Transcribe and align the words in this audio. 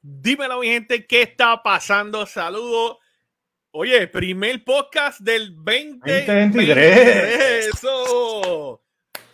Dímelo, 0.00 0.60
mi 0.60 0.68
gente, 0.68 1.06
¿qué 1.06 1.22
está 1.22 1.60
pasando? 1.60 2.24
Saludos. 2.24 2.98
Oye, 3.72 4.06
primer 4.06 4.62
podcast 4.62 5.20
del 5.20 5.56
2023. 5.56 7.74
Eso. 7.74 8.80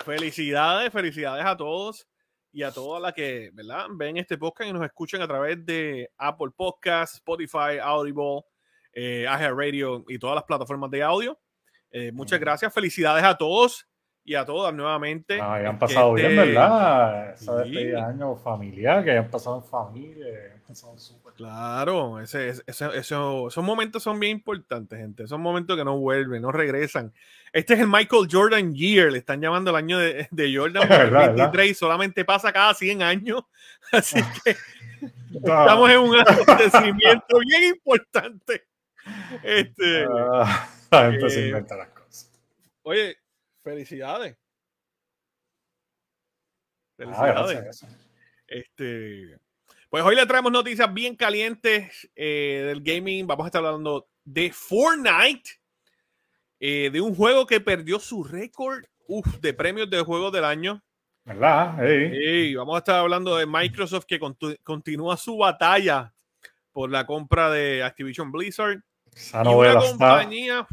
Felicidades, 0.03 0.90
felicidades 0.90 1.45
a 1.45 1.54
todos 1.54 2.08
y 2.50 2.62
a 2.62 2.72
todas 2.72 3.03
las 3.03 3.12
que, 3.12 3.50
¿verdad? 3.53 3.88
Ven 3.90 4.16
este 4.16 4.38
podcast 4.38 4.71
y 4.71 4.72
nos 4.72 4.87
escuchan 4.87 5.21
a 5.21 5.29
través 5.29 5.67
de 5.67 6.11
Apple 6.17 6.53
Podcasts, 6.56 7.17
Spotify, 7.17 7.78
Audible, 7.83 8.40
eh, 8.94 9.26
Radio 9.28 10.03
y 10.08 10.19
todas 10.19 10.35
las 10.35 10.44
plataformas 10.44 10.90
de 10.90 11.03
audio. 11.03 11.38
Eh, 11.90 12.10
muchas 12.10 12.40
gracias, 12.40 12.72
felicidades 12.72 13.22
a 13.22 13.37
todos 13.37 13.87
y 14.24 14.35
a 14.35 14.46
todas 14.46 14.72
nuevamente. 14.72 15.38
Ah, 15.40 15.56
han 15.56 15.78
pasado 15.78 16.15
bien, 16.15 16.30
este, 16.30 16.46
¿verdad? 16.46 17.34
Esa 17.34 17.65
sí. 17.65 17.92
año 17.92 18.34
familiar, 18.37 19.05
que 19.05 19.10
hayan 19.10 19.30
pasado 19.30 19.56
en 19.56 19.65
familia, 19.65 20.54
Claro, 21.37 22.20
ese, 22.20 22.55
ese, 22.66 22.87
esos 22.97 23.57
momentos 23.59 24.02
son 24.02 24.19
bien 24.19 24.33
importantes, 24.33 24.98
gente. 24.98 25.27
Son 25.29 25.41
momentos 25.41 25.77
que 25.77 25.84
no 25.84 25.98
vuelven, 25.98 26.43
no 26.43 26.52
regresan. 26.52 27.12
Este 27.52 27.75
es 27.75 27.80
el 27.80 27.87
Michael 27.87 28.29
Jordan 28.30 28.75
Year, 28.75 29.12
le 29.12 29.19
están 29.19 29.41
llamando 29.41 29.70
el 29.70 29.77
año 29.77 29.98
de, 29.98 30.27
de 30.30 30.56
Jordan 30.56 30.89
23 31.37 31.77
solamente 31.77 32.25
pasa 32.25 32.53
cada 32.53 32.75
100 32.75 33.03
años. 33.03 33.42
Así 33.92 34.20
que 34.45 34.51
estamos 35.34 35.91
en 35.91 35.98
un 35.98 36.19
acontecimiento 36.19 37.39
bien 37.47 37.75
importante. 37.75 38.67
Este, 39.42 40.06
ah, 40.11 40.69
se 40.91 41.45
eh, 41.45 41.48
inventa 41.48 41.77
las 41.77 41.89
cosas. 41.89 42.33
Oye, 42.83 43.19
Felicidades. 43.62 44.37
Ah, 46.98 47.47
Felicidades. 47.47 47.87
este, 48.47 49.39
pues 49.95 50.03
hoy 50.03 50.16
le 50.16 50.27
traemos 50.27 50.51
noticias 50.51 50.93
bien 50.93 51.15
calientes 51.15 52.11
eh, 52.16 52.65
del 52.66 52.83
gaming. 52.83 53.29
Vamos 53.29 53.45
a 53.45 53.47
estar 53.47 53.64
hablando 53.64 54.09
de 54.25 54.50
Fortnite, 54.50 55.48
eh, 56.59 56.91
de 56.92 57.00
un 57.00 57.14
juego 57.14 57.47
que 57.47 57.61
perdió 57.61 58.00
su 58.00 58.25
récord 58.25 58.83
de 59.41 59.55
premios 59.55 59.89
de 59.89 60.00
juego 60.00 60.33
del 60.33 60.47
año. 60.47 60.83
¿Verdad? 61.25 61.77
vamos 62.56 62.75
a 62.75 62.78
estar 62.78 62.97
hablando 62.97 63.37
de 63.37 63.47
Microsoft 63.47 64.06
que 64.06 64.19
continúa 64.65 65.17
su 65.17 65.37
batalla 65.37 66.12
por 66.72 66.91
la 66.91 67.06
compra 67.06 67.48
de 67.53 67.84
Activision 67.84 68.33
Blizzard. 68.33 68.83
Esa 69.15 69.45
y 69.45 69.47
una 69.47 69.77
compañía, 69.77 70.67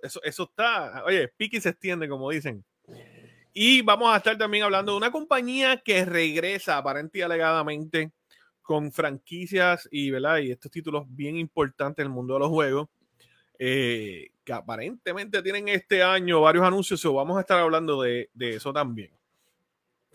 eso, 0.00 0.22
eso 0.22 0.42
está, 0.44 1.02
oye, 1.04 1.26
pique 1.26 1.60
se 1.60 1.70
extiende, 1.70 2.08
como 2.08 2.30
dicen. 2.30 2.64
Y 3.52 3.82
vamos 3.82 4.14
a 4.14 4.18
estar 4.18 4.38
también 4.38 4.62
hablando 4.62 4.92
de 4.92 4.98
una 4.98 5.10
compañía 5.10 5.78
que 5.78 6.04
regresa 6.04 6.76
aparentemente 6.76 7.18
y 7.18 7.22
alegadamente 7.22 8.12
con 8.64 8.90
franquicias 8.90 9.86
y, 9.92 10.10
¿verdad? 10.10 10.38
y 10.38 10.50
estos 10.50 10.72
títulos 10.72 11.04
bien 11.06 11.36
importantes 11.36 12.02
en 12.02 12.10
el 12.10 12.14
mundo 12.14 12.34
de 12.34 12.40
los 12.40 12.48
juegos, 12.48 12.88
eh, 13.58 14.30
que 14.42 14.52
aparentemente 14.52 15.42
tienen 15.42 15.68
este 15.68 16.02
año 16.02 16.40
varios 16.40 16.64
anuncios, 16.64 17.04
o 17.04 17.12
vamos 17.12 17.36
a 17.36 17.42
estar 17.42 17.58
hablando 17.58 18.00
de, 18.02 18.30
de 18.32 18.56
eso 18.56 18.72
también. 18.72 19.10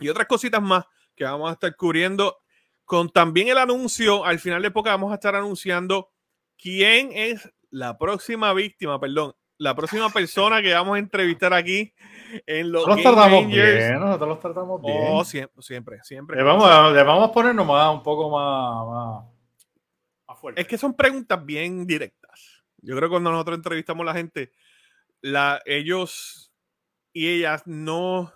Y 0.00 0.08
otras 0.08 0.26
cositas 0.26 0.60
más 0.60 0.84
que 1.14 1.24
vamos 1.24 1.48
a 1.48 1.52
estar 1.52 1.74
cubriendo 1.76 2.38
con 2.84 3.08
también 3.08 3.48
el 3.48 3.58
anuncio, 3.58 4.24
al 4.24 4.40
final 4.40 4.62
de 4.62 4.68
época 4.68 4.90
vamos 4.90 5.12
a 5.12 5.14
estar 5.14 5.36
anunciando 5.36 6.10
quién 6.60 7.12
es 7.12 7.48
la 7.70 7.96
próxima 7.98 8.52
víctima, 8.52 8.98
perdón, 8.98 9.36
la 9.58 9.76
próxima 9.76 10.10
persona 10.10 10.60
que 10.60 10.74
vamos 10.74 10.96
a 10.96 10.98
entrevistar 10.98 11.54
aquí 11.54 11.94
en 12.46 12.72
los 12.72 12.86
nosotros 12.86 13.14
tratamos 13.14 13.46
bien, 13.46 14.00
nosotros 14.00 14.28
los 14.28 14.40
tratamos 14.40 14.82
bien. 14.82 14.98
Oh, 15.08 15.24
siempre, 15.24 15.62
siempre, 15.62 15.98
siempre. 16.02 16.36
Le 16.36 16.42
vamos, 16.42 16.68
a, 16.68 16.90
le 16.90 17.02
vamos 17.02 17.28
a 17.28 17.32
poner 17.32 17.54
nomás 17.54 17.94
un 17.94 18.02
poco 18.02 18.30
más, 18.30 19.24
más, 20.26 20.38
fuerte. 20.38 20.60
Es 20.60 20.66
que 20.66 20.78
son 20.78 20.94
preguntas 20.94 21.44
bien 21.44 21.86
directas. 21.86 22.62
Yo 22.78 22.96
creo 22.96 23.08
que 23.08 23.12
cuando 23.12 23.30
nosotros 23.30 23.56
entrevistamos 23.56 24.02
a 24.04 24.06
la 24.06 24.14
gente, 24.14 24.52
la, 25.20 25.60
ellos 25.66 26.52
y 27.12 27.28
ellas 27.28 27.62
no 27.66 28.32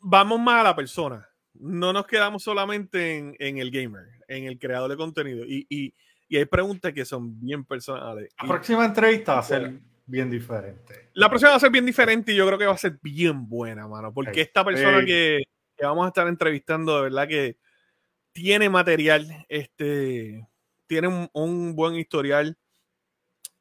vamos 0.00 0.40
más 0.40 0.60
a 0.60 0.64
la 0.64 0.76
persona 0.76 1.28
no 1.60 1.92
nos 1.92 2.06
quedamos 2.06 2.42
solamente 2.42 3.18
en, 3.38 3.58
el 3.58 3.70
gamer, 3.70 4.06
en 4.28 4.44
el 4.44 4.58
creador 4.58 4.90
de 4.90 4.96
contenido. 4.96 5.44
Y, 5.46 5.66
y, 5.68 5.94
hay 6.36 6.44
preguntas 6.44 6.92
que 6.92 7.04
son 7.04 7.40
bien 7.40 7.64
personales. 7.64 8.30
La 8.40 8.48
próxima 8.48 8.84
entrevista 8.84 9.34
va 9.34 9.40
a 9.40 9.44
ser 9.44 9.80
bien 10.08 10.30
diferente. 10.30 11.10
La 11.14 11.28
próxima 11.28 11.50
va 11.50 11.56
a 11.56 11.60
ser 11.60 11.70
bien 11.70 11.86
diferente 11.86 12.32
y 12.32 12.36
yo 12.36 12.46
creo 12.46 12.58
que 12.58 12.66
va 12.66 12.72
a 12.72 12.78
ser 12.78 12.98
bien 13.00 13.48
buena, 13.48 13.86
mano. 13.86 14.12
Porque 14.12 14.40
esta 14.40 14.64
persona 14.64 15.04
que, 15.04 15.44
vamos 15.80 16.04
a 16.04 16.08
estar 16.08 16.26
entrevistando, 16.26 16.96
de 16.96 17.02
verdad 17.02 17.28
que 17.28 17.56
tiene 18.32 18.68
material, 18.68 19.46
este, 19.48 20.44
tiene 20.86 21.28
un, 21.32 21.76
buen 21.76 21.94
historial 21.94 22.56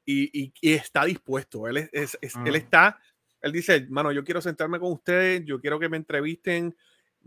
y, 0.06 0.52
está 0.62 1.06
dispuesto. 1.06 1.68
Él, 1.68 1.90
es, 1.92 2.18
él 2.22 2.32
ah. 2.34 2.58
está, 2.58 3.00
él 3.42 3.52
dice, 3.52 3.86
mano, 3.90 4.12
yo 4.12 4.24
quiero 4.24 4.42
sentarme 4.42 4.80
con 4.80 4.92
ustedes, 4.92 5.46
yo 5.46 5.60
quiero 5.60 5.80
que 5.80 5.90
me 5.90 5.98
entrevisten 5.98 6.76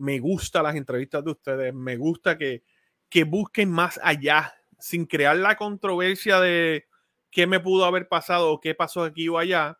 me 0.00 0.18
gusta 0.18 0.62
las 0.62 0.76
entrevistas 0.76 1.22
de 1.22 1.30
ustedes, 1.30 1.74
me 1.74 1.96
gusta 1.96 2.38
que, 2.38 2.64
que 3.10 3.24
busquen 3.24 3.70
más 3.70 4.00
allá, 4.02 4.54
sin 4.78 5.04
crear 5.04 5.36
la 5.36 5.56
controversia 5.56 6.40
de 6.40 6.86
qué 7.30 7.46
me 7.46 7.60
pudo 7.60 7.84
haber 7.84 8.08
pasado 8.08 8.50
o 8.52 8.60
qué 8.60 8.74
pasó 8.74 9.04
aquí 9.04 9.28
o 9.28 9.38
allá, 9.38 9.78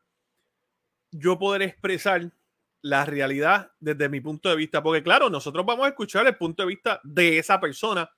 yo 1.11 1.39
poder 1.39 1.63
expresar 1.63 2.33
la 2.83 3.05
realidad 3.05 3.73
desde 3.79 4.09
mi 4.09 4.21
punto 4.21 4.49
de 4.49 4.57
vista, 4.57 4.83
porque 4.83 5.03
claro, 5.03 5.29
nosotros 5.29 5.67
vamos 5.67 5.87
a 5.87 5.91
escuchar 5.91 6.27
el 6.27 6.37
punto 6.37 6.63
de 6.63 6.69
vista 6.69 7.01
de 7.05 7.39
esa 7.39 7.61
persona, 7.61 8.11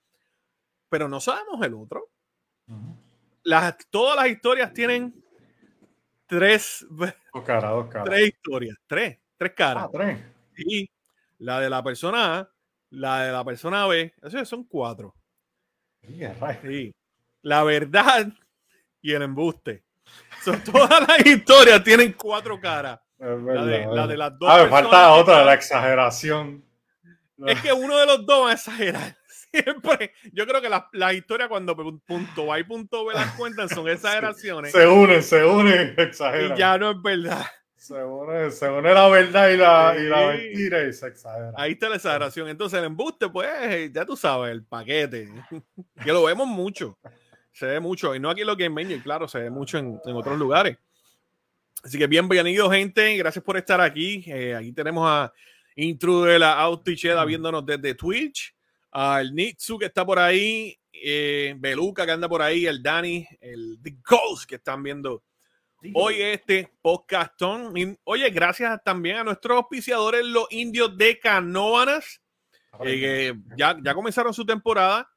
pero 0.89 1.09
no 1.09 1.21
sabemos 1.21 1.61
el 1.65 1.75
otro. 1.75 2.11
las, 3.43 3.77
todas 3.91 4.17
las 4.17 4.29
historias 4.29 4.73
tienen 4.73 5.23
tres, 6.27 6.87
tres 8.05 8.29
historias, 8.29 8.77
tres, 8.87 9.19
tres 9.37 9.53
caras. 9.55 9.85
Ah, 9.87 9.91
tres. 9.93 10.19
Y 10.57 10.89
la 11.39 11.61
de 11.61 11.71
la 11.71 11.83
persona 11.83 12.39
A, 12.39 12.51
la 12.91 13.25
de 13.25 13.33
la 13.33 13.45
persona 13.45 13.87
B, 13.87 14.15
esos 14.23 14.49
son 14.49 14.65
cuatro. 14.65 15.15
Sí. 16.63 16.95
La 17.43 17.65
verdad 17.65 18.33
y 19.03 19.13
el 19.13 19.23
embuste. 19.23 19.85
Todas 20.73 21.07
las 21.07 21.27
historias 21.27 21.83
tienen 21.85 22.13
cuatro 22.13 22.61
caras. 22.61 23.01
la, 23.19 24.07
de, 24.07 24.17
las 24.17 24.39
dos. 24.39 24.49
Ah, 24.51 24.63
me 24.63 24.69
falta 24.69 25.13
otra, 25.13 25.41
de 25.41 25.45
la 25.45 25.55
exageración. 25.55 26.65
Es 27.47 27.61
que 27.61 27.73
uno 27.73 27.99
de 27.99 28.07
los 28.07 28.25
dos 28.25 28.47
va 28.47 28.51
a 28.51 28.55
exagerar. 28.55 29.17
Siempre. 29.53 30.13
Yo 30.33 30.47
creo 30.47 30.63
que 30.63 30.69
las 30.69 30.85
la 30.93 31.13
historias 31.13 31.49
cuando 31.49 31.77
punto 32.07 32.53
A 32.53 32.59
y 32.59 32.65
punto 32.65 33.05
B 33.05 33.15
las 33.15 33.33
cuentan 33.33 33.69
son 33.69 33.89
exageraciones. 33.89 34.73
Se 34.73 34.87
unen, 34.87 35.23
se 35.23 35.45
unen, 35.45 35.95
exageran. 35.99 36.57
Y 36.57 36.59
ya 36.59 36.79
no 36.79 36.93
es 36.93 37.03
verdad. 37.03 37.45
Se 37.77 37.95
une, 37.95 38.95
la 38.95 39.09
verdad 39.09 39.49
y 39.49 39.57
la, 39.57 39.97
y 39.99 40.05
la, 40.05 40.29
mentira 40.29 40.85
y 40.85 40.93
se 40.93 41.09
exagera. 41.09 41.53
Ahí 41.57 41.73
está 41.73 41.89
la 41.89 41.97
exageración. 41.97 42.49
Entonces 42.49 42.79
el 42.79 42.85
embuste, 42.85 43.29
pues, 43.29 43.93
ya 43.93 44.07
tú 44.07 44.17
sabes, 44.17 44.53
el 44.53 44.65
paquete. 44.65 45.29
que 46.05 46.13
lo 46.13 46.23
vemos 46.23 46.47
mucho. 46.47 46.97
Se 47.53 47.67
ve 47.67 47.81
mucho. 47.81 48.15
Y 48.15 48.21
no 48.21 48.31
aquí 48.31 48.41
en 48.41 48.47
lo 48.47 48.57
que 48.57 48.65
en 48.65 49.01
claro, 49.01 49.29
se 49.29 49.39
ve 49.41 49.51
mucho 49.51 49.79
en, 49.79 50.01
en, 50.05 50.17
otros 50.17 50.39
lugares. 50.39 50.79
Así 51.83 51.99
que 51.99 52.07
bienvenido, 52.07 52.71
gente. 52.71 53.17
Gracias 53.17 53.45
por 53.45 53.57
estar 53.57 53.81
aquí. 53.81 54.25
Eh, 54.27 54.55
aquí 54.55 54.73
tenemos 54.73 55.09
a 55.09 55.33
Intruder, 55.77 56.41
la 56.41 56.55
Auticheda 56.61 57.25
viéndonos 57.25 57.65
desde 57.65 57.95
Twitch. 57.95 58.55
Al 58.91 59.35
Nitsu 59.35 59.79
que 59.79 59.87
está 59.87 60.05
por 60.05 60.19
ahí. 60.19 60.79
Eh, 60.93 61.55
Beluca 61.59 62.07
que 62.07 62.13
anda 62.13 62.29
por 62.29 62.43
ahí. 62.43 62.67
El 62.67 62.83
Dani. 62.83 63.27
El 63.41 63.79
The 63.83 63.97
Ghost 64.05 64.49
que 64.49 64.57
están 64.57 64.83
viendo 64.83 65.23
hoy 65.95 66.23
este 66.23 66.73
podcastón. 66.81 67.75
Oye, 68.05 68.31
gracias 68.31 68.83
también 68.85 69.17
a 69.17 69.25
nuestros 69.25 69.57
auspiciadores, 69.57 70.25
los 70.25 70.47
indios 70.51 70.97
de 70.97 71.19
Canóvanas, 71.19 72.21
eh, 72.85 73.35
ya, 73.57 73.77
ya 73.83 73.95
comenzaron 73.95 74.33
su 74.33 74.45
temporada. 74.47 75.09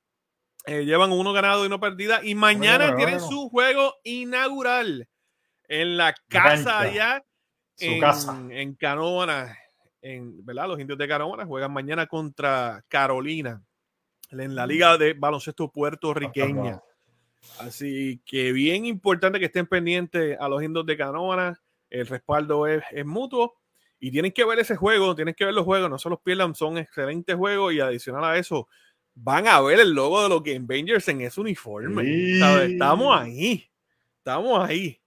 Eh, 0.67 0.85
llevan 0.85 1.11
uno 1.11 1.31
ganado 1.33 1.63
y 1.63 1.67
uno 1.67 1.79
perdida. 1.79 2.21
Y 2.23 2.35
mañana 2.35 2.95
tienen 2.95 3.19
su 3.19 3.49
juego 3.49 3.95
inaugural 4.03 5.07
en 5.67 5.97
la 5.97 6.15
casa 6.27 6.79
allá 6.79 7.23
en, 7.79 7.99
casa. 7.99 8.39
en 8.49 8.75
Canóvanas. 8.75 9.57
En, 10.01 10.45
¿verdad? 10.45 10.67
Los 10.67 10.79
indios 10.79 10.97
de 10.97 11.07
Canóvanas 11.07 11.47
juegan 11.47 11.73
mañana 11.73 12.07
contra 12.07 12.83
Carolina 12.87 13.63
en 14.31 14.55
la. 14.55 14.65
Liga 14.67 14.97
de 14.97 15.13
Baloncesto 15.13 15.71
Puertorriqueña. 15.71 16.81
Así 17.59 18.21
que 18.25 18.51
bien 18.51 18.85
importante 18.85 19.39
que 19.39 19.45
estén 19.45 19.67
pendientes 19.67 20.37
a 20.39 20.49
los 20.49 20.63
indios 20.63 20.85
de 20.85 20.97
Canóvana. 20.97 21.61
El 21.89 22.07
respaldo 22.07 22.67
es, 22.67 22.83
mutuo. 23.05 23.55
Y 23.99 24.11
tienen 24.11 24.31
que 24.31 24.45
ver 24.45 24.59
ese 24.59 24.75
juego, 24.75 25.15
tienen 25.15 25.33
que 25.33 25.45
ver 25.45 25.53
los 25.53 25.63
juegos, 25.63 25.89
no 25.89 25.97
se 25.97 26.09
los 26.09 26.19
pierdan, 26.19 26.53
son 26.53 26.77
excelentes 26.77 27.35
juegos. 27.35 27.73
Y 27.73 27.79
adicional 27.79 28.23
a 28.23 28.37
eso, 28.37 28.67
van 29.15 29.47
a 29.47 29.61
ver 29.61 29.79
el 29.79 29.91
logo 29.91 30.21
de 30.21 30.29
los 30.29 30.43
Game 30.43 30.65
Avengers 30.65 31.07
en 31.07 31.21
ese 31.21 31.41
uniforme. 31.41 32.37
Estamos 32.65 33.19
ahí, 33.19 33.69
estamos 34.17 34.69
ahí. 34.69 35.01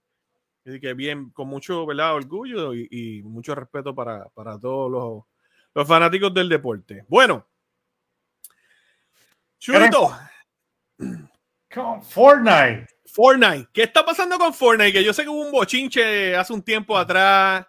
Así 0.65 0.79
que 0.79 0.93
bien, 0.93 1.29
con 1.29 1.47
mucho 1.47 1.85
¿verdad? 1.85 2.15
orgullo 2.15 2.73
y, 2.73 3.21
mucho 3.23 3.55
respeto 3.55 3.95
para, 3.95 4.27
para 4.29 4.59
todos 4.59 4.91
los, 4.91 5.23
los 5.73 5.87
fanáticos 5.87 6.33
del 6.33 6.49
deporte. 6.49 7.05
Bueno, 7.07 7.47
Chulito. 9.59 10.17
Con 11.73 12.01
Fortnite. 12.01 12.87
Fortnite. 13.05 13.67
¿Qué 13.73 13.83
está 13.83 14.05
pasando 14.05 14.37
con 14.39 14.53
Fortnite? 14.53 14.93
Que 14.93 15.03
yo 15.03 15.13
sé 15.13 15.23
que 15.23 15.29
hubo 15.29 15.45
un 15.45 15.51
bochinche 15.51 16.35
hace 16.35 16.53
un 16.53 16.63
tiempo 16.63 16.97
atrás. 16.97 17.67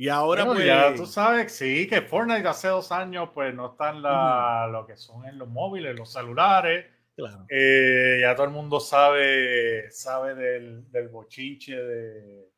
Y 0.00 0.08
ahora 0.08 0.46
pues... 0.46 0.64
Ya 0.64 0.94
tú 0.94 1.04
sabes, 1.04 1.52
sí, 1.52 1.86
que 1.86 2.00
Fortnite 2.00 2.48
hace 2.48 2.68
dos 2.68 2.90
años 2.90 3.28
pues 3.34 3.54
no 3.54 3.72
están 3.72 4.00
la, 4.00 4.66
lo 4.72 4.86
que 4.86 4.96
son 4.96 5.26
en 5.26 5.36
los 5.36 5.46
móviles, 5.46 5.94
los 5.94 6.10
celulares. 6.10 6.86
Claro. 7.14 7.44
Eh, 7.50 8.20
ya 8.22 8.34
todo 8.34 8.46
el 8.46 8.52
mundo 8.52 8.80
sabe, 8.80 9.90
sabe 9.90 10.34
del, 10.34 10.90
del 10.90 11.08
bochinche 11.08 11.76
de, 11.76 12.50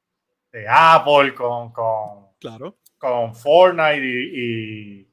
de, 0.53 0.67
Apple 0.69 1.35
con, 1.35 1.73
con, 1.73 2.29
claro. 2.39 2.79
con 2.97 3.35
Fortnite 3.35 4.07
y, 4.07 5.09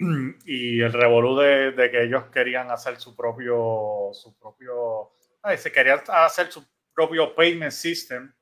y, 0.00 0.76
y 0.76 0.80
el 0.80 0.92
revolú 0.92 1.36
de, 1.38 1.70
de, 1.70 1.88
que 1.88 2.02
ellos 2.02 2.24
querían 2.32 2.68
hacer 2.72 2.96
su 2.98 3.14
propio, 3.14 4.10
su 4.12 4.36
propio, 4.36 5.12
ay, 5.42 5.56
se 5.56 5.70
querían 5.70 6.00
hacer 6.08 6.50
su 6.50 6.66
propio 6.92 7.32
payment 7.32 7.70
system 7.70 8.32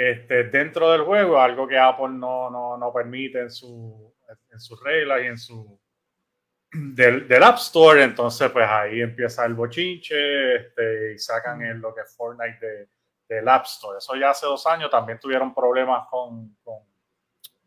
este, 0.00 0.44
dentro 0.44 0.92
del 0.92 1.02
juego, 1.02 1.40
algo 1.40 1.66
que 1.66 1.76
Apple 1.76 2.10
no, 2.10 2.48
no, 2.50 2.76
no 2.78 2.92
permite 2.92 3.40
en, 3.40 3.50
su, 3.50 4.14
en 4.52 4.60
sus 4.60 4.80
reglas 4.80 5.22
y 5.24 5.26
en 5.26 5.36
su 5.36 5.80
del, 6.70 7.26
del, 7.26 7.42
App 7.42 7.56
Store. 7.56 8.04
Entonces, 8.04 8.48
pues 8.52 8.64
ahí 8.68 9.00
empieza 9.00 9.44
el 9.44 9.54
bochinche 9.54 10.54
este, 10.54 11.14
y 11.14 11.18
sacan 11.18 11.62
el, 11.62 11.78
lo 11.78 11.92
que 11.92 12.02
es 12.02 12.14
Fortnite 12.16 12.64
de, 12.64 12.88
del 13.28 13.48
App 13.48 13.64
Store. 13.64 13.98
Eso 13.98 14.14
ya 14.14 14.30
hace 14.30 14.46
dos 14.46 14.64
años 14.68 14.88
también 14.88 15.18
tuvieron 15.18 15.52
problemas 15.52 16.06
con, 16.08 16.56
con, 16.62 16.84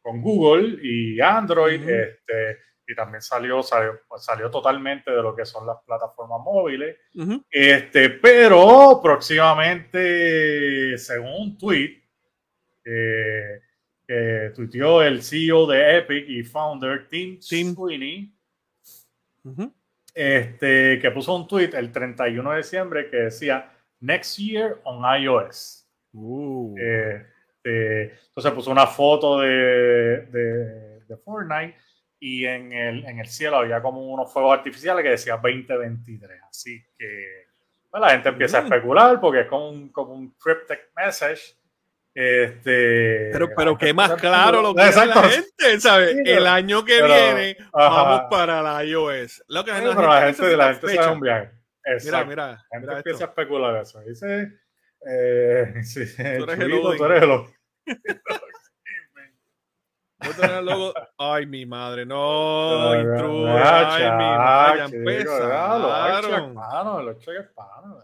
con 0.02 0.22
Google 0.22 0.80
y 0.82 1.20
Android. 1.20 1.82
Uh 1.82 1.86
-huh. 1.86 2.04
este, 2.12 2.60
y 2.88 2.96
también 2.96 3.22
salió, 3.22 3.62
salió, 3.62 4.00
pues 4.08 4.24
salió 4.24 4.50
totalmente 4.50 5.12
de 5.12 5.22
lo 5.22 5.36
que 5.36 5.46
son 5.46 5.68
las 5.68 5.80
plataformas 5.86 6.40
móviles. 6.40 6.96
Uh 7.14 7.24
-huh. 7.24 7.44
este, 7.52 8.10
pero 8.10 9.02
próximamente, 9.04 10.98
según 10.98 11.34
un 11.34 11.58
tweet, 11.58 12.01
que 12.84 14.52
tuiteó 14.56 15.02
el 15.02 15.24
CEO 15.24 15.66
de 15.68 15.98
Epic 16.00 16.26
y 16.28 16.44
founder 16.44 17.08
Tim, 17.08 17.40
Tim. 17.40 17.74
Sweeney, 17.74 18.34
uh 19.44 19.50
-huh. 19.50 19.74
este, 20.14 21.00
que 21.00 21.12
puso 21.12 21.36
un 21.36 21.48
tweet 21.48 21.72
el 21.74 21.92
31 21.92 22.52
de 22.52 22.58
diciembre 22.58 23.10
que 23.10 23.18
decía 23.18 23.72
Next 24.02 24.38
Year 24.38 24.82
on 24.84 25.04
iOS. 25.22 25.88
Uh. 26.14 26.76
Eh, 26.78 27.26
eh, 27.64 28.14
entonces 28.28 28.52
puso 28.52 28.72
una 28.72 28.88
foto 28.88 29.40
de, 29.40 30.26
de, 30.28 31.00
de, 31.06 31.18
Fortnite 31.18 31.78
y 32.20 32.46
en 32.46 32.74
el, 32.74 33.06
en 33.06 33.20
el 33.20 33.28
cielo 33.28 33.58
había 33.58 33.82
como 33.82 34.02
unos 34.12 34.34
fuegos 34.34 34.58
artificiales 34.58 35.04
que 35.04 35.12
decía 35.12 35.40
2023. 35.42 36.42
Así 36.50 36.84
que 36.98 37.46
pues, 37.90 38.02
la 38.02 38.10
gente 38.10 38.30
empieza 38.30 38.60
a 38.60 38.64
especular 38.64 39.20
porque 39.22 39.42
es 39.42 39.48
como 39.48 39.70
un, 39.70 39.90
como 39.90 40.14
un 40.14 40.32
cryptic 40.32 40.90
message 40.96 41.56
este, 42.14 43.30
pero, 43.32 43.50
pero 43.56 43.78
que 43.78 43.94
más 43.94 44.16
claro 44.16 44.62
lo 44.62 44.76
que 44.76 44.82
la 44.82 45.30
gente, 45.30 45.80
¿sabes? 45.80 46.12
Sí, 46.12 46.24
el 46.26 46.46
año 46.46 46.84
que 46.84 47.00
pero, 47.00 47.08
viene 47.08 47.56
ajá. 47.72 48.04
vamos 48.04 48.22
para 48.30 48.62
la 48.62 48.84
iOS. 48.84 49.44
Lo 49.48 49.64
que 49.64 49.72
sí, 49.72 49.78
pero 49.82 50.08
la 50.08 50.26
gente, 50.26 50.58
la 50.58 50.74
gente 50.74 50.88
se 50.88 50.96
da 50.96 51.12
un 51.12 51.22
viaje. 51.22 51.52
Exacto. 51.86 52.06
Mira, 52.06 52.26
mira. 52.26 52.48
La 52.48 52.58
gente 52.72 52.88
mira 52.88 52.98
empieza 52.98 53.24
esto. 53.24 53.26
a 53.26 53.30
especular 53.30 53.82
eso. 53.82 54.02
Dice, 54.02 54.52
eh, 55.08 55.74
sí, 55.84 56.06
tú 56.16 56.22
eres 56.22 56.60
el 56.60 56.60
chulito, 56.60 56.96
tú 56.98 57.06
eres 57.06 57.24
el 57.24 57.30
Logo. 57.30 57.50
Ay, 61.18 61.46
mi 61.46 61.66
madre, 61.66 62.06
no, 62.06 62.94
intruso. 62.96 63.48
Ay, 63.48 64.04
mi 64.04 64.10
madre, 64.10 64.78
ya 64.78 64.86
empezaron. 64.86 66.56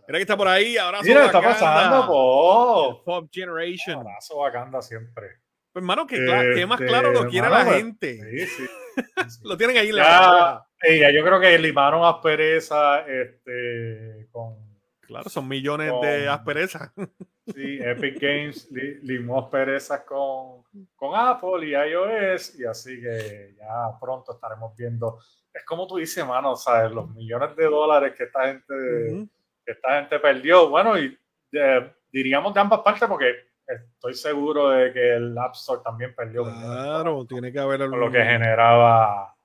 Mira 0.08 0.20
que 0.20 0.22
está 0.22 0.38
por 0.38 0.48
ahí, 0.48 0.78
abrazo 0.78 1.04
Mira, 1.04 1.26
está 1.26 1.42
pasando, 1.42 2.08
po. 2.08 3.04
Pop 3.04 3.30
Generation. 3.32 4.00
Abrazo 4.00 4.38
Wakanda 4.38 4.82
siempre. 4.82 5.28
Pues, 5.74 5.84
hermano, 5.84 6.08
que, 6.08 6.16
eh, 6.16 6.56
que 6.56 6.66
más 6.66 6.80
claro 6.80 7.12
lo 7.12 7.28
quiere 7.30 7.50
la 7.50 7.66
gente. 7.66 8.18
Sí, 8.18 8.48
sí. 8.48 8.68
lo 9.44 9.58
tienen 9.58 9.78
ahí. 9.78 9.92
Ya, 9.94 10.66
ya, 10.84 11.12
yo 11.12 11.24
creo 11.24 11.40
que 11.40 11.60
limaron 11.60 12.06
aspereza 12.06 13.02
este, 13.02 14.28
con... 14.32 14.56
Claro, 15.02 15.30
son 15.30 15.48
millones 15.48 15.92
con, 15.92 16.02
de 16.02 16.28
asperezas. 16.28 16.92
Sí, 17.54 17.80
Epic 17.82 18.20
Games 18.20 18.70
limó 19.04 19.40
asperezas 19.40 20.02
con, 20.02 20.64
con 20.98 21.16
Apple 21.16 21.66
y 21.66 21.72
iOS 21.72 22.60
y 22.60 22.66
así 22.66 23.00
que 23.00 23.56
ya 23.58 23.98
pronto 24.02 24.34
estaremos 24.34 24.76
viendo. 24.76 25.20
Es 25.54 25.64
como 25.64 25.88
tú 25.88 25.96
dices, 25.96 26.28
mano, 26.28 26.58
¿sabes? 26.58 26.92
Los 26.92 27.10
millones 27.12 27.56
de 27.56 27.64
dólares 27.64 28.14
que 28.18 28.26
esta 28.26 28.48
gente, 28.48 28.74
uh 28.74 29.16
-huh. 29.16 29.30
Esta 29.72 30.00
gente 30.00 30.20
perdió. 30.20 30.70
Bueno, 30.70 30.98
y 30.98 31.18
de, 31.52 31.92
diríamos 32.12 32.54
de 32.54 32.60
ambas 32.60 32.82
partes 32.82 33.08
porque 33.08 33.36
estoy 33.66 34.14
seguro 34.14 34.70
de 34.70 34.94
que 34.94 35.16
el 35.16 35.38
App 35.38 35.56
Store 35.56 35.82
también 35.84 36.16
perdió. 36.16 36.44
Claro, 36.44 37.26
tiene 37.26 37.52
que 37.52 37.60
haber 37.60 37.82
algún... 37.82 38.00
Con 38.00 38.08
lo 38.08 38.12
que 38.12 38.24
generaba, 38.24 39.36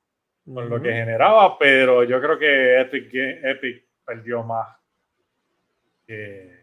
con 0.45 0.57
uh 0.57 0.61
-huh. 0.61 0.69
lo 0.69 0.83
que 0.83 0.93
generaba, 0.93 1.59
pero 1.59 2.05
yo 2.05 2.21
creo 2.21 2.39
que 2.39 2.81
Epic, 2.81 3.11
Epic 3.13 3.85
perdió 4.05 4.43
más 4.43 4.69
que 6.07 6.63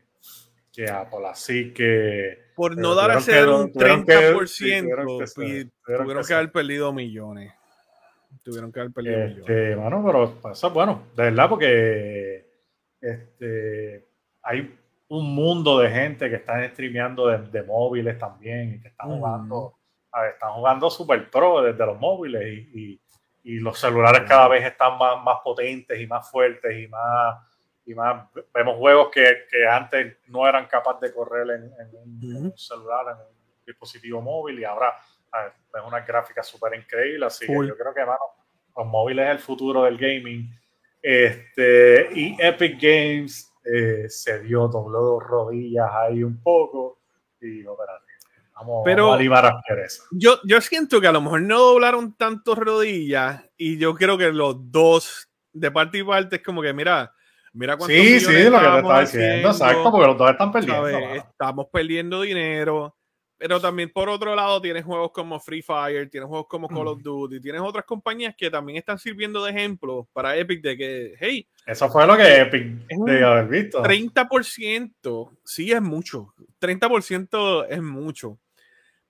que 0.79 0.89
Apple. 0.89 1.27
Así 1.27 1.73
que. 1.73 2.49
Por 2.55 2.77
no 2.77 2.93
dar 2.93 3.11
a 3.11 3.21
ser 3.21 3.47
un 3.47 3.71
30%, 3.71 4.05
que, 4.05 4.47
sí, 4.47 4.63
tuvieron, 4.81 5.19
que, 5.19 5.25
tuvieron, 5.25 5.71
tuvieron 5.85 6.21
que, 6.21 6.27
que, 6.27 6.33
haber 6.33 6.51
perdido 6.51 6.93
millones. 6.93 7.53
Tuvieron 8.43 8.71
que 8.71 8.79
haber 8.81 8.91
perdido 8.91 9.17
este, 9.23 9.53
millones. 9.53 9.77
Bueno, 9.77 10.03
pero 10.05 10.51
eso 10.51 10.67
es 10.67 10.73
bueno, 10.73 11.03
de 11.15 11.23
verdad, 11.23 11.49
porque 11.49 12.48
este, 13.01 14.07
hay 14.41 14.77
un 15.07 15.33
mundo 15.35 15.79
de 15.79 15.89
gente 15.89 16.29
que 16.29 16.37
están 16.37 16.67
streameando 16.71 17.27
de, 17.27 17.37
de 17.49 17.63
móviles 17.63 18.17
también 18.17 18.75
y 18.75 18.81
que 18.81 18.89
están 18.89 19.09
jugando, 19.09 19.75
mm. 20.11 20.15
a 20.15 20.21
ver, 20.21 20.31
están 20.33 20.53
jugando 20.53 20.89
super 20.89 21.29
pro 21.29 21.61
desde 21.61 21.85
los 21.85 21.99
móviles 21.99 22.43
y, 22.43 22.79
y, 22.79 23.01
y 23.43 23.59
los 23.59 23.79
celulares 23.79 24.23
mm. 24.23 24.27
cada 24.27 24.47
vez 24.47 24.65
están 24.65 24.97
más, 24.97 25.23
más 25.23 25.37
potentes 25.43 25.99
y 25.99 26.07
más 26.07 26.29
fuertes 26.29 26.77
y 26.77 26.87
más 26.87 27.37
y 27.85 27.95
más 27.95 28.27
vemos 28.53 28.77
juegos 28.77 29.09
que, 29.09 29.45
que, 29.49 29.65
antes 29.65 30.17
no 30.27 30.47
eran 30.47 30.67
capaces 30.67 31.01
de 31.01 31.13
correr 31.13 31.49
en, 31.49 31.63
en, 31.63 31.95
un, 31.95 32.21
-huh. 32.21 32.37
en, 32.37 32.45
un, 32.45 32.57
celular, 32.57 33.05
en 33.07 33.17
un 33.17 33.65
dispositivo 33.65 34.21
móvil 34.21 34.59
y 34.59 34.63
ahora 34.63 34.93
es 35.73 35.83
una 35.85 35.99
gráfica 36.01 36.43
súper 36.43 36.75
increíble, 36.75 37.25
así 37.25 37.45
Uy. 37.49 37.65
que 37.65 37.69
yo 37.69 37.77
creo 37.77 37.93
que 37.93 38.05
mano, 38.05 38.19
los 38.75 38.85
móviles 38.85 39.25
es 39.25 39.31
el 39.31 39.39
futuro 39.39 39.83
del 39.83 39.97
gaming. 39.97 40.49
Este, 41.01 42.09
y 42.13 42.35
Epic 42.39 42.79
Games 42.81 43.51
eh, 43.63 44.05
se 44.09 44.41
dio, 44.41 44.67
dobló 44.67 45.19
rodillas 45.19 45.89
ahí 45.93 46.23
un 46.23 46.41
poco 46.41 46.99
y 47.41 47.59
espérate, 47.59 48.05
vamos, 48.55 48.81
Pero 48.83 49.03
vamos 49.03 49.19
a 49.19 49.21
limar 49.21 49.45
aspereza. 49.45 50.03
Yo, 50.11 50.39
yo 50.43 50.59
siento 50.61 50.99
que 50.99 51.07
a 51.07 51.11
lo 51.11 51.21
mejor 51.21 51.41
no 51.41 51.59
doblaron 51.59 52.15
tanto 52.15 52.55
rodillas 52.55 53.43
y 53.57 53.77
yo 53.77 53.95
creo 53.95 54.17
que 54.17 54.31
los 54.31 54.71
dos, 54.71 55.29
de 55.53 55.71
parte 55.71 55.99
y 55.99 56.03
parte, 56.03 56.37
es 56.37 56.43
como 56.43 56.61
que, 56.61 56.73
mira, 56.73 57.13
Mira 57.53 57.77
cuántos 57.77 57.97
sí, 57.97 58.19
sí, 58.19 58.25
lo 58.25 58.59
que 58.59 58.65
te 58.65 58.77
estaba 58.77 59.01
diciendo, 59.01 59.49
exacto, 59.49 59.91
porque 59.91 60.07
los 60.07 60.17
dos 60.17 60.31
están 60.31 60.51
perdiendo. 60.51 60.87
Estamos 61.15 61.67
perdiendo 61.71 62.21
dinero, 62.21 62.95
pero 63.39 63.61
también 63.61 63.89
por 63.89 64.09
otro 64.09 64.35
lado 64.35 64.61
tienes 64.61 64.83
juegos 64.83 65.11
como 65.13 65.39
Free 65.39 65.61
Fire, 65.61 66.09
tienes 66.09 66.27
juegos 66.27 66.47
como 66.49 66.67
Call 66.67 66.87
of 66.87 67.01
Duty, 67.01 67.39
tienes 67.39 67.61
otras 67.61 67.85
compañías 67.85 68.35
que 68.37 68.51
también 68.51 68.77
están 68.77 68.99
sirviendo 68.99 69.43
de 69.45 69.51
ejemplo 69.51 70.09
para 70.11 70.35
Epic 70.35 70.61
de 70.61 70.77
que, 70.77 71.13
hey, 71.17 71.47
eso 71.65 71.89
fue 71.89 72.05
lo 72.05 72.17
que 72.17 72.41
Epic 72.41 72.85
debe 72.89 73.23
haber 73.23 73.47
visto. 73.47 73.81
30% 73.81 75.37
sí 75.45 75.71
es 75.71 75.81
mucho, 75.81 76.33
30% 76.59 77.65
es 77.69 77.81
mucho, 77.81 78.39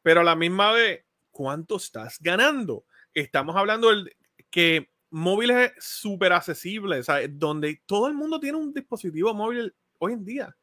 pero 0.03 0.21
a 0.21 0.23
la 0.23 0.35
misma 0.35 0.73
vez, 0.73 1.03
¿cuánto 1.31 1.77
estás 1.77 2.19
ganando? 2.21 2.85
Estamos 3.15 3.55
hablando 3.55 3.89
del 3.89 4.15
que 4.51 4.91
móviles 5.09 5.71
súper 5.79 6.33
accesibles, 6.33 7.07
donde 7.31 7.81
todo 7.87 8.07
el 8.07 8.13
mundo 8.13 8.39
tiene 8.39 8.59
un 8.59 8.71
dispositivo 8.71 9.33
móvil 9.33 9.73
hoy 9.97 10.13
en 10.13 10.23
día. 10.23 10.55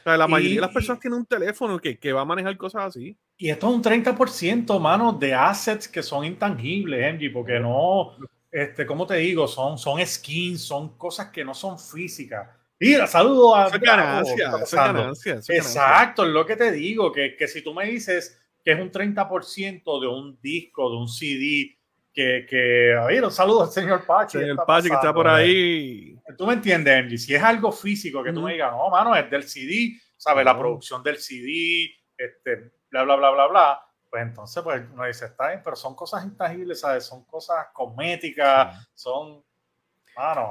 O 0.00 0.02
sea, 0.04 0.16
la 0.16 0.26
y, 0.26 0.28
mayoría 0.28 0.54
de 0.56 0.60
las 0.62 0.70
personas 0.72 1.00
tienen 1.00 1.18
un 1.18 1.26
teléfono 1.26 1.78
que, 1.78 1.98
que, 1.98 2.12
va 2.12 2.22
a 2.22 2.24
manejar 2.24 2.56
cosas 2.56 2.86
así. 2.86 3.16
Y 3.36 3.50
esto 3.50 3.68
es 3.68 3.74
un 3.74 3.82
30%, 3.82 4.80
mano, 4.80 5.12
de 5.12 5.34
assets 5.34 5.88
que 5.88 6.02
son 6.02 6.24
intangibles, 6.24 7.14
MG, 7.14 7.32
porque 7.32 7.60
no, 7.60 8.16
este, 8.50 8.86
como 8.86 9.06
te 9.06 9.16
digo, 9.16 9.46
son, 9.46 9.78
son 9.78 10.04
skins, 10.04 10.62
son 10.62 10.96
cosas 10.96 11.28
que 11.28 11.44
no 11.44 11.54
son 11.54 11.78
físicas. 11.78 12.48
Mira, 12.80 13.06
saludo 13.06 13.56
a... 13.56 13.66
Eso 13.66 13.78
ganancia, 13.80 14.52
eso 14.62 14.76
ganancia, 14.76 15.34
eso 15.34 15.52
Exacto, 15.52 16.24
es 16.24 16.30
lo 16.30 16.46
que 16.46 16.56
te 16.56 16.70
digo, 16.72 17.12
que, 17.12 17.34
que 17.36 17.48
si 17.48 17.62
tú 17.62 17.74
me 17.74 17.86
dices 17.86 18.40
que 18.64 18.72
es 18.72 18.80
un 18.80 18.90
30% 18.90 20.00
de 20.00 20.06
un 20.06 20.38
disco, 20.40 20.90
de 20.90 20.96
un 20.96 21.08
CD, 21.08 21.77
que, 22.18 22.46
que 22.50 22.96
oye, 22.96 23.24
un 23.24 23.30
saludo 23.30 23.62
al 23.62 23.70
señor 23.70 24.04
Pachi. 24.04 24.38
Señor 24.38 24.66
Pachi 24.66 24.88
que 24.88 24.94
está 24.96 25.14
por 25.14 25.28
ahí. 25.28 26.18
Tú 26.36 26.48
me 26.48 26.54
entiendes, 26.54 26.96
Angie. 26.96 27.16
Si 27.16 27.32
es 27.32 27.40
algo 27.40 27.70
físico 27.70 28.24
que 28.24 28.32
tú 28.32 28.42
me 28.42 28.54
digas, 28.54 28.72
no, 28.72 28.90
mano, 28.90 29.14
es 29.14 29.30
del 29.30 29.44
CD, 29.44 29.92
¿sabes? 30.16 30.44
La 30.44 30.58
producción 30.58 31.00
del 31.04 31.18
CD, 31.18 31.88
este, 32.16 32.72
bla, 32.90 33.04
bla, 33.04 33.14
bla, 33.14 33.30
bla, 33.30 33.46
bla. 33.46 33.80
Pues 34.10 34.22
entonces, 34.24 34.60
pues 34.64 34.82
uno 34.92 35.04
dice, 35.04 35.26
está 35.26 35.46
bien, 35.50 35.60
pero 35.62 35.76
son 35.76 35.94
cosas 35.94 36.24
intangibles, 36.24 36.80
¿sabes? 36.80 37.04
Son 37.04 37.24
cosas 37.24 37.68
cosméticas, 37.72 38.90
son. 38.94 39.44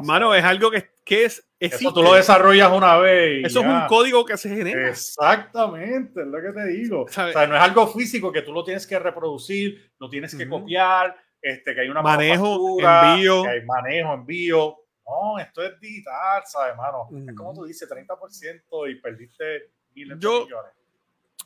Mano, 0.03 0.33
es 0.33 0.45
algo 0.45 0.71
que, 0.71 0.89
que 1.03 1.25
es. 1.25 1.45
Eso 1.59 1.91
tú 1.91 2.01
lo 2.01 2.13
desarrollas 2.13 2.71
una 2.71 2.95
vez. 2.97 3.45
Eso 3.45 3.59
es 3.59 3.65
un 3.65 3.87
código 3.87 4.23
que 4.23 4.37
se 4.37 4.55
genera. 4.55 4.87
Exactamente, 4.87 6.21
es 6.21 6.27
lo 6.27 6.41
que 6.41 6.53
te 6.53 6.65
digo. 6.67 7.01
O 7.01 7.07
sea, 7.09 7.45
no 7.45 7.57
es 7.57 7.61
algo 7.61 7.87
físico 7.87 8.31
que 8.31 8.41
tú 8.41 8.53
lo 8.53 8.63
tienes 8.63 8.87
que 8.87 8.97
reproducir, 8.97 9.91
lo 9.99 10.07
tienes 10.07 10.33
que 10.33 10.47
copiar, 10.47 11.26
este, 11.41 11.73
que 11.73 11.81
hay 11.81 11.89
una 11.89 12.01
manejo, 12.01 12.77
envío. 12.79 13.43
Que 13.43 13.49
hay 13.49 13.65
manejo, 13.65 14.13
envío. 14.13 14.77
No, 15.05 15.39
esto 15.39 15.63
es 15.63 15.79
digital, 15.79 16.43
¿sabes, 16.45 16.75
mano? 16.75 17.07
Es 17.27 17.35
como 17.35 17.53
tú 17.53 17.63
dices, 17.63 17.89
30% 17.89 18.91
y 18.91 18.95
perdiste 18.95 19.71
miles 19.95 20.17
yo, 20.19 20.39
de 20.39 20.45
millones. 20.45 20.71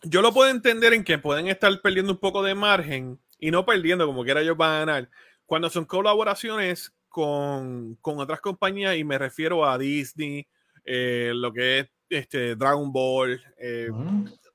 Yo 0.04 0.22
lo 0.22 0.34
puedo 0.34 0.50
entender 0.50 0.94
en 0.94 1.04
que 1.04 1.20
pueden 1.20 1.48
estar 1.48 1.80
perdiendo 1.82 2.14
un 2.14 2.20
poco 2.20 2.42
de 2.42 2.56
margen 2.56 3.20
y 3.38 3.52
no 3.52 3.66
perdiendo 3.66 4.08
como 4.08 4.24
quiera 4.24 4.42
ellos 4.42 4.58
van 4.58 4.74
a 4.74 4.80
ganar. 4.80 5.10
Cuando 5.46 5.70
son 5.70 5.86
colaboraciones 5.86 6.92
con, 7.08 7.96
con 8.02 8.20
otras 8.20 8.42
compañías 8.42 8.96
y 8.96 9.04
me 9.04 9.20
refiero 9.20 9.64
a 9.64 9.78
Disney, 9.78 10.48
eh, 10.86 11.32
lo 11.36 11.54
que 11.54 11.80
es 11.80 11.90
este, 12.10 12.56
Dragon 12.56 12.92
Ball, 12.92 13.42
eh, 13.58 13.90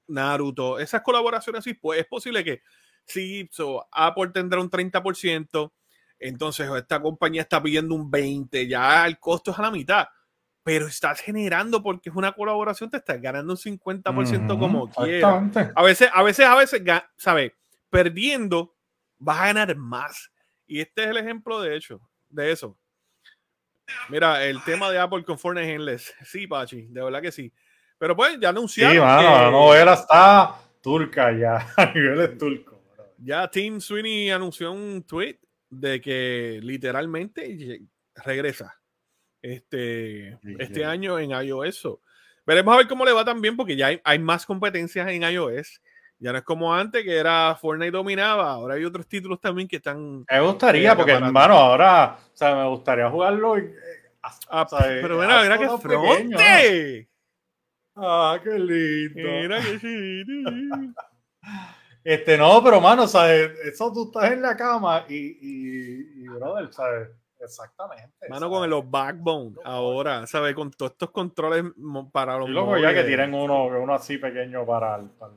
Naruto, 0.09 0.79
esas 0.79 1.03
colaboraciones 1.03 1.63
sí, 1.63 1.75
pues 1.75 2.01
es 2.01 2.07
posible 2.07 2.43
que 2.43 2.63
sí, 3.07 3.49
so, 3.51 3.87
Apple 3.93 4.29
tendrá 4.33 4.61
un 4.61 4.71
30%, 4.71 5.73
entonces 6.19 6.69
esta 6.77 7.01
compañía 7.01 7.43
está 7.43 7.63
pidiendo 7.63 7.95
un 7.95 8.11
20%, 8.11 8.69
ya 8.69 9.07
el 9.07 9.19
costo 9.19 9.51
es 9.51 9.59
a 9.59 9.63
la 9.63 9.71
mitad, 9.71 10.09
pero 10.63 10.87
estás 10.87 11.21
generando 11.21 11.83
porque 11.83 12.11
es 12.11 12.17
una 12.17 12.33
colaboración, 12.33 12.91
te 12.91 12.97
estás 12.97 13.21
ganando 13.21 13.53
un 13.53 13.59
50% 13.59 14.59
como 14.59 14.91
quieras. 14.91 15.73
A 15.75 15.83
veces, 15.83 16.11
a 16.13 16.23
veces, 16.23 16.47
a 16.47 16.55
veces, 16.57 16.83
¿sabes? 17.17 17.53
Perdiendo, 17.89 18.75
vas 19.19 19.41
a 19.41 19.47
ganar 19.47 19.77
más. 19.77 20.33
Y 20.67 20.81
este 20.81 21.05
es 21.05 21.11
el 21.11 21.19
ejemplo 21.19 21.61
de 21.61 21.77
hecho 21.77 22.01
de 22.29 22.53
eso. 22.53 22.77
Mira, 24.09 24.45
el 24.45 24.63
tema 24.65 24.91
de 24.91 24.99
Apple 24.99 25.25
con 25.25 25.39
Fortnite 25.39 25.73
Endless. 25.73 26.13
Sí, 26.25 26.47
Pachi, 26.47 26.87
de 26.89 27.03
verdad 27.03 27.23
que 27.23 27.33
sí. 27.33 27.53
Pero 27.99 28.17
pues 28.17 28.39
ya 28.41 28.51
anunciaron. 28.51 28.95
Sí, 28.95 28.99
la 29.01 29.51
novela 29.51 29.95
está 29.95 30.57
turca 30.83 31.33
ya, 31.33 31.67
a 31.77 31.87
nivel 31.87 32.37
turco. 32.37 32.76
Ya 33.19 33.49
Tim 33.49 33.81
Sweeney 33.81 34.31
anunció 34.31 34.73
un 34.73 35.03
tweet 35.03 35.39
de 35.71 36.01
que 36.01 36.61
literalmente 36.63 37.81
regresa 38.25 38.75
este, 39.43 40.39
este 40.59 40.85
año 40.85 41.19
en 41.19 41.31
iOS. 41.31 41.89
Veremos 42.47 42.75
a 42.75 42.79
ver 42.79 42.89
cómo 42.89 43.05
le 43.05 43.13
va 43.13 43.25
también, 43.25 43.57
porque 43.57 43.77
ya 43.77 43.89
hay, 43.89 44.01
hay 44.05 44.19
más 44.19 44.47
competencias 44.47 45.09
en 45.09 45.23
iOS. 45.23 45.81
Ya 46.19 46.33
no 46.33 46.39
es 46.39 46.45
como 46.45 46.75
antes, 46.75 47.05
que 47.05 47.15
era 47.15 47.57
Fortnite 47.61 47.91
dominaba. 47.91 48.53
Ahora 48.53 48.75
hay 48.75 48.85
otros 48.85 49.07
títulos 49.07 49.41
también 49.41 49.69
que 49.69 49.77
están. 49.77 50.25
Me 50.31 50.41
gustaría, 50.41 50.97
porque 50.97 51.13
hermano, 51.13 51.55
ahora, 51.55 52.17
o 52.33 52.37
sea, 52.37 52.55
me 52.55 52.67
gustaría 52.69 53.11
jugarlo. 53.11 53.59
Eh, 53.59 53.75
ah, 54.49 54.67
pero 54.71 55.19
mira, 55.19 55.43
mira 55.43 55.59
que 55.59 55.69
fronte. 55.79 57.09
Ah, 57.97 58.41
qué 58.43 58.59
lindo. 58.59 59.31
Mira 59.43 59.61
que 59.61 59.79
sí. 59.79 60.25
este, 62.07 62.39
no, 62.39 62.63
pero 62.63 62.81
mano, 62.81 63.09
¿sabes? 63.09 63.51
Eso 63.65 63.93
tú 63.93 64.05
estás 64.05 64.31
en 64.31 64.43
la 64.43 64.57
cama 64.57 65.05
y, 65.09 65.17
y, 65.17 66.23
y 66.23 66.29
brother, 66.29 66.73
¿sabes? 66.73 67.09
Exactamente. 67.41 68.29
Mano, 68.29 68.49
con 68.49 68.71
los 68.71 68.89
backbone 68.89 69.57
ahora, 69.65 70.25
¿sabes? 70.27 70.55
Con 70.55 70.71
todos 70.71 70.93
estos 70.93 71.11
controles 71.11 71.65
para 72.13 72.39
los. 72.39 72.49
Y 72.49 72.53
luego 72.53 72.79
ya 72.79 72.95
que 72.95 73.03
tienen 73.03 73.35
uno, 73.35 73.67
uno 73.67 73.95
así 73.95 74.19
pequeño 74.19 74.65
para 74.65 74.97
el, 74.97 75.11
para 75.11 75.33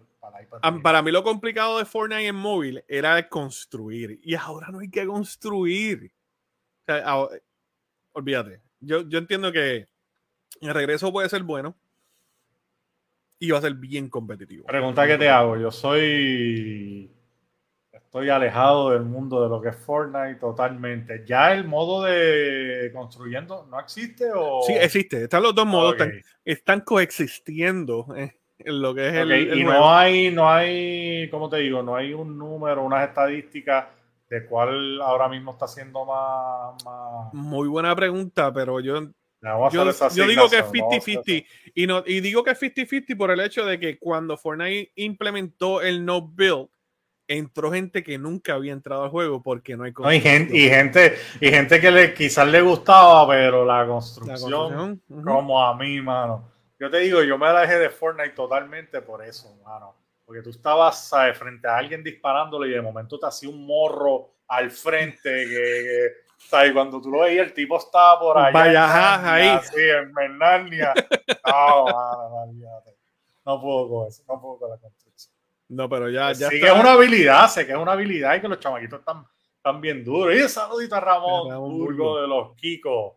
para 0.83 1.01
mí 1.01 1.11
lo 1.11 1.23
complicado 1.23 1.79
de 1.79 1.85
Fortnite 1.85 2.27
en 2.27 2.35
móvil 2.35 2.83
era 2.87 3.27
construir. 3.27 4.19
Y 4.21 4.35
ahora 4.35 4.67
no 4.69 4.79
hay 4.79 4.91
que 4.91 5.07
construir. 5.07 6.11
olvídate. 8.11 8.61
Yo, 8.79 9.01
yo 9.01 9.17
entiendo 9.17 9.51
que 9.51 9.87
el 10.61 10.73
regreso 10.73 11.11
puede 11.11 11.29
ser 11.29 11.41
bueno 11.41 11.75
y 13.39 13.51
va 13.51 13.59
a 13.59 13.61
ser 13.61 13.73
bien 13.73 14.09
competitivo. 14.09 14.65
Pregunta 14.65 15.07
que 15.07 15.17
te 15.17 15.29
hago. 15.29 15.57
Yo 15.57 15.71
soy. 15.71 17.11
Estoy 17.91 18.29
alejado 18.29 18.89
del 18.91 19.03
mundo 19.03 19.41
de 19.43 19.49
lo 19.49 19.61
que 19.61 19.69
es 19.69 19.75
Fortnite 19.75 20.35
totalmente. 20.35 21.23
¿Ya 21.27 21.53
el 21.53 21.65
modo 21.65 22.03
de 22.03 22.91
construyendo 22.93 23.67
no 23.69 23.79
existe? 23.79 24.25
O... 24.33 24.61
Sí, 24.63 24.73
existe. 24.73 25.23
Están 25.23 25.43
los 25.43 25.53
dos 25.53 25.67
modos. 25.67 25.95
Están, 26.43 26.81
coexistiendo. 26.81 28.07
Eh 28.15 28.35
lo 28.65 28.93
que 28.93 29.07
es 29.07 29.13
el, 29.13 29.57
Y 29.57 29.63
no 29.63 29.89
hay, 29.89 30.31
no 30.31 30.49
hay, 30.49 31.29
¿cómo 31.29 31.49
te 31.49 31.57
digo? 31.57 31.81
No 31.81 31.95
hay 31.95 32.13
un 32.13 32.37
número, 32.37 32.83
unas 32.83 33.07
estadísticas 33.07 33.85
de 34.29 34.45
cuál 34.45 35.01
ahora 35.01 35.27
mismo 35.27 35.51
está 35.51 35.67
siendo 35.67 36.05
más, 36.05 37.33
Muy 37.33 37.67
buena 37.67 37.95
pregunta, 37.95 38.53
pero 38.53 38.79
yo, 38.79 39.01
yo, 39.41 40.27
digo 40.27 40.49
que 40.49 40.59
es 40.59 40.65
50-50 40.65 41.45
y, 41.73 41.87
no, 41.87 42.03
y 42.05 42.19
digo 42.19 42.43
que 42.43 42.51
es 42.51 42.61
50-50 42.61 43.17
por 43.17 43.31
el 43.31 43.39
hecho 43.39 43.65
de 43.65 43.79
que 43.79 43.97
cuando 43.97 44.37
Fortnite 44.37 44.91
implementó 44.95 45.81
el 45.81 46.03
no 46.05 46.27
build, 46.27 46.67
entró 47.27 47.71
gente 47.71 48.03
que 48.03 48.17
nunca 48.17 48.55
había 48.55 48.73
entrado 48.73 49.03
al 49.03 49.09
juego 49.09 49.41
porque 49.41 49.77
no 49.77 49.83
hay 49.83 49.93
no, 49.97 50.11
y, 50.11 50.19
gente, 50.19 50.57
y 50.57 50.67
gente 50.67 51.15
y 51.39 51.49
gente 51.49 51.79
que 51.79 51.91
le, 51.91 52.13
quizás 52.13 52.47
le 52.47 52.61
gustaba, 52.61 53.27
pero 53.27 53.65
la 53.65 53.85
construcción, 53.85 55.01
como 55.23 55.63
a 55.63 55.75
mí, 55.77 56.01
mano 56.01 56.49
yo 56.79 56.89
te 56.89 56.99
digo, 56.99 57.21
yo 57.23 57.37
me 57.37 57.47
alejé 57.47 57.77
de 57.77 57.89
Fortnite 57.89 58.29
totalmente 58.29 59.01
por 59.01 59.23
eso, 59.23 59.53
mano. 59.65 59.95
Porque 60.25 60.41
tú 60.41 60.51
estabas 60.51 61.09
¿sabes? 61.09 61.37
frente 61.37 61.67
a 61.67 61.77
alguien 61.77 62.03
disparándole 62.03 62.69
y 62.69 62.71
de 62.71 62.81
momento 62.81 63.19
te 63.19 63.25
hacía 63.25 63.49
un 63.49 63.65
morro 63.65 64.35
al 64.47 64.71
frente 64.71 65.45
que, 65.45 66.13
¿sabes? 66.39 66.73
cuando 66.73 67.01
tú 67.01 67.11
lo 67.11 67.21
veías, 67.21 67.47
el 67.47 67.53
tipo 67.53 67.77
estaba 67.77 68.19
por 68.19 68.37
allá. 68.37 68.51
Vaya, 68.51 69.33
ahí. 69.33 69.59
Sí, 69.63 69.81
en 69.81 70.13
Bernarnia. 70.13 70.93
No, 71.45 71.85
mano, 71.85 72.53
no 73.45 73.61
puedo 73.61 73.89
con 73.89 74.07
eso, 74.07 74.23
no 74.27 74.39
puedo 74.39 74.59
con 74.59 74.69
la 74.69 74.77
construcción. 74.77 75.33
No, 75.69 75.87
pero 75.89 76.09
ya, 76.09 76.31
ya 76.33 76.49
sí 76.49 76.59
que 76.59 76.67
es 76.67 76.73
una 76.73 76.93
habilidad, 76.93 77.47
sé 77.47 77.65
que 77.65 77.73
es 77.73 77.77
una 77.77 77.93
habilidad 77.93 78.35
y 78.35 78.41
que 78.41 78.47
los 78.47 78.59
chamaquitos 78.59 78.99
están, 78.99 79.25
están 79.55 79.81
bien 79.81 80.03
duros. 80.03 80.35
Y 80.35 80.47
saludito 80.49 80.95
a 80.95 80.99
Ramón, 80.99 81.49
Ramón 81.49 81.77
Burgo 81.77 82.21
de 82.21 82.27
los 82.27 82.55
Kikos. 82.55 83.13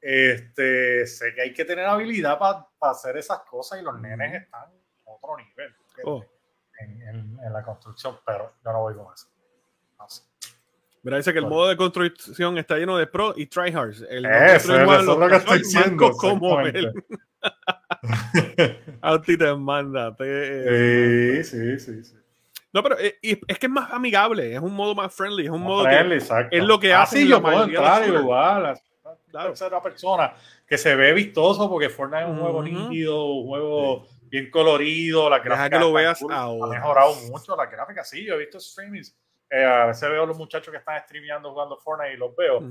Este, 0.00 1.06
sé 1.06 1.34
que 1.34 1.42
hay 1.42 1.52
que 1.52 1.64
tener 1.64 1.84
habilidad 1.84 2.38
para 2.38 2.66
hacer 2.80 3.18
esas 3.18 3.40
cosas 3.40 3.80
y 3.80 3.84
los 3.84 4.00
nenes 4.00 4.42
están 4.42 4.62
a 4.62 5.10
otro 5.10 5.36
nivel 5.36 5.74
oh. 6.04 6.24
en, 6.78 7.38
la 7.52 7.62
construcción, 7.62 8.18
pero 8.24 8.54
yo 8.64 8.72
no 8.72 8.80
voy 8.80 8.94
con 8.94 9.12
eso. 9.12 9.28
Mira, 11.02 11.16
dice 11.16 11.32
que 11.32 11.38
el 11.38 11.46
modo 11.46 11.68
de 11.68 11.76
construcción 11.76 12.58
está 12.58 12.76
lleno 12.76 12.96
de 12.96 13.06
pro 13.06 13.32
y 13.36 13.46
tryhards. 13.46 14.04
El 14.08 14.26
eso, 14.26 14.76
es 14.76 15.04
lo 15.04 15.28
que 15.28 15.36
estoy 15.36 15.58
diciendo. 15.58 16.10
como 16.12 16.60
él. 16.60 16.92
Auti 19.00 19.36
te 19.36 19.54
manda. 19.54 20.14
sí, 20.18 21.44
sí, 21.44 21.78
sí, 21.78 22.04
sí. 22.04 22.20
No, 22.72 22.82
pero 22.82 22.98
eh, 23.00 23.18
es, 23.22 23.58
que 23.58 23.66
es 23.66 23.72
más 23.72 23.90
amigable, 23.92 24.54
es 24.54 24.60
un 24.60 24.72
modo 24.72 24.94
más 24.94 25.12
friendly, 25.12 25.46
es 25.46 25.50
un 25.50 25.62
modo 25.62 25.84
friendly, 25.84 26.18
que 26.50 26.58
es 26.58 26.64
lo 26.64 26.78
que 26.78 26.94
hace. 26.94 27.18
Sí, 27.18 27.28
yo 27.28 27.42
puedo 27.42 27.64
entrar 27.64 28.06
igual, 28.06 28.80
claro. 29.30 29.48
tercera 29.48 29.82
persona 29.82 30.32
que 30.66 30.78
se 30.78 30.94
ve 30.94 31.12
vistoso 31.12 31.68
porque 31.68 31.88
Fortnite 31.88 32.24
es 32.24 32.30
un 32.30 32.38
juego 32.38 32.62
nítido, 32.62 33.24
un 33.24 33.48
juego 33.48 34.06
bien 34.28 34.50
colorido, 34.50 35.28
la 35.28 35.40
gráfica 35.40 35.70
que 35.70 35.78
lo 35.80 35.92
veas 35.92 36.22
ha 36.30 36.48
mejorado 36.68 37.14
mucho, 37.28 37.56
la 37.56 37.66
gráfica 37.66 38.04
sí, 38.04 38.24
yo 38.24 38.34
he 38.34 38.38
visto 38.38 38.60
streamings, 38.60 39.16
eh, 39.50 39.64
a 39.64 39.86
veces 39.86 40.08
veo 40.08 40.22
a 40.22 40.26
los 40.26 40.38
muchachos 40.38 40.70
que 40.70 40.78
están 40.78 41.02
streameando 41.02 41.50
jugando 41.50 41.76
Fortnite 41.76 42.14
y 42.14 42.16
los 42.16 42.36
veo, 42.36 42.62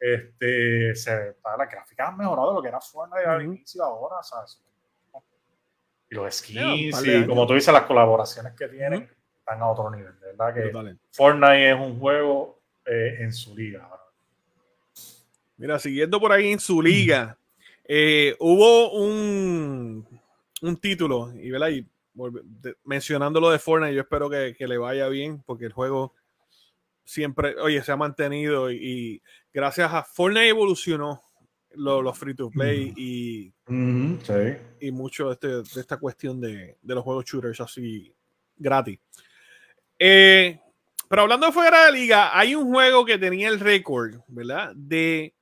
este, 0.00 0.94
se, 0.94 1.36
la 1.44 1.66
gráfica 1.66 2.08
han 2.08 2.16
mejorado 2.16 2.52
lo 2.52 2.60
que 2.60 2.68
era 2.68 2.80
Fortnite 2.80 3.24
al 3.24 3.42
inicio 3.42 3.84
ahora, 3.84 4.22
¿sabes? 4.22 4.60
Y 6.10 6.14
los 6.14 6.34
skins 6.34 7.06
y 7.06 7.26
como 7.26 7.46
tú 7.46 7.54
dices, 7.54 7.72
las 7.72 7.84
colaboraciones 7.84 8.52
que 8.54 8.68
tienen 8.68 9.08
están 9.38 9.62
a 9.62 9.68
otro 9.68 9.90
nivel, 9.90 10.18
de 10.18 10.26
verdad 10.34 10.54
que 10.54 10.96
Fortnite 11.12 11.70
es 11.70 11.76
un 11.76 12.00
juego 12.00 12.58
eh, 12.84 13.16
en 13.20 13.32
su 13.32 13.54
liga. 13.56 13.88
Mira, 15.56 15.78
siguiendo 15.78 16.18
por 16.18 16.32
ahí 16.32 16.50
en 16.50 16.58
su 16.58 16.82
liga, 16.82 17.38
eh, 17.84 18.34
hubo 18.40 18.92
un, 18.92 20.04
un 20.62 20.76
título, 20.78 21.32
y, 21.32 21.50
¿verdad? 21.50 21.68
y 21.68 21.86
mencionando 22.84 23.40
lo 23.40 23.50
de 23.50 23.58
Fortnite, 23.58 23.94
yo 23.94 24.02
espero 24.02 24.30
que, 24.30 24.56
le 24.58 24.78
vaya 24.78 25.08
bien, 25.08 25.42
porque 25.44 25.66
el 25.66 25.72
juego 25.72 26.12
siempre, 27.04 27.54
oye, 27.60 27.82
se 27.82 27.92
ha 27.92 27.96
mantenido 27.96 28.70
y, 28.72 29.22
gracias 29.52 29.92
a 29.92 30.02
Fortnite 30.02 30.48
evolucionó 30.48 31.22
los 31.76 32.18
free 32.18 32.34
to 32.34 32.50
play 32.50 32.92
y, 32.96 33.52
y 34.80 34.90
mucho 34.92 35.26
de, 35.28 35.32
este, 35.32 35.48
de 35.48 35.80
esta 35.80 35.96
cuestión 35.96 36.40
de, 36.40 36.78
de, 36.80 36.94
los 36.94 37.02
juegos 37.02 37.24
shooters 37.24 37.60
así 37.60 38.14
gratis. 38.56 38.98
Eh, 39.98 40.60
pero 41.08 41.22
hablando 41.22 41.52
fuera 41.52 41.84
de 41.84 41.84
la 41.84 41.90
liga, 41.90 42.38
hay 42.38 42.54
un 42.54 42.70
juego 42.70 43.04
que 43.04 43.18
tenía 43.18 43.48
el 43.48 43.60
récord, 43.60 44.20
¿verdad? 44.28 44.72
De 44.74 45.34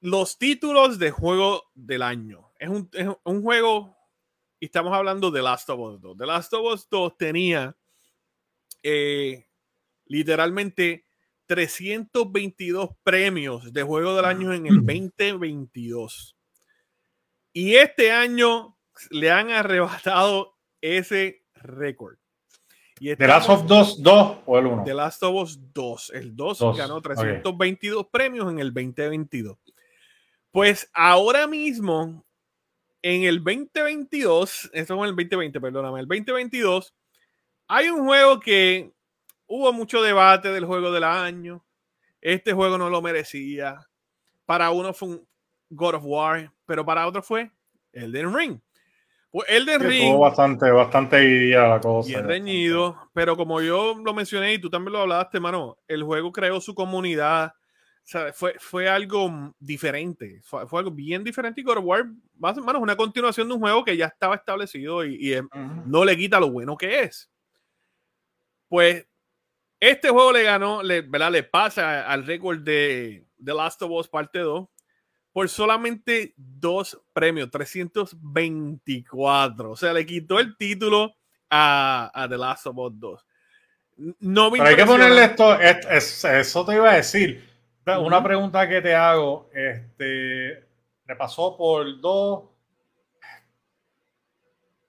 los 0.00 0.38
títulos 0.38 0.98
de 0.98 1.10
juego 1.10 1.64
del 1.74 2.02
año. 2.02 2.52
Es 2.58 2.68
un, 2.68 2.88
un, 3.24 3.42
juego, 3.42 3.96
y 4.60 4.66
estamos 4.66 4.92
hablando 4.92 5.30
de 5.30 5.42
Last 5.42 5.68
of 5.70 5.80
Us 5.80 6.00
2. 6.00 6.16
The 6.16 6.26
Last 6.26 6.52
of 6.54 6.72
Us 6.72 6.88
2 6.88 7.16
tenía 7.16 7.76
eh, 8.82 9.46
literalmente 10.06 11.04
322 11.46 12.90
premios 13.02 13.72
de 13.72 13.82
juego 13.82 14.16
del 14.16 14.24
año 14.24 14.52
en 14.52 14.66
el 14.66 14.76
2022. 14.76 16.36
Y 17.52 17.76
este 17.76 18.10
año 18.10 18.76
le 19.10 19.30
han 19.30 19.50
arrebatado 19.50 20.56
ese 20.80 21.44
récord. 21.54 22.16
¿The 22.96 23.26
Last 23.26 23.50
of 23.50 23.70
Us 23.70 24.02
2 24.02 24.38
o 24.46 24.58
el 24.58 24.66
1? 24.66 24.84
The 24.84 24.94
Last 24.94 25.22
of 25.22 25.34
Us 25.34 25.58
2. 25.72 26.10
El 26.14 26.36
2, 26.36 26.76
ganó 26.76 27.02
322 27.02 28.06
premios 28.06 28.50
en 28.50 28.60
el 28.60 28.72
2022. 28.72 29.58
Pues 30.50 30.88
ahora 30.94 31.46
mismo, 31.46 32.24
en 33.02 33.24
el 33.24 33.42
2022, 33.42 34.70
esto 34.72 34.94
es 34.94 34.98
en 34.98 35.04
el 35.04 35.10
2020, 35.10 35.60
perdóname, 35.60 36.00
el 36.00 36.06
2022, 36.06 36.94
hay 37.66 37.88
un 37.88 38.06
juego 38.06 38.38
que 38.38 38.93
hubo 39.54 39.72
mucho 39.72 40.02
debate 40.02 40.50
del 40.52 40.64
juego 40.64 40.90
del 40.90 41.04
año. 41.04 41.64
Este 42.20 42.52
juego 42.52 42.76
no 42.76 42.90
lo 42.90 43.00
merecía. 43.00 43.86
Para 44.44 44.70
uno 44.70 44.92
fue 44.92 45.10
un 45.10 45.28
God 45.70 45.94
of 45.94 46.02
War, 46.04 46.52
pero 46.66 46.84
para 46.84 47.06
otro 47.06 47.22
fue 47.22 47.52
Elden 47.92 48.34
Ring. 48.34 48.60
Pues 49.30 49.48
Elden 49.48 49.80
Ring. 49.80 50.18
bastante, 50.18 50.70
bastante 50.70 51.48
la 51.50 51.80
cosa. 51.80 52.08
Bien 52.08 52.26
reñido, 52.26 53.10
pero 53.12 53.36
como 53.36 53.60
yo 53.60 53.94
lo 54.04 54.12
mencioné 54.12 54.54
y 54.54 54.58
tú 54.58 54.68
también 54.68 54.92
lo 54.92 55.00
hablaste, 55.00 55.38
mano, 55.38 55.78
el 55.86 56.02
juego 56.02 56.32
creó 56.32 56.60
su 56.60 56.74
comunidad. 56.74 57.52
fue, 58.32 58.56
fue 58.58 58.88
algo 58.88 59.54
diferente. 59.60 60.40
Fue, 60.42 60.62
algo 60.72 60.90
bien 60.90 61.22
diferente. 61.22 61.60
Y 61.60 61.64
God 61.64 61.78
of 61.78 61.84
War, 61.84 62.06
mano, 62.38 62.60
es 62.72 62.82
una 62.82 62.96
continuación 62.96 63.46
de 63.46 63.54
un 63.54 63.60
juego 63.60 63.84
que 63.84 63.96
ya 63.96 64.06
estaba 64.06 64.34
establecido 64.34 65.04
y, 65.04 65.36
no 65.86 66.04
le 66.04 66.16
quita 66.16 66.40
lo 66.40 66.50
bueno 66.50 66.76
que 66.76 67.02
es. 67.02 67.30
Pues 68.68 69.06
este 69.90 70.10
juego 70.10 70.32
le 70.32 70.42
ganó, 70.42 70.82
le, 70.82 71.02
¿verdad? 71.02 71.30
le 71.30 71.42
pasa 71.42 72.08
al 72.08 72.26
récord 72.26 72.60
de 72.60 73.26
The 73.42 73.54
Last 73.54 73.82
of 73.82 73.90
Us 73.90 74.08
Parte 74.08 74.40
2 74.40 74.68
por 75.34 75.48
solamente 75.48 76.32
dos 76.36 77.00
premios, 77.12 77.50
324. 77.50 79.72
O 79.72 79.76
sea, 79.76 79.92
le 79.92 80.06
quitó 80.06 80.38
el 80.38 80.56
título 80.56 81.16
a, 81.50 82.26
The 82.30 82.38
Last 82.38 82.68
of 82.68 82.78
Us 82.78 82.92
2. 83.00 83.26
No 84.20 84.52
Pero 84.52 84.64
hay 84.64 84.76
que 84.76 84.86
ponerle 84.86 85.24
esto, 85.24 85.58
eso 85.60 86.64
te 86.64 86.74
iba 86.74 86.92
a 86.92 86.96
decir. 86.96 87.52
Una 87.84 88.22
pregunta 88.22 88.68
que 88.68 88.80
te 88.80 88.94
hago, 88.94 89.50
este, 89.52 90.68
me 91.04 91.16
pasó 91.16 91.56
por 91.56 92.00
dos. 92.00 92.44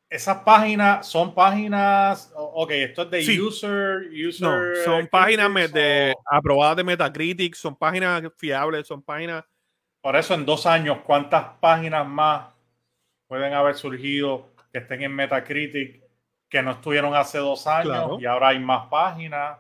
Esas 0.10 0.38
páginas 0.44 1.08
son 1.08 1.34
páginas, 1.34 2.32
ok, 2.36 2.72
esto 2.72 3.02
es 3.04 3.12
de 3.12 3.42
user, 3.42 4.08
user. 4.12 4.78
son 4.86 5.08
páginas 5.08 5.72
de, 5.72 6.14
aprobadas 6.26 6.78
de 6.78 6.84
Metacritic, 6.84 7.56
son 7.56 7.76
páginas 7.76 8.22
fiables, 8.38 8.88
son 8.88 9.02
páginas 9.02 9.44
por 10.06 10.16
eso 10.16 10.36
en 10.36 10.46
dos 10.46 10.68
años, 10.68 11.00
¿cuántas 11.04 11.58
páginas 11.60 12.08
más 12.08 12.54
pueden 13.26 13.54
haber 13.54 13.74
surgido 13.74 14.52
que 14.72 14.78
estén 14.78 15.02
en 15.02 15.16
Metacritic 15.16 16.00
que 16.48 16.62
no 16.62 16.74
estuvieron 16.74 17.16
hace 17.16 17.40
dos 17.40 17.66
años 17.66 18.22
y 18.22 18.28
ahora 18.28 18.50
hay 18.50 18.60
más 18.60 18.88
páginas? 18.88 19.58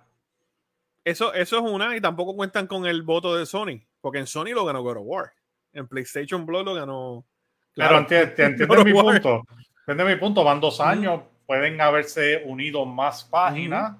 Eso, 1.03 1.33
eso 1.33 1.57
es 1.57 1.63
una, 1.63 1.97
y 1.97 1.99
tampoco 1.99 2.35
cuentan 2.35 2.67
con 2.67 2.85
el 2.85 3.01
voto 3.01 3.35
de 3.35 3.47
Sony, 3.47 3.81
porque 4.01 4.19
en 4.19 4.27
Sony 4.27 4.53
lo 4.53 4.65
ganó 4.65 4.83
God 4.83 4.97
of 4.97 5.03
War. 5.07 5.33
En 5.73 5.87
PlayStation 5.87 6.45
Blog 6.45 6.63
lo 6.63 6.75
ganó. 6.75 7.25
Claro, 7.73 8.05
Pero 8.07 8.21
entiendes 8.37 8.85
mi 8.85 8.93
punto. 8.93 9.41
Entiendes 9.87 10.15
mi 10.15 10.19
punto. 10.19 10.43
Van 10.43 10.59
dos 10.59 10.81
años, 10.81 11.21
pueden 11.45 11.79
haberse 11.79 12.43
unido 12.45 12.85
más 12.85 13.23
páginas. 13.23 13.95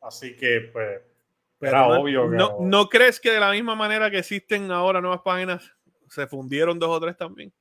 Así 0.00 0.36
que, 0.36 0.70
pues, 0.72 1.00
pero 1.58 2.00
obvio 2.00 2.26
no, 2.60 2.88
crees 2.88 3.18
que 3.18 3.32
de 3.32 3.40
la 3.40 3.50
misma 3.50 3.74
manera 3.74 4.10
que 4.10 4.18
existen 4.18 4.70
ahora 4.70 5.00
nuevas 5.00 5.22
páginas, 5.22 5.72
se 6.08 6.26
fundieron 6.26 6.78
dos 6.78 6.88
o 6.88 7.00
tres 7.00 7.16
también? 7.16 7.52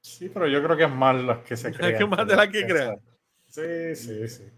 Sí, 0.00 0.28
pero 0.28 0.48
yo 0.48 0.62
creo 0.62 0.76
que 0.76 0.84
es 0.84 0.90
más 0.90 1.14
las 1.22 1.38
que 1.44 1.56
se 1.56 1.72
crean. 1.72 1.96
que 1.96 2.06
más 2.06 2.26
de 2.26 2.36
las 2.36 2.48
que 2.48 2.66
crean. 2.66 3.00
Sí, 3.46 3.94
sí, 3.94 4.28
sí. 4.28 4.50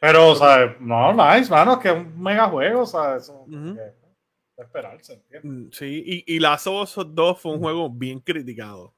Pero, 0.00 0.28
o 0.28 0.36
sea, 0.36 0.76
no, 0.80 1.12
nice, 1.12 1.50
mano, 1.50 1.78
que 1.78 1.88
es 1.88 1.94
un 1.94 2.22
mega 2.22 2.46
juego, 2.48 2.82
o 2.82 2.86
sea, 2.86 3.16
eso. 3.16 3.44
esperarse, 4.56 5.22
mm, 5.42 5.70
Sí, 5.72 6.24
y, 6.26 6.36
y 6.36 6.38
Last 6.38 6.68
of 6.68 6.96
Us 6.96 7.06
2 7.06 7.40
fue 7.40 7.52
un 7.52 7.58
juego 7.60 7.90
bien 7.90 8.20
criticado. 8.20 8.94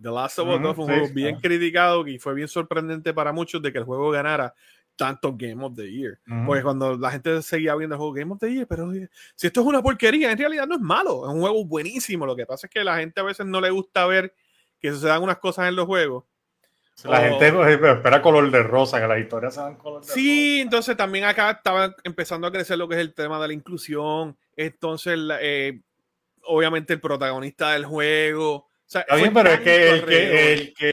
The 0.00 0.10
Last 0.10 0.38
of 0.38 0.48
Us 0.48 0.60
2 0.60 0.76
fue 0.76 0.84
un 0.84 0.90
juego 0.90 1.14
bien 1.14 1.40
criticado 1.40 2.06
y 2.06 2.18
fue 2.18 2.34
bien 2.34 2.48
sorprendente 2.48 3.14
para 3.14 3.32
muchos 3.32 3.62
de 3.62 3.72
que 3.72 3.78
el 3.78 3.84
juego 3.84 4.10
ganara 4.10 4.54
tanto 4.96 5.34
Game 5.36 5.62
of 5.64 5.74
the 5.76 5.90
Year. 5.90 6.18
Porque 6.46 6.62
cuando 6.62 6.96
la 6.96 7.10
gente 7.10 7.40
seguía 7.42 7.74
viendo 7.76 7.94
el 7.94 7.98
juego 7.98 8.12
Game 8.12 8.32
of 8.32 8.38
the 8.40 8.52
Year, 8.52 8.66
pero 8.66 8.90
si 9.34 9.46
esto 9.46 9.60
es 9.60 9.66
una 9.66 9.82
porquería, 9.82 10.32
en 10.32 10.38
realidad 10.38 10.66
no 10.66 10.74
es 10.74 10.80
malo, 10.80 11.26
es 11.28 11.34
un 11.34 11.40
juego 11.40 11.64
buenísimo. 11.64 12.26
Lo 12.26 12.34
que 12.34 12.46
pasa 12.46 12.66
es 12.66 12.72
que 12.72 12.82
la 12.82 12.96
gente 12.96 13.20
a 13.20 13.24
veces 13.24 13.46
no 13.46 13.60
le 13.60 13.70
gusta 13.70 14.06
ver 14.06 14.34
que 14.80 14.90
sucedan 14.90 15.22
unas 15.22 15.38
cosas 15.38 15.68
en 15.68 15.76
los 15.76 15.86
juegos. 15.86 16.24
La 17.04 17.20
gente 17.20 17.52
pues, 17.52 17.78
espera 17.78 18.22
color 18.22 18.50
de 18.50 18.62
rosa, 18.62 18.98
que 18.98 19.06
las 19.06 19.18
historias 19.18 19.54
sean 19.54 19.76
color 19.76 20.00
de 20.00 20.08
rosa. 20.08 20.14
Sí, 20.14 20.60
entonces 20.60 20.96
también 20.96 21.24
acá 21.24 21.50
estaba 21.50 21.94
empezando 22.04 22.46
a 22.46 22.52
crecer 22.52 22.78
lo 22.78 22.88
que 22.88 22.94
es 22.94 23.00
el 23.02 23.12
tema 23.12 23.38
de 23.38 23.48
la 23.48 23.52
inclusión. 23.52 24.36
Entonces, 24.56 25.18
eh, 25.40 25.80
obviamente, 26.44 26.94
el 26.94 27.00
protagonista 27.00 27.72
del 27.72 27.84
juego. 27.84 28.65
Está 28.86 29.16
bien, 29.16 29.34
pero 29.34 29.50
es 29.50 29.60
que 29.60 29.90
el 29.90 30.04
que, 30.04 30.52
el 30.52 30.74
que 30.74 30.92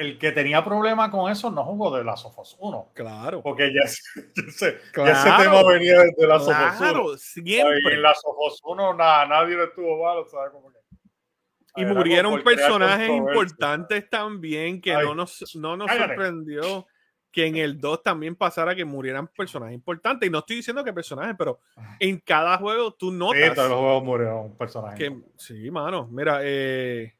el 0.00 0.18
que 0.18 0.32
tenía 0.32 0.64
problema 0.64 1.10
con 1.10 1.30
eso 1.30 1.50
no 1.50 1.62
jugó 1.62 1.94
de 1.94 2.02
la 2.02 2.16
Sofos 2.16 2.56
1. 2.58 2.92
Claro. 2.94 3.42
Porque 3.42 3.70
ya, 3.70 3.82
ese 3.82 4.72
tema 4.94 5.62
venía 5.62 6.00
desde 6.00 6.26
la 6.26 6.38
Sofos 6.38 6.76
claro, 6.78 7.08
1. 7.10 7.18
Siempre. 7.18 7.94
en 7.94 8.02
la 8.02 8.14
Sofos 8.14 8.60
1 8.64 8.94
nada, 8.94 9.26
nadie 9.26 9.56
le 9.56 9.64
estuvo 9.64 10.02
malo, 10.02 10.24
¿sabes? 10.24 10.52
Que, 10.52 11.82
y 11.82 11.84
murieron 11.84 12.42
personajes 12.42 13.10
importantes 13.10 14.08
también 14.08 14.80
que 14.80 14.94
no 14.94 15.14
nos, 15.14 15.54
no 15.54 15.76
nos 15.76 15.90
sorprendió 15.90 16.86
que 17.30 17.46
en 17.46 17.56
el 17.56 17.80
2 17.80 18.02
también 18.02 18.34
pasara 18.34 18.74
que 18.74 18.84
murieran 18.84 19.28
personajes 19.28 19.74
importantes. 19.74 20.26
Y 20.28 20.32
no 20.32 20.40
estoy 20.40 20.56
diciendo 20.56 20.82
que 20.82 20.92
personajes, 20.92 21.34
pero 21.38 21.60
en 21.98 22.18
cada 22.18 22.58
juego 22.58 22.92
tú 22.92 23.12
notas. 23.12 23.40
Sí, 23.40 23.54
todos 23.54 23.70
los 23.70 23.78
juegos 23.78 24.04
murieron 24.04 24.56
personajes. 24.56 24.98
Que, 24.98 25.22
sí, 25.36 25.70
mano. 25.70 26.08
Mira, 26.10 26.40
eh, 26.42 27.14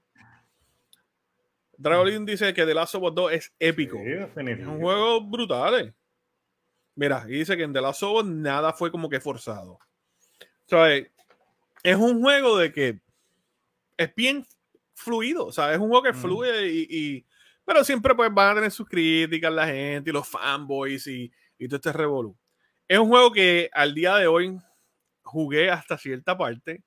Dragon 1.76 2.26
dice 2.26 2.52
que 2.52 2.66
The 2.66 2.74
Last 2.74 2.94
of 2.96 3.04
Us 3.04 3.14
2 3.14 3.32
es 3.32 3.54
épico. 3.58 3.98
es 3.98 4.66
un 4.66 4.80
juego 4.80 5.20
brutal. 5.22 5.80
Eh. 5.80 5.94
Mira, 6.94 7.24
y 7.26 7.32
dice 7.32 7.56
que 7.56 7.62
en 7.62 7.72
The 7.72 7.80
Last 7.80 8.02
of 8.02 8.22
Us 8.22 8.26
nada 8.26 8.72
fue 8.72 8.90
como 8.90 9.08
que 9.08 9.20
forzado. 9.20 9.78
O 10.72 10.84
es 11.82 11.96
un 11.96 12.20
juego 12.20 12.58
de 12.58 12.72
que 12.72 13.00
es 13.96 14.14
bien 14.14 14.46
fluido. 14.94 15.46
O 15.46 15.52
sea, 15.52 15.72
es 15.72 15.78
un 15.78 15.88
juego 15.88 16.02
que 16.02 16.12
fluye 16.12 16.68
y, 16.68 17.24
Pero 17.64 17.84
siempre 17.84 18.14
pues 18.14 18.32
van 18.32 18.52
a 18.52 18.54
tener 18.54 18.70
sus 18.70 18.88
críticas 18.88 19.52
la 19.52 19.66
gente 19.66 20.10
y 20.10 20.12
los 20.12 20.28
fanboys 20.28 21.06
y, 21.06 21.30
y 21.58 21.68
todo 21.68 21.76
este 21.76 21.92
revolú. 21.92 22.36
Es 22.88 22.98
un 22.98 23.08
juego 23.08 23.30
que 23.30 23.70
al 23.72 23.94
día 23.94 24.16
de 24.16 24.26
hoy 24.26 24.58
jugué 25.22 25.70
hasta 25.70 25.96
cierta 25.96 26.36
parte 26.36 26.82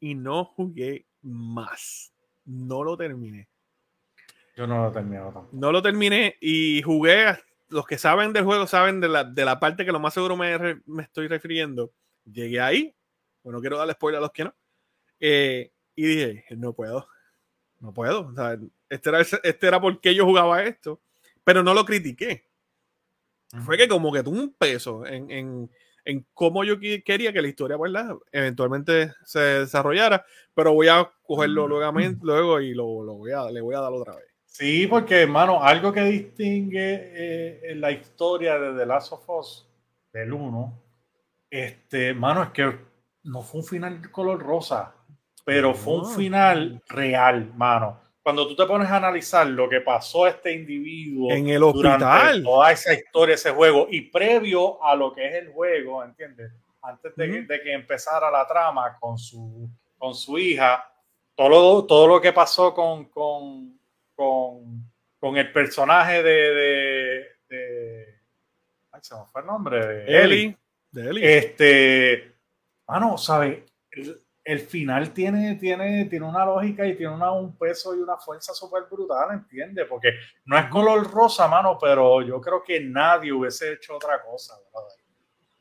y 0.00 0.14
no 0.14 0.44
jugué 0.44 1.06
más. 1.22 2.12
No 2.44 2.82
lo 2.82 2.96
terminé. 2.96 3.48
Yo 4.56 4.66
no 4.66 4.84
lo 4.84 4.92
terminé 4.92 5.18
tampoco. 5.18 5.48
No 5.52 5.72
lo 5.72 5.82
terminé 5.82 6.36
y 6.40 6.82
jugué. 6.82 7.38
Los 7.68 7.86
que 7.86 7.98
saben 7.98 8.32
del 8.32 8.44
juego 8.44 8.66
saben 8.66 9.00
de 9.00 9.08
la, 9.08 9.24
de 9.24 9.44
la 9.44 9.58
parte 9.58 9.84
que 9.84 9.92
lo 9.92 10.00
más 10.00 10.14
seguro 10.14 10.36
me, 10.36 10.80
me 10.86 11.02
estoy 11.02 11.28
refiriendo. 11.28 11.92
Llegué 12.24 12.60
ahí. 12.60 12.94
Bueno, 13.42 13.60
quiero 13.60 13.76
darle 13.76 13.94
spoiler 13.94 14.18
a 14.18 14.22
los 14.22 14.32
que 14.32 14.44
no. 14.44 14.54
Eh, 15.20 15.72
y 15.96 16.06
dije, 16.06 16.44
no 16.56 16.72
puedo. 16.72 17.08
No 17.80 17.92
puedo. 17.92 18.28
O 18.28 18.34
sea, 18.34 18.58
este, 18.88 19.08
era, 19.10 19.20
este 19.20 19.66
era 19.66 19.80
porque 19.80 20.14
yo 20.14 20.24
jugaba 20.24 20.62
esto. 20.62 21.00
Pero 21.44 21.62
no 21.62 21.74
lo 21.74 21.84
critiqué. 21.84 22.46
Fue 23.64 23.76
que 23.76 23.86
como 23.86 24.12
que 24.12 24.22
tuvo 24.22 24.36
un 24.36 24.54
peso 24.54 25.06
en, 25.06 25.30
en, 25.30 25.70
en 26.04 26.26
cómo 26.34 26.64
yo 26.64 26.78
quería 26.78 27.32
que 27.32 27.42
la 27.42 27.48
historia, 27.48 27.76
¿verdad? 27.76 28.16
Eventualmente 28.32 29.12
se 29.24 29.40
desarrollara. 29.40 30.24
Pero 30.54 30.72
voy 30.72 30.88
a 30.88 31.10
cogerlo 31.22 31.68
luego, 31.68 31.92
luego 32.22 32.60
y 32.60 32.74
lo, 32.74 33.04
lo 33.04 33.14
voy 33.14 33.32
a, 33.32 33.50
le 33.50 33.60
voy 33.60 33.74
a 33.74 33.80
dar 33.80 33.92
otra 33.92 34.16
vez. 34.16 34.34
Sí, 34.46 34.86
porque, 34.86 35.22
hermano, 35.22 35.62
algo 35.64 35.92
que 35.92 36.02
distingue 36.04 37.10
eh, 37.12 37.74
la 37.74 37.90
historia 37.90 38.56
de 38.56 38.78
The 38.78 38.86
Last 38.86 39.12
of 39.12 39.28
Us 39.28 39.68
del 40.12 40.32
1, 40.32 40.82
este, 41.50 42.08
hermano, 42.10 42.44
es 42.44 42.50
que 42.50 42.78
no 43.24 43.42
fue 43.42 43.62
un 43.62 43.66
final 43.66 44.10
color 44.12 44.40
rosa, 44.40 44.94
pero 45.44 45.74
fue 45.74 45.98
un 45.98 46.14
final 46.14 46.80
real, 46.88 47.52
mano. 47.56 48.00
Cuando 48.24 48.48
tú 48.48 48.56
te 48.56 48.66
pones 48.66 48.88
a 48.88 48.96
analizar 48.96 49.46
lo 49.46 49.68
que 49.68 49.80
pasó 49.80 50.24
a 50.24 50.30
este 50.30 50.52
individuo 50.52 51.30
en 51.30 51.48
el 51.48 51.62
hospital, 51.62 52.42
toda 52.42 52.72
esa 52.72 52.92
historia, 52.92 53.36
ese 53.36 53.50
juego, 53.52 53.86
y 53.88 54.00
previo 54.00 54.82
a 54.82 54.96
lo 54.96 55.12
que 55.12 55.28
es 55.28 55.34
el 55.34 55.52
juego, 55.52 56.02
¿entiendes? 56.02 56.50
Antes 56.82 57.14
de, 57.14 57.46
que 57.62 57.72
empezara 57.72 58.30
la 58.30 58.46
trama 58.46 58.96
con 58.98 59.16
su, 59.16 59.68
con 59.96 60.14
su 60.14 60.38
hija, 60.38 60.90
todo 61.36 61.84
todo 61.86 62.08
lo 62.08 62.20
que 62.20 62.32
pasó 62.32 62.74
con, 62.74 63.04
con 63.06 63.74
con, 64.14 64.90
con 65.18 65.36
el 65.36 65.52
personaje 65.52 66.22
de, 66.22 66.54
de, 66.54 67.26
de 67.48 68.18
ay, 68.92 69.00
se 69.02 69.14
me 69.14 69.24
fue 69.26 69.40
el 69.40 69.46
nombre, 69.46 69.86
de 69.86 70.22
Ellie. 70.22 70.58
Este, 71.20 72.32
mano, 72.86 73.18
¿sabes? 73.18 73.64
El, 74.44 74.58
el, 74.58 74.60
final 74.60 75.12
tiene, 75.12 75.56
tiene, 75.56 76.04
tiene 76.06 76.26
una 76.26 76.44
lógica 76.44 76.86
y 76.86 76.96
tiene 76.96 77.14
una, 77.14 77.32
un 77.32 77.56
peso 77.56 77.94
y 77.94 78.00
una 78.00 78.16
fuerza 78.16 78.52
súper 78.54 78.84
brutal, 78.90 79.32
¿entiendes? 79.32 79.86
Porque 79.88 80.10
no 80.44 80.58
es 80.58 80.66
color 80.66 81.10
rosa, 81.10 81.48
mano, 81.48 81.78
pero 81.80 82.22
yo 82.22 82.40
creo 82.40 82.62
que 82.62 82.80
nadie 82.80 83.32
hubiese 83.32 83.72
hecho 83.72 83.96
otra 83.96 84.22
cosa, 84.22 84.54
¿verdad? 84.72 84.88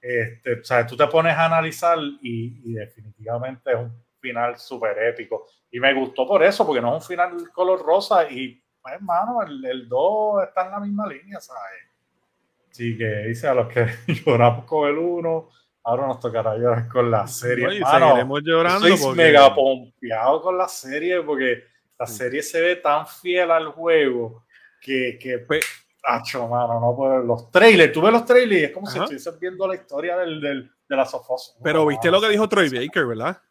Este, 0.02 0.60
o 0.60 0.64
sea, 0.64 0.86
tú 0.86 0.98
te 0.98 1.08
pones 1.08 1.34
a 1.34 1.46
analizar 1.46 1.98
y, 2.22 2.72
y 2.72 2.74
definitivamente 2.74 3.72
es 3.72 3.78
un 3.78 4.04
final 4.20 4.58
súper 4.58 4.98
épico. 5.04 5.48
Y 5.72 5.80
me 5.80 5.94
gustó 5.94 6.28
por 6.28 6.44
eso, 6.44 6.66
porque 6.66 6.82
no 6.82 6.98
es 6.98 7.04
un 7.04 7.08
final 7.08 7.52
color 7.52 7.82
rosa 7.82 8.30
y, 8.30 8.62
pues, 8.82 8.96
hermano, 8.96 9.42
el 9.42 9.88
2 9.88 10.44
está 10.44 10.66
en 10.66 10.72
la 10.72 10.80
misma 10.80 11.08
línea, 11.08 11.40
¿sabes? 11.40 11.94
Así 12.74 12.98
que 12.98 13.06
dice 13.28 13.48
a 13.48 13.54
los 13.54 13.68
que 13.68 13.86
lloramos 14.26 14.66
con 14.66 14.90
el 14.90 14.98
1, 14.98 15.50
ahora 15.84 16.08
nos 16.08 16.20
tocará 16.20 16.56
llorar 16.56 16.88
con 16.88 17.12
la 17.12 17.28
serie. 17.28 17.80
No, 17.80 17.90
seguiremos 17.90 18.42
llorando. 18.44 18.88
Estoy 18.88 19.04
porque... 19.04 19.18
mega 19.24 19.54
pompeado 19.54 20.42
con 20.42 20.58
la 20.58 20.68
serie 20.68 21.22
porque 21.22 21.64
la 22.00 22.08
serie 22.08 22.42
se 22.42 22.62
ve 22.62 22.76
tan 22.78 23.08
fiel 23.08 23.52
al 23.52 23.68
juego 23.68 24.46
que, 24.82 25.18
que 25.20 25.40
pues, 25.40 25.64
Acho, 26.06 26.50
mano, 26.50 26.82
no 26.82 26.94
puedo 26.98 27.20
los 27.20 27.50
trailers, 27.50 27.94
tú 27.94 28.02
ves 28.02 28.12
los 28.12 28.26
trailers 28.26 28.62
y 28.62 28.66
es 28.66 28.72
como 28.72 28.88
si 28.88 29.00
estuvieses 29.00 29.40
viendo 29.40 29.66
la 29.66 29.76
historia 29.76 30.18
del, 30.18 30.42
del, 30.42 30.70
de 30.90 30.96
la 30.98 31.06
Sofos. 31.06 31.56
Pero 31.64 31.86
viste 31.86 32.12
lo 32.12 32.20
que 32.20 32.28
dijo 32.28 32.50
Troy 32.50 32.68
Baker, 32.68 33.06
¿verdad? 33.06 33.42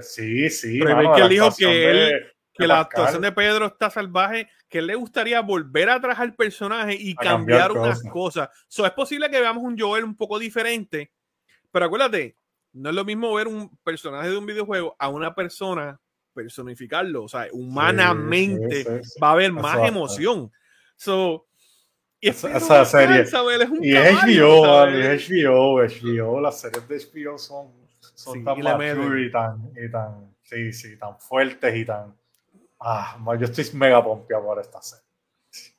Sí, 0.00 0.48
sí. 0.48 0.78
Troy 0.78 0.94
mano, 0.94 1.10
Baker 1.10 1.28
dijo 1.28 1.48
que, 1.58 1.90
él, 1.90 2.32
que 2.54 2.68
la 2.68 2.80
actuación 2.80 3.22
de 3.22 3.32
Pedro 3.32 3.66
está 3.66 3.90
salvaje, 3.90 4.48
que 4.68 4.78
él 4.78 4.86
le 4.86 4.94
gustaría 4.94 5.40
volver 5.40 5.90
a 5.90 6.00
trabajar 6.00 6.26
el 6.26 6.34
personaje 6.36 6.94
y 6.94 7.16
cambiar, 7.16 7.70
cambiar, 7.70 7.72
unas 7.72 8.00
cosas. 8.04 8.48
So, 8.68 8.86
es 8.86 8.92
posible 8.92 9.28
que 9.28 9.40
veamos 9.40 9.64
un 9.64 9.76
Joel 9.76 10.04
un 10.04 10.16
poco 10.16 10.38
diferente, 10.38 11.10
pero 11.72 11.86
acuérdate, 11.86 12.36
no 12.72 12.90
es 12.90 12.94
lo 12.94 13.04
mismo 13.04 13.34
ver 13.34 13.48
un 13.48 13.76
personaje 13.78 14.30
de 14.30 14.36
un 14.36 14.46
videojuego 14.46 14.94
a 14.98 15.08
una 15.08 15.34
persona 15.34 15.98
personificarlo, 16.32 17.24
o 17.24 17.28
sea, 17.28 17.48
humanamente 17.52 18.84
sí, 18.84 18.90
sí, 19.02 19.20
va 19.20 19.28
a 19.28 19.32
haber 19.32 19.52
más 19.52 19.86
emoción. 19.86 20.50
So, 20.96 21.46
y 22.20 22.28
esa, 22.28 22.56
esa 22.56 22.84
serie. 22.84 23.20
Es 23.22 23.34
un 23.34 23.84
y 23.84 23.94
es 23.94 24.14
HBO, 24.14 24.86
es 24.86 25.28
HBO, 25.28 25.82
HBO, 25.82 26.40
las 26.40 26.60
series 26.60 26.88
de 26.88 26.96
HBO 26.96 27.36
son, 27.36 27.72
son 28.14 28.44
tan 28.44 28.60
mature 28.60 29.26
y 29.26 29.30
tan, 29.30 29.72
y 29.76 29.90
tan, 29.90 30.34
sí, 30.42 30.72
sí, 30.72 30.96
tan 30.96 31.18
fuertes 31.18 31.74
y 31.74 31.84
tan. 31.84 32.14
Ah, 32.80 33.18
yo 33.38 33.44
estoy 33.44 33.64
mega 33.74 34.02
pompeado 34.02 34.44
por 34.44 34.60
esta 34.60 34.80
serie. 34.80 35.04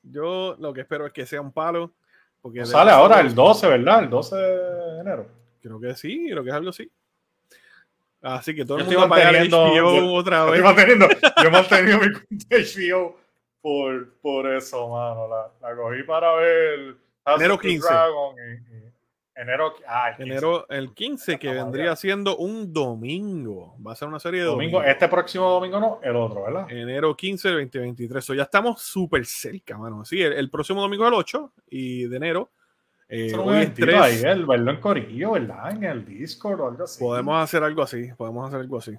Yo 0.04 0.56
lo 0.60 0.74
que 0.74 0.82
espero 0.82 1.08
es 1.08 1.14
que 1.14 1.26
sea 1.26 1.42
un 1.42 1.52
palo. 1.52 1.94
Porque 2.42 2.60
no 2.60 2.66
sale 2.66 2.92
ahora 2.92 3.22
el 3.22 3.34
12, 3.34 3.68
¿verdad? 3.68 4.04
El 4.04 4.10
12 4.10 4.36
de 4.36 5.00
enero. 5.00 5.43
Creo 5.63 5.80
que 5.80 5.95
sí, 5.95 6.28
creo 6.30 6.43
que 6.43 6.49
es 6.49 6.56
algo 6.56 6.71
así. 6.71 6.91
Así 8.21 8.54
que 8.54 8.65
todo 8.65 8.80
yo 8.80 8.84
el 8.84 8.89
mundo 8.89 8.99
va 8.99 9.06
a 9.06 9.10
pagar 9.10 9.34
HBO 9.36 9.76
yo, 9.76 10.13
otra 10.13 10.45
vez. 10.45 10.60
Yo, 10.60 10.65
manteniendo, 10.65 11.08
yo 11.41 11.47
he 11.47 11.49
mantenido 11.49 11.99
mi 11.99 12.12
cuenta 12.12 12.56
HBO 12.58 13.17
por, 13.62 14.13
por 14.15 14.54
eso, 14.54 14.89
mano. 14.89 15.28
La, 15.30 15.52
la 15.62 15.76
cogí 15.76 16.04
para 16.04 16.36
ver 16.36 16.97
enero 17.26 17.58
15. 17.58 17.88
Dragon 17.88 18.36
y, 18.38 18.76
y 18.76 18.84
enero, 19.36 19.73
ah, 19.88 20.10
el 20.10 20.15
15. 20.17 20.32
enero 20.32 20.65
el 20.69 20.93
15, 20.93 21.39
que 21.39 21.54
vendría 21.54 21.95
siendo 21.95 22.36
un 22.36 22.73
domingo. 22.73 23.78
Va 23.86 23.93
a 23.93 23.95
ser 23.95 24.10
una 24.10 24.19
serie 24.19 24.41
de 24.41 24.47
domingo. 24.47 24.80
domingo. 24.80 24.91
Este 24.91 25.08
próximo 25.08 25.49
domingo 25.49 25.80
no, 25.80 25.99
el 26.04 26.15
otro, 26.17 26.43
¿verdad? 26.43 26.69
Enero 26.69 27.15
15 27.15 27.47
del 27.47 27.58
2023. 27.65 28.23
So, 28.23 28.34
ya 28.34 28.43
estamos 28.43 28.82
súper 28.82 29.26
cerca, 29.26 29.78
mano. 29.78 30.04
Sí, 30.04 30.21
el, 30.21 30.34
el, 30.34 30.49
próximo 30.49 30.82
domingo 30.82 31.06
es 31.06 31.08
el 31.08 31.13
8 31.15 31.54
y 31.69 32.06
de 32.06 32.17
enero. 32.17 32.52
Eh, 33.10 33.28
es 33.28 33.74
3. 33.74 33.96
Ahí, 33.96 34.22
el 34.24 34.46
verlo 34.46 34.72
en 34.72 34.80
Corillo, 34.80 35.32
¿verdad? 35.34 35.72
En 35.72 35.84
el 35.84 36.06
Discord 36.06 36.62
o 36.62 36.68
algo 36.70 36.84
así. 36.84 37.00
Podemos 37.00 37.44
hacer 37.44 37.63
algo 37.63 37.84
así. 37.84 38.10
Podemos 38.18 38.48
hacer 38.48 38.62
algo 38.62 38.78
así. 38.78 38.98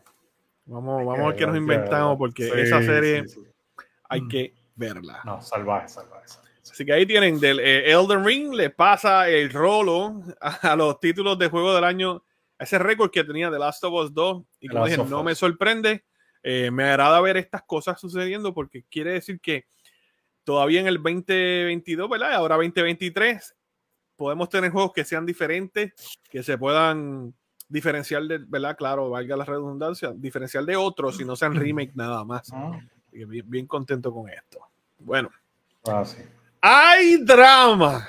Vamos, 0.67 1.05
vamos 1.05 1.21
a 1.21 1.27
ver 1.29 1.37
qué 1.37 1.47
nos 1.47 1.57
inventamos, 1.57 2.17
porque 2.17 2.45
sí, 2.45 2.53
esa 2.55 2.83
serie. 2.83 3.29
Sí, 3.29 3.41
sí 3.41 3.55
hay 4.09 4.29
que 4.29 4.55
verla. 4.75 5.21
No, 5.25 5.41
salvaje, 5.41 5.89
salvaje. 5.89 6.29
salvaje. 6.29 6.51
Así 6.63 6.85
que 6.85 6.93
ahí 6.93 7.07
tienen 7.07 7.39
del 7.39 7.61
eh, 7.61 7.91
Elden 7.91 8.25
Ring, 8.25 8.55
le 8.55 8.71
pasa 8.71 9.29
el 9.29 9.53
rolo 9.53 10.23
a, 10.41 10.73
a, 10.73 10.77
los 10.77 10.99
títulos 10.99 11.39
de 11.39 11.49
juego 11.49 11.75
del 11.75 11.85
año, 11.85 12.25
ese 12.59 12.79
récord 12.79 13.11
que 13.11 13.25
tenía 13.25 13.51
The 13.51 13.59
Last 13.59 13.85
of 13.85 13.93
Us 13.93 14.15
2. 14.15 14.45
Y 14.61 14.69
como 14.69 14.87
dije, 14.87 15.05
no 15.05 15.23
me 15.23 15.35
sorprende. 15.35 16.05
Eh, 16.43 16.71
me 16.71 16.85
agrada 16.85 17.21
ver 17.21 17.37
estas 17.37 17.63
cosas 17.63 17.99
sucediendo 18.01 18.53
porque 18.53 18.85
quiere 18.91 19.13
decir 19.13 19.41
que 19.41 19.67
todavía 20.43 20.81
en 20.81 20.87
el 20.87 20.97
2022, 20.97 22.09
¿verdad? 22.09 22.35
Ahora 22.35 22.57
2023, 22.57 23.55
podemos 24.17 24.49
tener 24.49 24.71
juegos 24.71 24.93
que 24.93 25.05
sean 25.05 25.27
diferentes, 25.27 25.93
que 26.31 26.43
se 26.43 26.59
puedan 26.59 27.35
diferenciar 27.69 28.23
de, 28.25 28.39
¿verdad? 28.39 28.77
Claro, 28.77 29.11
valga 29.11 29.37
la 29.37 29.45
redundancia, 29.45 30.13
diferencial 30.15 30.67
de 30.67 30.77
otros 30.77 31.21
y 31.21 31.25
no 31.25 31.37
sean 31.37 31.55
remake 31.55 31.93
nada 31.95 32.25
más. 32.25 32.51
Ah. 32.53 32.79
Bien, 33.11 33.49
bien, 33.49 33.67
contento 33.67 34.13
con 34.13 34.29
esto. 34.29 34.59
Bueno. 34.99 35.31
Ah, 35.87 36.05
sí. 36.05 36.19
¡Hay 36.61 37.19
drama! 37.19 38.09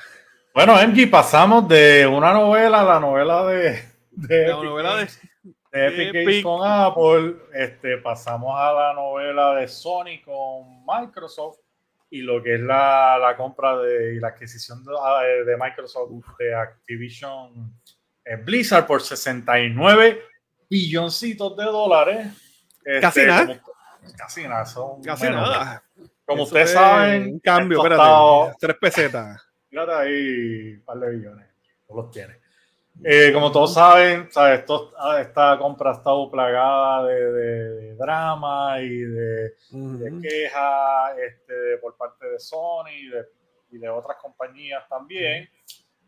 Bueno, 0.53 0.75
MG, 0.75 1.09
pasamos 1.09 1.67
de 1.67 2.07
una 2.07 2.33
novela 2.33 2.81
a 2.81 2.83
la 2.85 2.99
novela 2.99 3.45
de, 3.45 3.83
de 4.11 4.47
la 4.47 4.53
Epic 4.53 4.63
novela 4.63 4.95
de, 4.95 5.07
de 5.71 5.87
Epic 5.87 6.13
Games 6.13 6.43
con 6.43 6.61
Apple. 6.63 7.35
Este, 7.53 7.97
pasamos 7.97 8.55
a 8.57 8.71
la 8.71 8.93
novela 8.93 9.55
de 9.55 9.67
Sony 9.67 10.23
con 10.23 10.85
Microsoft 10.85 11.64
y 12.09 12.21
lo 12.21 12.41
que 12.41 12.55
es 12.55 12.61
la, 12.61 13.17
la 13.19 13.35
compra 13.35 13.77
de, 13.77 14.15
y 14.15 14.19
la 14.19 14.29
adquisición 14.29 14.83
de, 14.83 14.91
de 15.45 15.57
Microsoft 15.57 16.11
de 16.39 16.53
Activision 16.55 17.73
eh, 18.23 18.35
Blizzard 18.37 18.85
por 18.87 19.01
69 19.01 20.21
billoncitos 20.69 21.55
de 21.57 21.63
dólares. 21.65 22.27
Casi 23.01 23.19
este, 23.21 23.27
nada. 23.27 23.59
Como, 23.61 23.75
casi 24.17 24.43
nada. 24.47 24.65
Son 24.65 25.01
Casi 25.03 25.29
nada. 25.29 25.83
Como 26.25 26.43
Eso 26.43 26.47
ustedes 26.47 26.69
es 26.69 26.73
saben, 26.73 27.23
Un 27.33 27.39
cambio, 27.39 27.77
espérate. 27.79 28.01
estado- 28.01 28.55
Tres 28.59 28.75
pesetas. 28.81 29.41
Fíjate 29.69 29.91
ahí, 29.93 30.73
un 30.73 30.81
par 30.85 30.97
de 30.99 31.09
billones. 31.11 31.47
No 31.89 31.95
los 31.97 32.11
tiene. 32.11 32.39
Eh, 33.03 33.31
como 33.34 33.51
todos 33.51 33.73
saben, 33.73 34.31
¿sabes? 34.31 34.60
Esto- 34.62 34.91
ah, 34.97 35.19
esta 35.21 35.58
compra 35.60 35.91
ha 35.91 35.93
estado 35.93 36.29
plagada 36.31 37.05
de, 37.05 37.31
de- 37.31 37.69
de 37.81 37.95
drama 37.95 38.79
y 38.81 38.97
de, 38.99 39.53
de 39.69 40.12
Ujú. 40.12 40.21
quejas 40.21 41.17
este, 41.17 41.77
por 41.81 41.95
parte 41.97 42.25
de 42.27 42.39
Sony 42.39 42.89
y 42.93 43.08
de, 43.10 43.25
y 43.71 43.77
de 43.77 43.89
otras 43.89 44.17
compañías 44.17 44.88
también. 44.89 45.47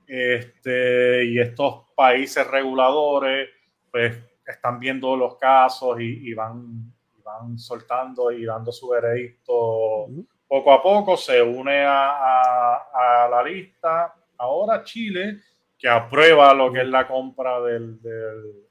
Este, 0.08 1.26
y 1.26 1.40
estos 1.40 1.86
países 1.96 2.48
reguladores, 2.48 3.50
pues, 3.92 4.18
están 4.46 4.80
viendo 4.80 5.16
los 5.18 5.36
casos 5.36 6.00
y, 6.00 6.30
y 6.30 6.34
van, 6.34 6.94
y 7.18 7.22
van 7.22 7.60
soltando 7.60 8.32
y 8.32 8.46
dando 8.46 8.72
su 8.72 8.88
veredicto 8.88 10.06
Ujú. 10.06 10.26
poco 10.48 10.72
a 10.72 10.82
poco. 10.82 11.18
Se 11.18 11.42
une 11.42 11.84
a, 11.84 12.10
a- 12.12 13.26
a 13.26 13.30
la 13.30 13.44
lista 13.44 14.16
ahora 14.38 14.84
Chile, 14.84 15.42
que 15.78 15.88
aprueba 15.88 16.54
lo 16.54 16.72
que 16.74 16.82
es 16.82 16.88
la 16.88 17.08
compra 17.08 17.62
del, 17.62 18.02
del- 18.02 18.64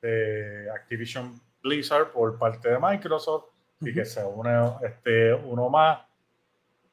de 0.00 0.70
Activision 0.70 1.32
Blizzard 1.62 2.12
por 2.12 2.38
parte 2.38 2.68
de 2.70 2.78
Microsoft 2.78 3.46
y 3.80 3.92
que 3.92 4.04
se 4.04 4.24
une 4.24 4.50
este, 4.82 5.34
uno 5.34 5.68
más. 5.68 6.00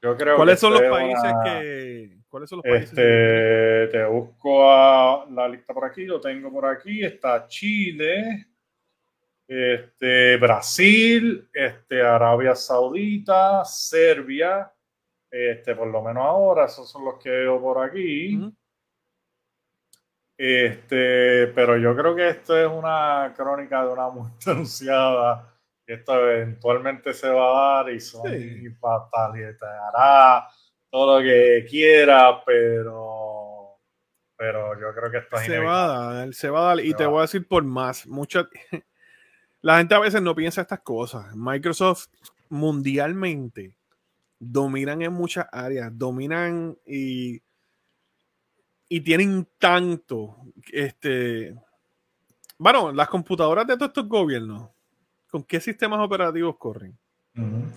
Yo 0.02 0.18
creo 0.18 0.36
¿Cuáles 0.36 0.56
que 0.56 0.62
son 0.62 0.74
los 0.74 0.82
este 0.82 0.92
es 0.94 1.00
países 1.00 1.32
una- 1.34 1.44
que. 1.44 2.18
¿Cuáles 2.30 2.50
son 2.50 2.58
los 2.58 2.64
países? 2.64 2.90
este, 2.90 3.88
te 3.92 4.06
busco 4.06 4.70
a 4.72 5.26
la 5.30 5.48
lista 5.48 5.74
por 5.74 5.86
aquí, 5.86 6.06
lo 6.06 6.20
tengo 6.20 6.52
por 6.52 6.66
aquí. 6.66 7.04
Está 7.06 7.48
Chile, 7.48 8.48
este, 9.48 10.38
Brasil, 10.38 11.48
este, 11.54 12.02
Arabia 12.02 12.56
Saudita, 12.56 13.64
Serbia, 13.64 14.72
este, 15.32 15.76
por 15.76 15.88
lo 15.88 16.02
menos 16.02 16.24
ahora, 16.26 16.66
esos 16.66 16.90
son 16.90 17.06
los 17.06 17.16
que 17.24 17.30
veo 17.30 17.62
por 17.62 17.84
aquí. 17.84 18.36
Ujú. 18.38 18.54
Este, 20.38 21.48
pero 21.56 21.78
yo 21.78 21.96
creo 21.96 22.16
que 22.16 22.30
esto 22.30 22.58
es 22.58 22.68
una 22.68 23.34
crónica 23.36 23.86
de 23.86 23.94
una 23.94 24.10
muerte 24.10 24.38
anunciada. 24.52 25.52
Esto 25.88 26.16
eventualmente 26.30 27.14
se 27.14 27.30
va 27.30 27.80
a 27.80 27.84
dar 27.84 27.94
y 27.94 28.00
Sony 28.00 28.24
Sí. 28.30 28.70
pataleará 28.80 30.48
todo 30.90 31.20
lo 31.20 31.24
que 31.24 31.66
quiera, 31.70 32.44
pero, 32.44 33.78
pero 34.36 34.80
yo 34.80 34.94
creo 34.96 35.12
que 35.12 35.18
esto 35.20 35.36
es 35.38 35.44
Se 35.44 35.60
va 35.60 35.84
a 35.86 36.14
dar, 36.14 36.34
se 36.34 36.50
va 36.50 36.60
a 36.62 36.76
dar. 36.76 36.80
Y 36.86 36.92
Se 36.92 36.98
te 36.98 37.04
va. 37.06 37.10
voy 37.12 37.20
a 37.20 37.22
decir 37.24 37.48
por 37.48 37.64
más. 37.64 38.08
Mucha... 38.08 38.48
La 39.62 39.78
gente 39.80 39.96
a 39.96 40.00
veces 40.00 40.22
no 40.22 40.36
piensa 40.36 40.62
estas 40.62 40.82
cosas. 40.82 41.36
Microsoft 41.36 42.08
mundialmente 42.50 43.76
dominan 44.40 45.02
en 45.02 45.12
muchas 45.14 45.48
áreas, 45.52 45.90
dominan 45.98 46.78
y, 46.86 47.42
y 48.96 49.02
tienen 49.02 49.46
tanto. 49.60 50.38
Este, 50.72 51.54
bueno, 52.58 52.94
las 52.94 53.10
computadoras 53.10 53.68
de 53.68 53.76
todos 53.76 53.90
estos 53.90 54.08
gobiernos, 54.08 54.70
¿con 55.30 55.44
qué 55.44 55.60
sistemas 55.60 56.00
operativos 56.00 56.56
corren? 56.58 56.98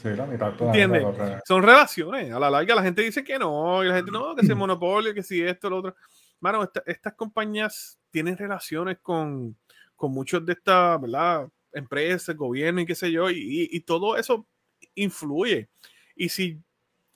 Sí, 0.01 0.11
la 0.11 0.27
mitad. 0.27 1.41
Son 1.45 1.61
relaciones. 1.61 2.33
A 2.33 2.39
la 2.39 2.49
larga 2.49 2.77
la 2.77 2.83
gente 2.85 3.03
dice 3.03 3.25
que 3.25 3.37
no, 3.37 3.83
y 3.83 3.89
la 3.89 3.97
gente 3.97 4.13
no, 4.13 4.37
que 4.37 4.43
si 4.45 4.51
el 4.51 4.57
monopolio, 4.57 5.13
que 5.13 5.25
si 5.25 5.43
esto, 5.43 5.69
lo 5.69 5.79
otro. 5.79 5.97
Mano, 6.39 6.63
esta- 6.63 6.85
estas 6.87 7.15
compañías 7.15 7.99
tienen 8.11 8.37
relaciones 8.37 8.99
con, 9.03 9.57
con 9.97 10.13
muchos 10.13 10.47
de 10.47 10.53
estas, 10.53 11.01
¿verdad? 11.01 11.49
Empresas, 11.73 12.37
gobierno 12.37 12.81
y 12.81 12.87
qué 12.87 12.95
sé 12.95 13.11
yo, 13.11 13.29
y, 13.29 13.69
y 13.73 13.81
todo 13.81 14.17
eso 14.17 14.47
influye. 14.95 15.69
Y 16.15 16.29
si 16.29 16.63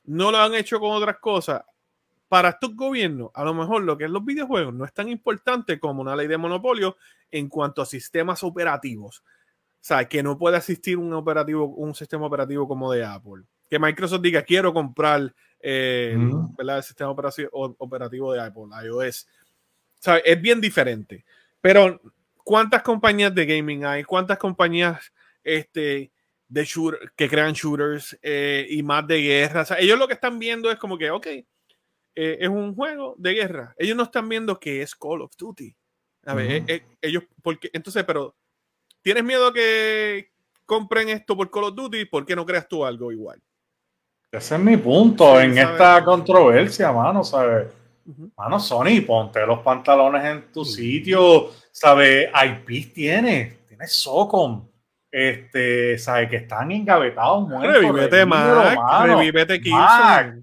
no 0.02 0.32
lo 0.32 0.38
han 0.38 0.54
hecho 0.56 0.80
con 0.80 0.90
otras 0.90 1.18
cosas, 1.18 1.62
para 2.32 2.48
estos 2.48 2.74
gobiernos, 2.74 3.30
a 3.34 3.44
lo 3.44 3.52
mejor 3.52 3.82
lo 3.82 3.98
que 3.98 4.06
es 4.06 4.10
los 4.10 4.24
videojuegos 4.24 4.72
no 4.72 4.86
es 4.86 4.94
tan 4.94 5.06
importante 5.10 5.78
como 5.78 6.00
una 6.00 6.16
ley 6.16 6.28
de 6.28 6.38
monopolio 6.38 6.96
en 7.30 7.46
cuanto 7.50 7.82
a 7.82 7.84
sistemas 7.84 8.42
operativos. 8.42 9.22
O 9.22 9.22
sea, 9.82 10.08
que 10.08 10.22
no 10.22 10.38
puede 10.38 10.56
existir 10.56 10.96
un 10.96 11.12
operativo, 11.12 11.66
un 11.66 11.94
sistema 11.94 12.24
operativo 12.24 12.66
como 12.66 12.90
de 12.90 13.04
Apple. 13.04 13.42
Que 13.68 13.78
Microsoft 13.78 14.22
diga, 14.22 14.40
quiero 14.44 14.72
comprar 14.72 15.34
eh, 15.60 16.16
el 16.56 16.82
sistema 16.82 17.10
operativo 17.10 18.32
de 18.32 18.40
Apple, 18.40 18.64
iOS. 18.82 19.28
O 19.98 20.02
sea, 20.02 20.16
es 20.16 20.40
bien 20.40 20.58
diferente. 20.58 21.26
Pero, 21.60 22.00
¿cuántas 22.42 22.82
compañías 22.82 23.34
de 23.34 23.44
gaming 23.44 23.84
hay? 23.84 24.04
¿Cuántas 24.04 24.38
compañías 24.38 25.12
este, 25.44 26.10
de 26.48 26.64
shooter, 26.64 27.12
que 27.14 27.28
crean 27.28 27.52
shooters 27.52 28.18
eh, 28.22 28.66
y 28.70 28.82
más 28.82 29.06
de 29.06 29.20
guerra? 29.20 29.60
O 29.60 29.64
sea, 29.66 29.78
ellos 29.78 29.98
lo 29.98 30.08
que 30.08 30.14
están 30.14 30.38
viendo 30.38 30.70
es 30.70 30.78
como 30.78 30.96
que, 30.96 31.10
ok, 31.10 31.26
eh, 32.14 32.38
es 32.40 32.48
un 32.48 32.74
juego 32.74 33.14
de 33.18 33.34
guerra. 33.34 33.74
Ellos 33.78 33.96
no 33.96 34.04
están 34.04 34.28
viendo 34.28 34.58
que 34.58 34.82
es 34.82 34.94
Call 34.94 35.22
of 35.22 35.32
Duty. 35.36 35.74
A 36.26 36.34
ver, 36.34 36.50
eh, 36.50 36.64
eh, 36.68 36.82
ellos, 37.00 37.24
porque, 37.42 37.70
entonces, 37.72 38.04
pero, 38.04 38.34
¿tienes 39.02 39.24
miedo 39.24 39.52
que 39.52 40.30
compren 40.66 41.08
esto 41.08 41.36
por 41.36 41.50
Call 41.50 41.64
of 41.64 41.74
Duty? 41.74 42.04
¿Por 42.04 42.24
qué 42.24 42.36
no 42.36 42.46
creas 42.46 42.68
tú 42.68 42.84
algo 42.84 43.10
igual? 43.10 43.40
Ese 44.30 44.54
es 44.54 44.60
mi 44.60 44.76
punto 44.76 45.40
en 45.40 45.58
esta 45.58 46.02
controversia, 46.04 46.92
mano, 46.92 47.22
¿sabes? 47.22 47.66
Mano, 48.36 48.58
Sony, 48.58 49.02
ponte 49.06 49.44
los 49.46 49.60
pantalones 49.60 50.24
en 50.24 50.52
tu 50.52 50.64
sitio, 50.64 51.50
¿sabes? 51.70 52.30
IP 52.32 52.92
tiene, 52.94 53.58
tiene 53.68 53.86
Socom, 53.86 54.66
este, 55.10 55.98
¿sabes? 55.98 56.30
Que 56.30 56.36
están 56.36 56.72
engavetados, 56.72 57.46
muertos. 57.46 57.82
Revívete, 57.82 58.24
Mac, 58.24 59.06
revívete 59.06 59.60
Killzone. 59.60 60.42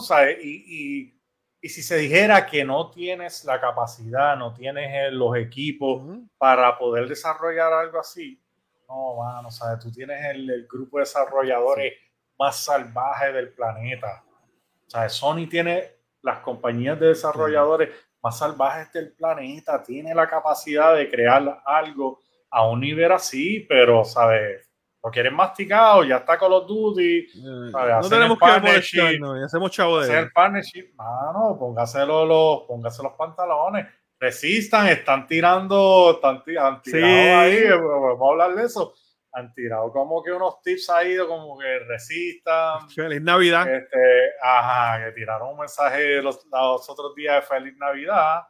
¿Sabes? 0.00 0.38
Y, 0.42 1.14
y, 1.62 1.68
si 1.68 1.82
se 1.82 1.96
dijera 1.96 2.46
que 2.46 2.64
no 2.64 2.90
tienes 2.90 3.44
la 3.44 3.60
capacidad, 3.60 4.36
no 4.36 4.54
tienes 4.54 5.12
los 5.12 5.36
equipos 5.36 6.02
para 6.38 6.78
poder 6.78 7.06
desarrollar 7.06 7.72
algo 7.72 8.00
así, 8.00 8.40
no, 8.88 9.16
mano, 9.16 9.50
¿sabes? 9.50 9.78
Tú 9.84 9.92
tienes 9.92 10.18
el, 10.34 10.66
grupo 10.66 10.98
de 10.98 11.02
desarrolladores 11.02 11.94
más 12.38 12.56
salvaje 12.56 13.32
del 13.32 13.52
planeta. 13.52 14.24
¿Sabes? 14.86 15.12
Sony 15.12 15.46
tiene 15.48 15.92
las 16.22 16.40
compañías 16.40 16.98
de 16.98 17.08
desarrolladores 17.08 17.90
más 18.22 18.38
salvajes 18.38 18.92
del 18.92 19.12
planeta, 19.12 19.82
tiene 19.82 20.14
la 20.14 20.28
capacidad 20.28 20.96
de 20.96 21.08
crear 21.08 21.62
algo 21.64 22.20
a 22.50 22.68
un 22.68 22.80
nivel 22.80 23.12
así, 23.12 23.64
pero, 23.68 24.04
¿sabes? 24.04 24.69
Lo 25.02 25.10
quieren 25.10 25.34
masticado, 25.34 26.04
ya 26.04 26.18
está 26.18 26.38
Call 26.38 26.52
of 26.52 26.66
Duty. 26.66 27.18
Eh, 27.18 27.72
no 27.72 28.08
tenemos 28.08 28.38
que 28.38 29.18
no, 29.18 29.32
hacemos 29.32 29.70
chavo 29.70 30.00
de 30.00 30.04
hacer 30.04 30.30
partnership, 30.32 30.92
mano, 30.94 31.56
póngaselo 31.58 32.26
los, 32.26 32.62
póngase 32.66 33.02
los 33.02 33.12
pantalones. 33.12 33.86
Resistan, 34.18 34.88
están 34.88 35.26
tirando, 35.26 36.12
están, 36.16 36.42
han 36.58 36.82
tirado 36.82 37.40
ahí, 37.40 37.64
vamos 37.70 38.20
a 38.20 38.30
hablar 38.30 38.54
de 38.54 38.64
eso. 38.64 38.92
Han 39.32 39.54
tirado 39.54 39.90
como 39.92 40.22
que 40.22 40.32
unos 40.32 40.60
tips 40.60 40.90
ahí, 40.90 41.16
como 41.26 41.58
que 41.58 41.78
resistan. 41.78 42.90
Feliz 42.94 43.22
Navidad. 43.22 43.72
Este, 43.72 44.32
ajá, 44.42 45.04
que 45.04 45.12
tiraron 45.12 45.52
un 45.52 45.60
mensaje 45.60 46.20
los, 46.20 46.44
los 46.52 46.90
otros 46.90 47.14
días 47.14 47.36
de 47.36 47.42
Feliz 47.42 47.74
Navidad, 47.78 48.42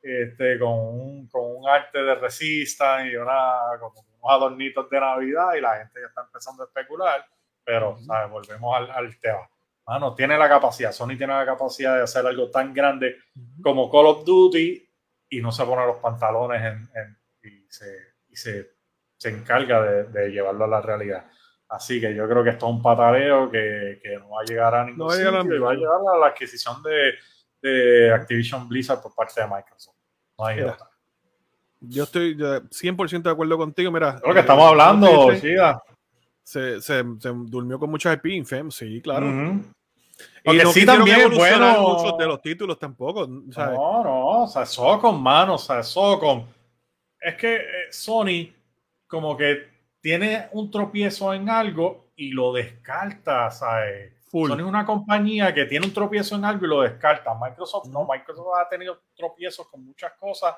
este, 0.00 0.60
con 0.60 0.74
un, 0.74 1.28
con 1.28 1.42
un 1.56 1.68
arte 1.68 2.00
de 2.00 2.14
resistan 2.14 3.08
y 3.08 3.16
una, 3.16 3.56
como 3.80 4.05
adornitos 4.24 4.88
de 4.90 5.00
Navidad 5.00 5.54
y 5.54 5.60
la 5.60 5.76
gente 5.76 6.00
ya 6.00 6.06
está 6.06 6.22
empezando 6.22 6.62
a 6.62 6.66
especular, 6.66 7.24
pero 7.64 7.98
volvemos 8.30 8.76
al, 8.76 8.90
al 8.90 9.18
tema. 9.18 9.48
Mano, 9.86 10.14
tiene 10.14 10.36
la 10.36 10.48
capacidad, 10.48 10.90
Sony 10.90 11.16
tiene 11.16 11.28
la 11.28 11.46
capacidad 11.46 11.96
de 11.96 12.02
hacer 12.02 12.26
algo 12.26 12.50
tan 12.50 12.74
grande 12.74 13.18
como 13.62 13.90
Call 13.90 14.06
of 14.06 14.24
Duty 14.24 14.88
y 15.28 15.40
no 15.40 15.52
se 15.52 15.64
pone 15.64 15.86
los 15.86 15.96
pantalones 15.98 16.62
en, 16.62 17.18
y, 17.42 17.66
se, 17.68 18.14
y 18.28 18.36
se, 18.36 18.72
se, 19.16 19.28
encarga 19.28 19.80
de, 19.82 20.04
de, 20.04 20.30
llevarlo 20.30 20.64
a 20.64 20.68
la 20.68 20.80
realidad. 20.80 21.30
Así 21.68 22.00
que 22.00 22.14
yo 22.14 22.28
creo 22.28 22.42
que 22.42 22.50
esto 22.50 22.66
es 22.66 22.72
un 22.72 22.82
patareo 22.82 23.50
que, 23.50 24.00
que 24.02 24.16
no 24.18 24.30
va 24.30 24.42
a 24.42 24.44
llegar 24.44 24.74
a 24.74 24.84
ningún 24.84 25.10
sitio 25.10 25.54
y 25.54 25.58
va 25.58 25.70
a 25.70 25.74
llegar 25.74 26.00
a 26.14 26.18
la 26.18 26.26
adquisición 26.26 26.82
de, 26.82 27.14
de 27.62 28.12
Activision 28.12 28.68
Blizzard 28.68 29.02
por 29.02 29.14
parte 29.14 29.40
de 29.40 29.46
Microsoft. 29.48 29.96
No 30.38 30.46
hay. 30.46 30.64
Yo 31.88 32.04
estoy 32.04 32.36
100% 32.36 33.22
de 33.22 33.30
acuerdo 33.30 33.56
contigo. 33.56 33.90
Mira, 33.90 34.20
lo 34.24 34.34
que 34.34 34.40
estamos 34.40 34.64
eh, 34.64 34.68
hablando, 34.68 35.32
se, 36.42 36.80
se, 36.80 37.02
se, 37.20 37.32
durmió 37.34 37.78
con 37.78 37.90
muchas 37.90 38.18
Infem, 38.24 38.70
sí, 38.70 39.00
claro. 39.02 39.26
Y 40.44 40.56
no 40.56 40.72
sí 40.72 40.86
también 40.86 41.30
bueno. 41.34 41.80
muchos 41.80 42.16
de 42.16 42.26
los 42.26 42.40
títulos 42.40 42.78
tampoco. 42.78 43.26
No, 43.26 44.04
no, 44.04 44.26
o 44.42 44.46
sea, 44.46 44.64
Socom, 44.64 45.20
mano, 45.20 45.54
o 45.54 45.58
sea, 45.58 45.82
Socom. 45.82 46.46
Es 47.20 47.34
que 47.34 47.56
eh, 47.56 47.90
Sony 47.90 48.52
como 49.06 49.36
que 49.36 49.68
tiene 50.00 50.48
un 50.52 50.70
tropiezo 50.70 51.34
en 51.34 51.50
algo 51.50 52.12
y 52.14 52.30
lo 52.30 52.52
descarta, 52.52 53.50
¿sabes? 53.50 54.12
Sony 54.30 54.58
es 54.58 54.62
una 54.62 54.84
compañía 54.84 55.52
que 55.52 55.64
tiene 55.64 55.86
un 55.86 55.92
tropiezo 55.92 56.36
en 56.36 56.44
algo 56.44 56.66
y 56.66 56.68
lo 56.68 56.82
descarta. 56.82 57.34
Microsoft 57.34 57.88
no, 57.88 58.06
Microsoft 58.06 58.46
ha 58.58 58.68
tenido 58.68 59.02
tropiezos 59.16 59.66
con 59.68 59.84
muchas 59.84 60.12
cosas 60.12 60.54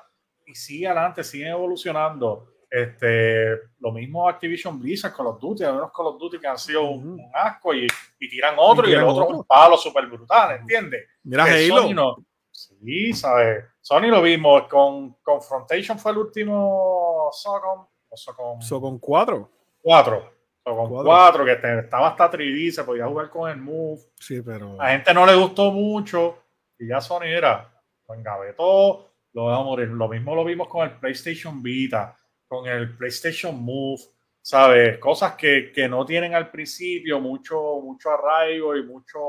y 0.49 0.55
sigue 0.55 0.87
adelante, 0.87 1.23
siguen 1.23 1.49
evolucionando. 1.49 2.47
Este, 2.69 3.55
lo 3.79 3.91
mismo 3.91 4.27
Activision 4.27 4.79
Blizzard, 4.79 5.13
Call 5.15 5.27
of 5.27 5.39
Duty, 5.39 5.63
hay 5.63 5.71
unos 5.71 5.91
Call 5.91 6.07
of 6.07 6.19
Duty 6.19 6.39
que 6.39 6.47
han 6.47 6.57
sido 6.57 6.83
un, 6.83 7.19
asco 7.33 7.73
y, 7.73 7.87
tiran 8.19 8.55
otro 8.57 8.87
y, 8.87 8.93
el 8.93 9.03
otro 9.03 9.27
un 9.27 9.43
palo 9.43 9.75
súper 9.75 10.05
brutal, 10.05 10.57
¿entiendes? 10.57 11.07
Mira 11.23 11.45
Halo. 11.45 12.17
sí, 12.51 13.13
¿sabes? 13.13 13.65
Sony 13.81 14.07
lo 14.07 14.21
vimos 14.21 14.67
con 14.67 15.13
Confrontation 15.23 15.97
fue 15.97 16.11
el 16.11 16.19
último 16.19 17.29
Socom. 17.31 17.87
Socom, 18.13 18.61
Socom 18.61 18.99
4. 18.99 19.51
4. 19.81 20.33
Socom 20.63 21.03
4, 21.03 21.45
que 21.45 21.51
estaba 21.51 22.09
hasta 22.09 22.31
3D, 22.31 22.71
se 22.71 22.83
podía 22.83 23.07
jugar 23.07 23.29
con 23.29 23.49
el 23.49 23.57
Move. 23.57 24.01
Sí, 24.15 24.41
pero... 24.43 24.79
A 24.79 24.85
la 24.85 24.91
gente 24.91 25.13
no 25.13 25.25
le 25.25 25.35
gustó 25.35 25.71
mucho 25.71 26.37
y 26.77 26.87
ya 26.87 27.01
Sony 27.01 27.25
era, 27.25 27.71
lo 28.07 28.13
engavetó, 28.13 29.08
lo 29.33 29.49
a 29.49 29.63
morir. 29.63 29.87
Lo 29.89 30.07
mismo 30.07 30.35
lo 30.35 30.43
vimos 30.43 30.67
con 30.67 30.87
el 30.87 30.97
PlayStation 30.97 31.61
Vita, 31.61 32.15
con 32.47 32.67
el 32.67 32.95
PlayStation 32.97 33.61
Move, 33.61 34.01
¿sabes? 34.41 34.97
Cosas 34.97 35.35
que, 35.35 35.71
que 35.73 35.87
no 35.87 36.05
tienen 36.05 36.33
al 36.33 36.49
principio 36.49 37.19
mucho, 37.19 37.79
mucho 37.81 38.11
arraigo 38.11 38.75
y 38.75 38.83
mucho, 38.83 39.19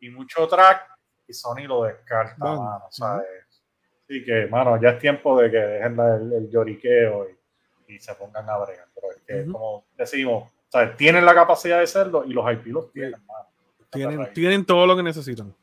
y 0.00 0.08
mucho 0.10 0.48
track, 0.48 0.88
y 1.26 1.32
Sony 1.32 1.66
lo 1.66 1.84
descarta, 1.84 2.36
mano, 2.38 2.84
¿sabes? 2.90 3.26
Así 4.02 4.22
que, 4.24 4.46
mano, 4.46 4.80
ya 4.80 4.90
es 4.90 4.98
tiempo 4.98 5.40
de 5.40 5.50
que 5.50 5.56
dejen 5.56 5.98
el, 5.98 6.50
lloriqueo 6.50 7.26
y, 7.28 7.94
y, 7.94 7.98
se 7.98 8.14
pongan 8.14 8.48
a 8.48 8.58
bregar. 8.58 8.86
Pero 8.94 9.10
es 9.12 9.22
que, 9.26 9.50
como 9.50 9.86
decimos, 9.96 10.50
¿sabes? 10.68 10.96
tienen 10.96 11.24
la 11.24 11.34
capacidad 11.34 11.78
de 11.78 11.84
hacerlo 11.84 12.24
y 12.26 12.32
los 12.34 12.50
IP 12.52 12.66
los 12.66 12.92
tienen, 12.92 13.24
mano. 13.26 13.48
Tienen, 13.90 14.32
tienen 14.34 14.64
todo 14.66 14.86
lo 14.86 14.96
que 14.96 15.02
necesitan. 15.02 15.54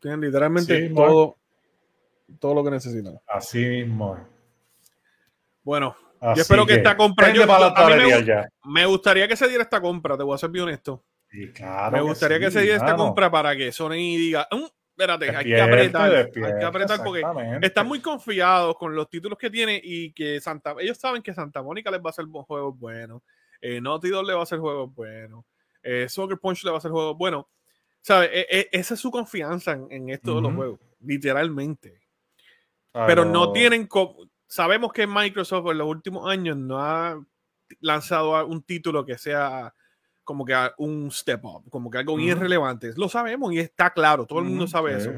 Tienen 0.00 0.20
literalmente 0.20 0.88
todo, 0.90 1.36
todo 2.38 2.54
lo 2.54 2.64
que 2.64 2.70
necesitan. 2.70 3.18
Así 3.26 3.64
mismo. 3.64 4.18
Bueno, 5.62 5.96
yo 6.20 6.42
espero 6.42 6.66
que, 6.66 6.74
esta 6.74 6.96
compra. 6.96 7.32
Yo, 7.32 7.44
me, 8.64 8.86
gustaría 8.86 9.26
que 9.26 9.36
se 9.36 9.48
diera 9.48 9.64
esta 9.64 9.80
compra, 9.80 10.16
te 10.16 10.22
voy 10.22 10.34
a 10.34 10.38
ser 10.38 10.50
bien 10.50 10.64
honesto. 10.64 11.04
me 11.30 12.00
gustaría 12.00 12.38
que, 12.38 12.50
se 12.50 12.60
diera 12.60 12.76
esta 12.76 12.96
compra 12.96 13.30
para 13.30 13.56
que 13.56 13.72
Sony 13.72 13.90
diga. 13.90 14.46
Mm, 14.50 14.64
espérate, 14.90 15.36
hay 15.36 15.44
que 15.44 15.60
apretar. 15.60 16.14
hay 16.14 16.30
que 16.30 16.64
apretar 16.64 17.02
porque 17.02 17.22
están 17.62 17.88
muy 17.88 18.00
confiados 18.00 18.76
con 18.76 18.94
los 18.94 19.08
títulos 19.10 19.36
que 19.36 19.50
tiene 19.50 19.80
y 19.82 20.12
que 20.12 20.40
Santa. 20.40 20.76
Ellos 20.78 20.98
saben 20.98 21.22
que 21.22 21.34
Santa 21.34 21.62
Mónica 21.62 21.90
les 21.90 22.00
va 22.00 22.06
a 22.06 22.10
hacer 22.10 22.26
juegos 22.26 22.78
buenos. 22.78 23.22
Eh, 23.60 23.80
Naughty 23.80 24.08
Dog 24.08 24.24
le 24.26 24.34
va 24.34 24.40
a 24.40 24.42
hacer 24.44 24.58
juegos 24.58 24.94
buenos. 24.94 25.44
Eh, 25.82 26.08
Soccer 26.08 26.38
Punch 26.38 26.64
le 26.64 26.70
va 26.70 26.76
a 26.76 26.78
hacer 26.78 26.90
juegos 26.90 27.16
buenos. 27.16 27.46
¿Sabes? 28.00 28.30
E, 28.32 28.46
e, 28.50 28.68
esa 28.72 28.94
es 28.94 29.00
su 29.00 29.10
confianza 29.10 29.72
en, 29.72 30.08
estos 30.08 30.42
los 30.42 30.54
juegos. 30.54 30.80
Literalmente. 31.00 32.01
Pero 32.92 33.24
no 33.24 33.52
tienen. 33.52 33.88
Sabemos 34.46 34.92
que 34.92 35.06
Microsoft 35.06 35.70
en 35.70 35.78
los 35.78 35.88
últimos 35.88 36.30
años 36.30 36.56
no 36.56 36.78
ha 36.78 37.18
lanzado 37.80 38.46
un 38.46 38.62
título 38.62 39.04
que 39.04 39.16
sea 39.16 39.72
como 40.24 40.44
que 40.44 40.54
un 40.78 41.10
step 41.10 41.44
up, 41.44 41.68
como 41.70 41.90
que 41.90 41.98
algo 41.98 42.18
irrelevante. 42.18 42.92
Lo 42.96 43.08
sabemos 43.08 43.52
y 43.52 43.58
está 43.58 43.90
claro, 43.90 44.26
todo 44.26 44.38
el 44.38 44.46
mundo 44.46 44.66
sabe 44.66 44.96
eso. 44.96 45.10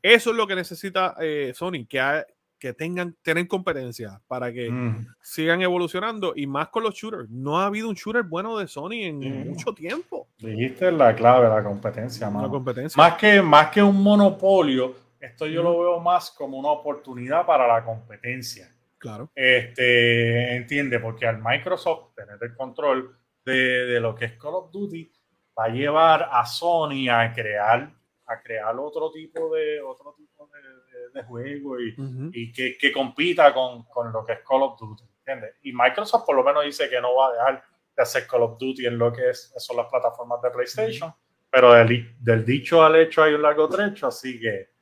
Eso 0.00 0.30
es 0.30 0.36
lo 0.36 0.46
que 0.46 0.54
necesita 0.54 1.16
eh, 1.20 1.52
Sony, 1.54 1.86
que, 1.88 2.24
que 2.58 2.72
tengan 2.72 3.16
tener 3.22 3.46
competencia 3.46 4.20
para 4.26 4.52
que 4.52 4.72
sigan 5.20 5.60
evolucionando 5.60 6.32
y 6.34 6.46
más 6.46 6.68
con 6.68 6.84
los 6.84 6.94
shooters. 6.94 7.28
No 7.28 7.58
ha 7.58 7.66
habido 7.66 7.88
un 7.88 7.94
shooter 7.94 8.22
bueno 8.22 8.56
de 8.58 8.68
Sony 8.68 9.02
en 9.02 9.50
mucho 9.50 9.74
tiempo. 9.74 10.28
Dijiste 10.38 10.90
la 10.92 11.14
clave, 11.14 11.48
la 11.48 11.62
competencia, 11.62 12.30
La 12.30 12.48
competencia. 12.48 13.00
Más 13.00 13.18
que, 13.18 13.42
más 13.42 13.70
que 13.70 13.82
un 13.82 14.02
monopolio, 14.02 14.94
Esto 15.20 15.46
yo 15.46 15.62
lo 15.62 15.78
veo 15.78 16.00
más 16.00 16.30
como 16.30 16.58
una 16.58 16.70
oportunidad 16.70 17.44
para 17.44 17.66
la 17.66 17.84
competencia. 17.84 18.72
Claro. 18.98 19.30
Este, 19.34 20.56
entiende, 20.56 20.98
porque 20.98 21.26
al 21.26 21.40
Microsoft 21.42 22.14
tener 22.14 22.38
el 22.40 22.54
control 22.54 23.16
de, 23.44 23.86
de, 23.86 24.00
lo 24.00 24.14
que 24.14 24.26
es 24.26 24.32
Call 24.32 24.54
of 24.54 24.72
Duty 24.72 25.12
va 25.58 25.64
a 25.64 25.68
llevar 25.68 26.28
a 26.32 26.44
Sony 26.44 27.08
a 27.08 27.32
crear, 27.32 27.92
a 28.26 28.42
crear 28.42 28.76
otro 28.78 29.10
tipo 29.10 29.54
de, 29.54 29.80
otro 29.80 30.14
tipo 30.16 30.48
de, 30.48 31.20
de, 31.20 31.26
juego 31.26 31.80
y, 31.80 31.94
y 32.32 32.52
que, 32.52 32.76
que, 32.76 32.92
compita 32.92 33.54
con, 33.54 33.84
con, 33.84 34.12
lo 34.12 34.24
que 34.24 34.34
es 34.34 34.40
Call 34.40 34.62
of 34.62 34.78
Duty. 34.78 35.04
¿entiendes? 35.18 35.56
Y 35.62 35.72
Microsoft 35.72 36.26
por 36.26 36.36
lo 36.36 36.42
menos 36.42 36.64
dice 36.64 36.88
que 36.88 37.00
no 37.00 37.14
va 37.14 37.28
a 37.28 37.32
dejar 37.32 37.64
de 37.96 38.02
hacer 38.02 38.26
Call 38.26 38.42
of 38.42 38.58
Duty 38.58 38.86
en 38.86 38.98
lo 38.98 39.12
que 39.12 39.30
es, 39.30 39.52
son 39.56 39.76
las 39.76 39.86
plataformas 39.86 40.42
de 40.42 40.50
PlayStation, 40.50 41.14
pero 41.50 41.72
del, 41.72 42.16
del, 42.20 42.44
dicho 42.44 42.82
al 42.82 42.96
hecho 42.96 43.22
hay 43.22 43.34
un 43.34 43.42
largo 43.42 43.68
trecho, 43.68 44.08
así 44.08 44.40
que 44.40 44.77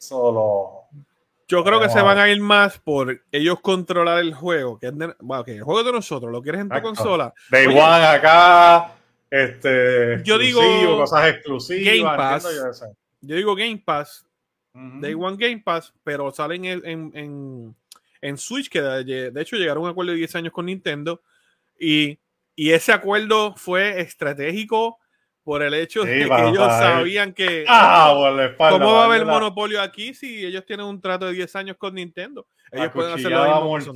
solo 0.00 0.80
yo 1.50 1.64
creo 1.64 1.80
que 1.80 1.88
se 1.88 2.00
van 2.00 2.16
a 2.16 2.30
ir 2.30 2.40
más 2.40 2.78
por 2.78 3.24
ellos 3.32 3.58
controlar 3.60 4.20
el 4.20 4.32
juego. 4.32 4.78
Que, 4.78 4.92
bueno, 5.18 5.42
que 5.42 5.56
el 5.56 5.64
juego 5.64 5.82
de 5.82 5.90
nosotros, 5.90 6.30
lo 6.30 6.40
quieres 6.40 6.60
en 6.60 6.68
tu 6.68 6.80
consola. 6.80 7.34
Day 7.50 7.66
One 7.66 8.06
acá, 8.06 8.94
este, 9.28 10.22
yo 10.22 10.38
digo 10.38 10.62
cosas 10.96 11.34
exclusivas. 11.34 11.84
Game 11.84 12.16
Pass. 12.16 12.86
Yo, 13.20 13.34
digo 13.34 13.56
Game 13.56 13.82
Pass. 13.84 14.24
Day 14.72 15.14
One 15.14 15.36
Game 15.36 15.60
Pass, 15.64 15.92
pero 16.04 16.30
salen 16.30 16.66
en, 16.66 17.12
en, 17.14 17.74
en, 18.20 18.38
Switch, 18.38 18.68
que 18.68 18.80
de, 18.80 19.32
de, 19.32 19.42
hecho 19.42 19.56
llegaron 19.56 19.82
a 19.82 19.86
un 19.86 19.90
acuerdo 19.90 20.12
de 20.12 20.18
10 20.18 20.36
años 20.36 20.52
con 20.52 20.66
Nintendo. 20.66 21.20
Y, 21.80 22.20
y 22.54 22.70
ese 22.70 22.92
acuerdo 22.92 23.56
fue 23.56 24.00
estratégico 24.00 25.00
por 25.42 25.62
el 25.62 25.74
hecho 25.74 26.02
de 26.02 26.28
que 26.28 26.48
ellos 26.48 26.66
sabían 26.66 27.32
que 27.32 27.64
ah, 27.68 28.12
cómo 28.56 28.92
va 28.92 29.02
a 29.02 29.04
haber 29.06 29.24
monopolio 29.24 29.80
aquí 29.80 30.14
si 30.14 30.44
ellos 30.44 30.64
tienen 30.64 30.86
un 30.86 31.00
trato 31.00 31.26
de 31.26 31.32
10 31.32 31.56
años 31.56 31.76
con 31.76 31.94
Nintendo. 31.94 32.46
Ellos 32.70 32.90
pueden 32.92 33.14
hacer 33.14 33.30
lo 33.30 33.76
mismo. 33.76 33.94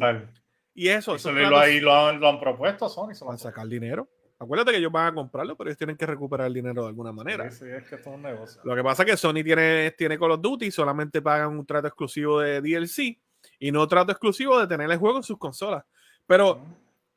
Y 0.77 0.89
eso, 0.89 1.15
eso 1.15 1.31
lo, 1.31 1.57
ahí 1.57 1.79
lo, 1.79 1.95
han, 1.95 2.19
lo, 2.19 2.29
han, 2.29 2.41
propuesto 2.41 2.89
Sony. 2.89 3.13
Van 3.25 3.37
a 3.37 3.39
sacar 3.39 3.69
dinero. 3.69 4.09
Acuérdate 4.41 4.73
que 4.73 4.79
ellos 4.79 4.91
van 4.91 5.07
a 5.07 5.15
comprarlo, 5.15 5.57
pero 5.57 5.71
ellos 5.71 5.79
tienen 5.79 5.97
que 5.97 6.05
recuperar 6.05 6.49
el 6.49 6.55
dinero 6.55 6.83
de 6.83 6.89
alguna 6.89 7.13
manera. 7.13 7.49
Sí, 7.51 7.59
sí, 7.59 7.71
es 7.71 7.89
que 7.89 7.95
es 7.95 8.07
un 8.07 8.23
negocio. 8.23 8.61
Lo 8.65 8.75
que 8.75 8.83
pasa 8.83 9.05
es 9.05 9.11
que 9.11 9.17
Sony 9.17 9.45
tiene, 9.45 9.93
tiene 9.93 10.19
Call 10.19 10.33
of 10.33 10.41
Duty, 10.41 10.73
solamente 10.73 11.23
pagan 11.23 11.57
un 11.57 11.65
trato 11.65 11.87
exclusivo 11.87 12.41
de 12.41 12.61
DLC 12.61 13.21
y 13.61 13.71
no 13.71 13.87
trato 13.87 14.11
exclusivo 14.11 14.59
de 14.59 14.67
tener 14.67 14.91
el 14.91 14.99
juego 14.99 15.19
en 15.19 15.23
sus 15.23 15.39
consolas. 15.39 15.85
Pero 16.27 16.61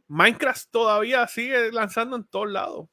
Minecraft 0.07 0.69
todavía 0.69 1.27
sigue 1.27 1.71
lanzando 1.71 2.15
en 2.15 2.25
todos 2.25 2.51
lados. 2.51 2.87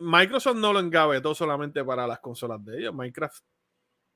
Microsoft 0.00 0.56
no 0.56 0.72
lo 0.72 0.80
engabetó 0.80 1.34
solamente 1.34 1.84
para 1.84 2.06
las 2.06 2.20
consolas 2.20 2.64
de 2.64 2.78
ellos. 2.78 2.94
Minecraft. 2.94 3.44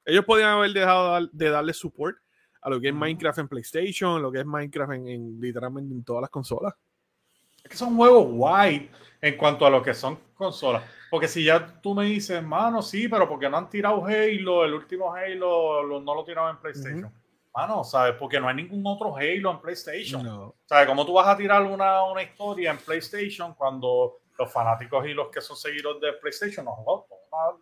Ellos 0.05 0.25
podían 0.25 0.51
haber 0.51 0.73
dejado 0.73 1.29
de 1.33 1.51
darle 1.51 1.73
support 1.73 2.17
a 2.61 2.71
lo 2.71 2.81
que 2.81 2.89
es 2.89 2.95
Minecraft 2.95 3.39
en 3.39 3.49
PlayStation, 3.49 4.21
lo 4.21 4.31
que 4.31 4.41
es 4.41 4.47
Minecraft 4.47 4.93
en, 4.93 5.41
literalmente 5.41 5.95
en 5.95 6.05
todas 6.05 6.23
las 6.23 6.31
consolas. 6.31 6.75
Es 7.63 7.71
que 7.71 7.77
son 7.77 7.97
juegos 7.97 8.27
guay 8.33 8.91
en 9.21 9.37
cuanto 9.37 9.65
a 9.65 9.71
lo 9.71 9.83
que 9.83 9.95
son 9.95 10.19
consolas. 10.35 10.83
Porque 11.11 11.29
si 11.29 11.45
ya 11.45 11.81
tú 11.81 11.95
me 11.95 12.07
dices, 12.07 12.43
mano, 12.43 12.83
sí, 12.83 13.07
pero 13.09 13.29
porque 13.29 13.49
no 13.49 13.59
han 13.59 13.69
tirado 13.69 14.05
Halo, 14.05 14.65
el 14.65 14.75
último 14.75 15.13
Halo 15.13 16.01
no 16.01 16.15
lo 16.15 16.25
tiraron 16.25 16.57
en 16.57 16.61
PlayStation. 16.61 17.13
Mano, 17.55 17.85
¿sabes? 17.85 18.15
Porque 18.19 18.41
no 18.41 18.49
hay 18.49 18.57
ningún 18.57 18.83
otro 18.87 19.15
Halo 19.15 19.51
en 19.51 19.61
PlayStation. 19.61 20.25
No. 20.25 20.55
¿Sabes? 20.65 20.87
¿Cómo 20.87 21.05
tú 21.05 21.13
vas 21.13 21.29
a 21.29 21.37
tirar 21.37 21.63
una, 21.63 22.03
una 22.05 22.23
historia 22.23 22.71
en 22.71 22.79
PlayStation 22.79 23.55
cuando 23.55 24.22
los 24.39 24.53
fanáticos 24.53 25.07
y 25.07 25.15
los 25.15 25.29
que 25.29 25.41
son 25.41 25.57
seguidores 25.57 26.01
de 26.01 26.13
PlayStation 26.15 26.65
no 26.65 26.73
juegan 26.73 27.61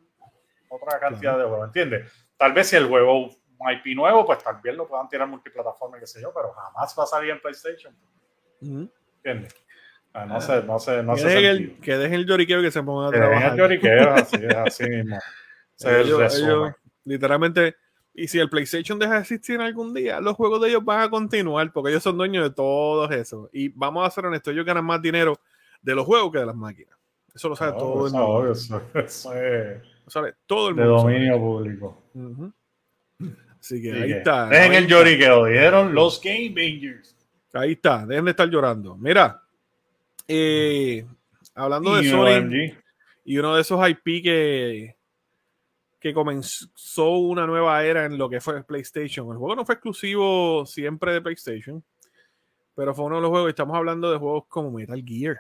otra 0.69 1.01
cantidad 1.01 1.37
de 1.37 1.45
juegos, 1.45 1.67
¿entiendes? 1.67 2.13
Tal 2.37 2.53
vez 2.53 2.69
si 2.69 2.77
el 2.77 2.87
juego 2.87 3.29
IP 3.73 3.95
nuevo, 3.95 4.25
pues 4.25 4.43
tal 4.43 4.61
vez 4.63 4.75
lo 4.75 4.87
puedan 4.87 5.09
tirar 5.09 5.29
multiplataforma, 5.29 5.99
qué 5.99 6.07
sé 6.07 6.23
yo, 6.23 6.33
pero 6.33 6.53
jamás 6.53 6.95
va 6.99 7.05
a 7.05 7.07
salir 7.07 7.31
en 7.31 7.41
PlayStation. 7.41 7.95
¿Entiendes? 8.61 9.55
Ah, 10.13 10.27
no 10.27 10.41
sé, 10.41 10.63
no 10.63 10.79
sé, 10.79 11.03
no 11.03 11.15
que 11.15 11.21
sé. 11.21 11.29
Dejen 11.29 11.45
el, 11.45 11.81
que 11.81 11.97
dejen 11.97 12.21
el 12.21 12.27
lloriqueo 12.27 12.63
que 12.63 12.71
se 12.71 12.83
ponga 12.83 13.09
a 13.09 13.11
que 13.11 13.19
trabajar. 13.19 13.53
Dejen 13.53 13.53
el 13.53 13.59
lloriqueo, 13.59 14.11
así, 14.15 14.37
así 14.45 14.89
mismo. 14.89 15.19
ellos, 15.85 16.39
ellos, 16.39 16.73
literalmente, 17.05 17.77
y 18.15 18.27
si 18.27 18.39
el 18.39 18.51
PlayStation 18.51 18.99
deja 18.99 19.15
de 19.15 19.21
existir 19.21 19.61
algún 19.61 19.95
día, 19.95 20.21
los 20.21 20.35
juegos 20.35 20.61
de 20.63 20.71
ellos 20.71 20.85
van 20.85 21.03
a 21.03 21.11
continuar 21.11 21.73
porque 21.73 21.91
ellos 21.91 22.03
son 22.03 22.17
dueños 22.17 22.43
de 22.43 22.55
todos 22.55 23.11
eso. 23.13 23.49
Y 23.53 23.69
vamos 23.69 24.07
a 24.07 24.11
ser 24.11 24.27
honestos, 24.27 24.53
ellos 24.53 24.67
ganan 24.67 24.85
más 24.85 25.01
dinero 25.01 25.39
de 25.83 25.95
los 25.95 26.05
juegos 26.07 26.33
que 26.33 26.39
de 26.39 26.47
las 26.47 26.57
máquinas. 26.57 26.97
Eso 27.35 27.49
lo 27.49 27.57
sabe 27.57 27.73
todo 27.79 28.07
el 28.07 28.13
mundo. 28.13 28.53
Eso, 28.53 28.83
eso 28.95 29.33
es 29.35 29.83
lo 30.05 30.11
sabe 30.11 30.35
todo 30.47 30.69
el 30.71 30.75
mundo. 30.75 30.91
De 30.91 30.97
dominio 30.99 31.39
público. 31.39 32.03
Uh 32.15 32.21
-huh. 32.21 32.53
Así 33.61 33.83
que 33.83 33.93
ahí 33.93 34.13
está. 34.13 34.49
Dejen 34.49 34.73
el 34.73 34.87
lloriqueo, 34.87 35.45
dieron 35.45 35.95
los 35.95 36.21
Game 36.21 36.49
Bangers. 36.49 37.15
Ahí 37.53 37.73
está, 37.73 38.07
dejen 38.07 38.25
de 38.25 38.31
estar 38.31 38.49
llorando. 38.49 38.97
Mira, 38.97 39.43
eh, 40.27 41.05
hablando 41.55 41.97
de 41.97 42.09
Sony 42.09 42.75
y 43.25 43.39
uno 43.39 43.55
de 43.55 43.61
esos 43.61 43.89
IP 43.89 44.23
que, 44.23 44.97
que 45.99 46.15
comenzó 46.15 47.11
una 47.19 47.47
nueva 47.47 47.85
era 47.85 48.07
en 48.07 48.17
lo 48.17 48.31
que 48.31 48.41
fue 48.41 48.65
PlayStation. 48.65 49.31
El 49.31 49.39
juego 49.39 49.57
no 49.57 49.67
fue 49.67 49.75
exclusivo 49.75 50.65
siempre 50.65 51.13
de 51.13 51.21
PlayStation, 51.21 51.85
pero 52.75 52.95
fue 52.95 53.05
uno 53.05 53.17
de 53.17 53.23
los 53.23 53.31
juegos. 53.31 53.51
Estamos 53.51 53.77
hablando 53.77 54.11
de 54.11 54.19
juegos 54.19 54.45
como 54.49 54.71
Metal 54.71 55.03
Gear. 55.05 55.39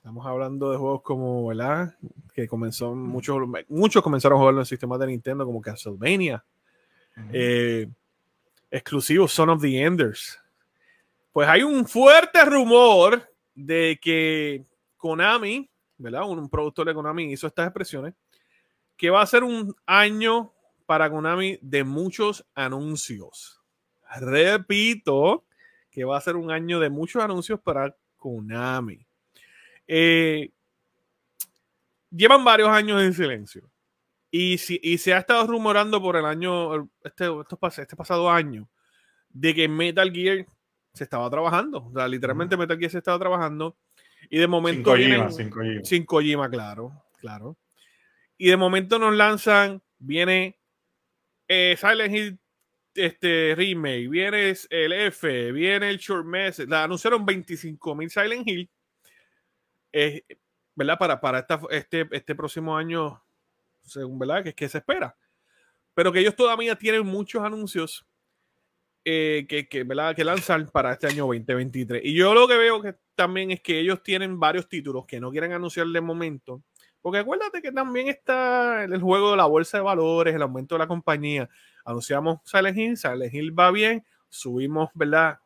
Estamos 0.00 0.24
hablando 0.24 0.72
de 0.72 0.78
juegos 0.78 1.02
como, 1.02 1.46
¿verdad? 1.48 1.94
Que 2.32 2.48
comenzó, 2.48 2.94
muchos, 2.94 3.36
muchos 3.68 4.02
comenzaron 4.02 4.36
a 4.36 4.38
jugarlo 4.38 4.60
en 4.60 4.62
el 4.62 4.66
sistema 4.66 4.96
de 4.96 5.08
Nintendo, 5.08 5.44
como 5.44 5.60
Castlevania. 5.60 6.42
Uh 7.14 7.20
-huh. 7.20 7.30
eh, 7.34 7.90
exclusivo 8.70 9.28
Son 9.28 9.50
of 9.50 9.60
the 9.60 9.78
Enders. 9.78 10.40
Pues 11.32 11.46
hay 11.50 11.62
un 11.62 11.86
fuerte 11.86 12.42
rumor 12.46 13.30
de 13.54 14.00
que 14.00 14.64
Konami, 14.96 15.68
¿verdad? 15.98 16.26
Un, 16.26 16.38
un 16.38 16.48
productor 16.48 16.86
de 16.86 16.94
Konami 16.94 17.30
hizo 17.30 17.46
estas 17.46 17.66
expresiones, 17.66 18.14
que 18.96 19.10
va 19.10 19.20
a 19.20 19.26
ser 19.26 19.44
un 19.44 19.76
año 19.84 20.50
para 20.86 21.10
Konami 21.10 21.58
de 21.60 21.84
muchos 21.84 22.46
anuncios. 22.54 23.60
Repito, 24.18 25.44
que 25.90 26.04
va 26.06 26.16
a 26.16 26.22
ser 26.22 26.36
un 26.36 26.50
año 26.50 26.80
de 26.80 26.88
muchos 26.88 27.22
anuncios 27.22 27.60
para 27.60 27.94
Konami. 28.16 29.06
Eh, 29.92 30.52
llevan 32.12 32.44
varios 32.44 32.68
años 32.68 33.02
en 33.02 33.12
silencio. 33.12 33.68
Y, 34.30 34.58
si, 34.58 34.78
y, 34.84 34.98
se 34.98 35.12
ha 35.12 35.18
estado 35.18 35.44
rumorando 35.48 36.00
por 36.00 36.14
el 36.16 36.24
año, 36.24 36.88
este, 37.02 37.26
este, 37.76 37.96
pasado 37.96 38.30
año, 38.30 38.68
de 39.30 39.52
que 39.52 39.66
Metal 39.66 40.12
Gear 40.12 40.46
se 40.94 41.02
estaba 41.02 41.28
trabajando. 41.28 41.86
O 41.86 41.92
sea, 41.92 42.06
literalmente 42.06 42.56
Metal 42.56 42.78
Gear 42.78 42.92
se 42.92 42.98
estaba 42.98 43.18
trabajando. 43.18 43.76
Y 44.28 44.38
de 44.38 44.46
momento. 44.46 44.94
Sin 44.96 45.50
Kojima, 45.50 45.82
sin 45.82 46.04
Kojima. 46.04 46.48
Claro, 46.48 46.92
claro. 47.18 47.58
Y 48.38 48.48
de 48.48 48.56
momento 48.56 48.96
nos 48.96 49.16
lanzan, 49.16 49.82
viene 49.98 50.60
eh, 51.48 51.76
Silent 51.76 52.14
Hill 52.14 52.38
este 52.94 53.54
remake, 53.56 54.08
viene 54.08 54.54
el 54.70 54.92
F, 54.92 55.50
viene 55.50 55.90
el 55.90 55.98
Short 55.98 56.24
Message. 56.24 56.68
La 56.68 56.84
anunciaron 56.84 57.26
25 57.26 57.94
mil 57.96 58.08
Silent 58.08 58.46
Hill 58.46 58.70
eh, 59.92 60.24
¿verdad? 60.74 60.98
Para, 60.98 61.20
para 61.20 61.40
esta, 61.40 61.60
este, 61.70 62.08
este 62.10 62.34
próximo 62.34 62.76
año, 62.76 63.22
según, 63.82 64.18
¿verdad? 64.18 64.44
Que, 64.44 64.54
que 64.54 64.68
se 64.68 64.78
espera. 64.78 65.16
Pero 65.94 66.12
que 66.12 66.20
ellos 66.20 66.36
todavía 66.36 66.76
tienen 66.76 67.06
muchos 67.06 67.42
anuncios 67.42 68.06
eh, 69.04 69.46
que, 69.48 69.66
que, 69.66 69.82
¿verdad? 69.84 70.14
que 70.14 70.24
lanzar 70.24 70.70
para 70.70 70.92
este 70.92 71.06
año 71.06 71.26
2023. 71.26 72.02
Y 72.04 72.14
yo 72.14 72.34
lo 72.34 72.46
que 72.46 72.56
veo 72.56 72.82
que 72.82 72.94
también 73.14 73.50
es 73.50 73.60
que 73.60 73.80
ellos 73.80 74.02
tienen 74.02 74.38
varios 74.38 74.68
títulos 74.68 75.06
que 75.06 75.20
no 75.20 75.30
quieren 75.30 75.52
anunciar 75.52 75.86
de 75.86 76.00
momento. 76.00 76.62
Porque 77.00 77.18
acuérdate 77.18 77.62
que 77.62 77.72
también 77.72 78.08
está 78.08 78.84
el 78.84 79.00
juego 79.00 79.30
de 79.30 79.38
la 79.38 79.46
bolsa 79.46 79.78
de 79.78 79.84
valores, 79.84 80.34
el 80.34 80.42
aumento 80.42 80.74
de 80.74 80.80
la 80.80 80.86
compañía. 80.86 81.48
Anunciamos 81.84 82.40
Silent 82.44 82.76
Hill, 82.76 82.96
Silent 82.98 83.32
Hill 83.32 83.58
va 83.58 83.70
bien, 83.70 84.04
subimos, 84.28 84.90
¿verdad? 84.92 85.38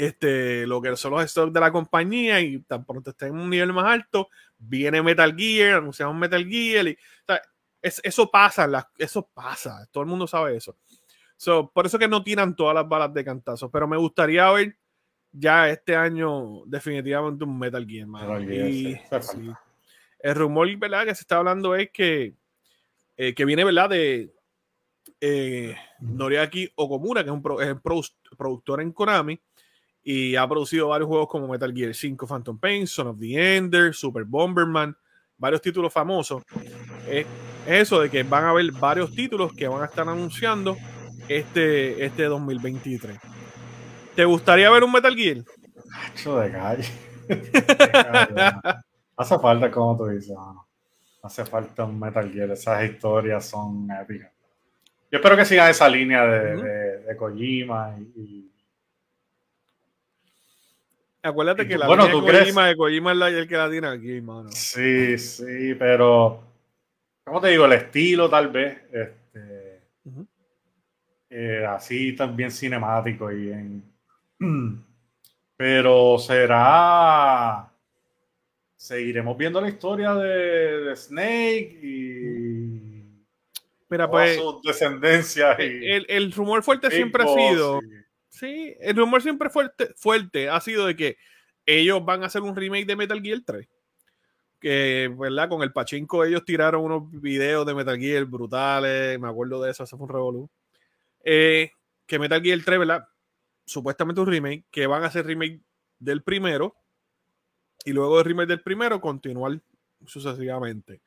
Este, 0.00 0.66
lo 0.66 0.80
que 0.80 0.96
son 0.96 1.12
los 1.12 1.30
stocks 1.30 1.52
de 1.52 1.60
la 1.60 1.70
compañía 1.70 2.40
y 2.40 2.58
tan 2.60 2.86
pronto 2.86 3.10
está 3.10 3.26
en 3.26 3.34
un 3.34 3.50
nivel 3.50 3.70
más 3.74 3.84
alto, 3.84 4.30
viene 4.56 5.02
Metal 5.02 5.34
Gear, 5.36 5.76
anunciamos 5.76 6.16
Metal 6.16 6.42
Gear 6.42 6.88
y 6.88 6.92
o 6.92 7.26
sea, 7.26 7.42
es, 7.82 8.00
eso 8.02 8.30
pasa, 8.30 8.66
la, 8.66 8.90
eso 8.96 9.28
pasa, 9.34 9.86
todo 9.90 10.02
el 10.02 10.08
mundo 10.08 10.26
sabe 10.26 10.56
eso. 10.56 10.74
So, 11.36 11.70
por 11.70 11.84
eso 11.84 11.98
que 11.98 12.08
no 12.08 12.24
tiran 12.24 12.56
todas 12.56 12.74
las 12.74 12.88
balas 12.88 13.12
de 13.12 13.22
cantazo, 13.22 13.70
pero 13.70 13.86
me 13.86 13.98
gustaría 13.98 14.50
ver 14.50 14.74
ya 15.32 15.68
este 15.68 15.94
año 15.94 16.62
definitivamente 16.64 17.44
un 17.44 17.58
Metal 17.58 17.86
Gear, 17.86 18.06
Metal 18.06 18.46
Gear 18.46 18.68
y, 18.70 19.00
sí. 19.20 19.52
El 20.20 20.34
rumor 20.34 20.74
¿verdad? 20.78 21.04
que 21.04 21.14
se 21.14 21.20
está 21.20 21.36
hablando 21.36 21.74
es 21.74 21.90
que, 21.90 22.34
eh, 23.18 23.34
que 23.34 23.44
viene 23.44 23.64
¿verdad? 23.64 23.90
de 23.90 24.32
eh, 25.20 25.76
Noriaki 26.00 26.72
Okomura, 26.74 27.22
que 27.22 27.28
es 27.28 27.34
un, 27.34 27.42
pro, 27.42 27.60
es 27.60 27.70
un 27.70 27.80
pro, 27.80 28.00
productor 28.38 28.80
en 28.80 28.92
Konami, 28.92 29.38
y 30.02 30.36
ha 30.36 30.48
producido 30.48 30.88
varios 30.88 31.08
juegos 31.08 31.28
como 31.28 31.48
Metal 31.48 31.72
Gear 31.72 31.94
5 31.94 32.26
Phantom 32.26 32.58
Pain, 32.58 32.86
Son 32.86 33.08
of 33.08 33.18
the 33.18 33.56
Ender, 33.56 33.94
Super 33.94 34.24
Bomberman, 34.24 34.96
varios 35.36 35.60
títulos 35.60 35.92
famosos. 35.92 36.42
Eh, 37.06 37.26
es 37.66 37.82
eso 37.82 38.00
de 38.00 38.10
que 38.10 38.22
van 38.22 38.44
a 38.44 38.50
haber 38.50 38.72
varios 38.72 39.12
títulos 39.12 39.52
que 39.52 39.68
van 39.68 39.82
a 39.82 39.86
estar 39.86 40.08
anunciando 40.08 40.76
este, 41.28 42.04
este 42.04 42.24
2023. 42.24 43.18
¿Te 44.14 44.24
gustaría 44.24 44.70
ver 44.70 44.84
un 44.84 44.92
Metal 44.92 45.14
Gear? 45.14 45.38
Hacho 45.92 46.38
de 46.40 46.52
calle. 46.52 46.84
Hace 49.16 49.38
falta, 49.38 49.70
como 49.70 49.96
tú 49.96 50.06
dices, 50.06 50.36
Hace 51.22 51.44
falta 51.44 51.84
un 51.84 51.98
Metal 52.00 52.30
Gear. 52.32 52.50
Esas 52.50 52.84
historias 52.84 53.44
son 53.46 53.88
épicas. 53.90 54.30
Yo 55.10 55.18
espero 55.18 55.36
que 55.36 55.44
sigan 55.44 55.68
esa 55.68 55.88
línea 55.88 56.24
de, 56.24 57.00
de, 57.00 57.16
Kojima 57.16 57.96
y, 58.14 58.39
Acuérdate 61.22 61.68
que 61.68 61.76
la 61.76 61.86
bueno, 61.86 62.06
línea 62.08 62.20
de 62.20 62.40
Kojima, 62.40 62.66
de 62.68 62.76
Kojima 62.76 63.28
es 63.28 63.34
el 63.34 63.48
que 63.48 63.56
la 63.56 63.70
tiene 63.70 63.88
aquí, 63.88 64.20
mano. 64.20 64.50
Sí, 64.52 65.18
sí, 65.18 65.74
pero 65.78 66.42
¿cómo 67.24 67.40
te 67.40 67.48
digo? 67.48 67.66
El 67.66 67.72
estilo 67.72 68.30
tal 68.30 68.48
vez, 68.48 68.78
este, 68.92 69.80
eh, 71.30 71.64
así 71.66 72.14
también 72.14 72.50
cinemático 72.50 73.30
y 73.30 73.52
en... 73.52 73.82
Pero 75.56 76.18
será... 76.18 77.70
Seguiremos 78.76 79.36
viendo 79.36 79.60
la 79.60 79.68
historia 79.68 80.14
de, 80.14 80.96
Snake 80.96 81.78
y... 81.82 83.26
Mira, 83.90 84.10
pues... 84.10 84.36
Su 84.36 84.60
descendencia. 84.64 85.52
el, 85.52 86.32
rumor 86.32 86.62
fuerte 86.62 86.90
siempre 86.90 87.24
ha 87.24 87.26
sido... 87.26 87.80
Sí, 88.30 88.74
el 88.80 88.96
rumor 88.96 89.22
siempre 89.22 89.50
fuerte, 89.50 89.92
fuerte 89.96 90.48
ha 90.48 90.60
sido 90.60 90.86
de 90.86 90.96
que 90.96 91.18
ellos 91.66 92.02
van 92.04 92.22
a 92.22 92.26
hacer 92.26 92.42
un 92.42 92.56
remake 92.56 92.86
de 92.86 92.96
Metal 92.96 93.20
Gear 93.20 93.40
3 93.44 93.68
que, 94.60 95.12
¿verdad? 95.18 95.48
Con 95.48 95.62
el 95.62 95.72
Pachinko 95.72 96.24
ellos 96.24 96.44
tiraron 96.44 96.84
unos 96.84 97.10
videos 97.10 97.66
de 97.66 97.74
Metal 97.74 97.98
Gear 97.98 98.26
brutales, 98.26 99.18
me 99.18 99.28
acuerdo 99.28 99.60
de 99.62 99.70
eso, 99.70 99.82
eso 99.82 99.96
fue 99.96 100.06
un 100.06 100.12
revolú. 100.12 100.50
Eh, 101.24 101.72
que 102.06 102.18
Metal 102.18 102.42
Gear 102.42 102.60
3, 102.64 102.78
¿verdad? 102.78 103.08
Supuestamente 103.64 104.20
un 104.20 104.26
remake, 104.26 104.64
que 104.70 104.86
van 104.86 105.02
a 105.02 105.06
hacer 105.06 105.26
remake 105.26 105.60
del 105.98 106.22
primero, 106.22 106.76
y 107.84 107.92
luego 107.92 108.18
del 108.18 108.26
remake 108.26 108.48
del 108.48 108.62
primero 108.62 109.00
continuar 109.00 109.58
sucesivamente. 110.06 111.00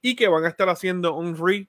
Y 0.00 0.16
que 0.16 0.28
van 0.28 0.44
a 0.44 0.48
estar 0.48 0.68
haciendo 0.70 1.14
un 1.14 1.36
re 1.36 1.68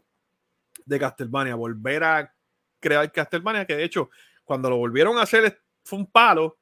de 0.85 0.99
Castlevania, 0.99 1.55
volver 1.55 2.03
a 2.03 2.33
crear 2.79 3.11
Castlevania, 3.11 3.65
que 3.65 3.75
de 3.75 3.83
hecho, 3.83 4.09
cuando 4.45 4.69
lo 4.69 4.77
volvieron 4.77 5.17
a 5.17 5.23
hacer 5.23 5.59
fue 5.83 5.99
un 5.99 6.05
palo, 6.05 6.57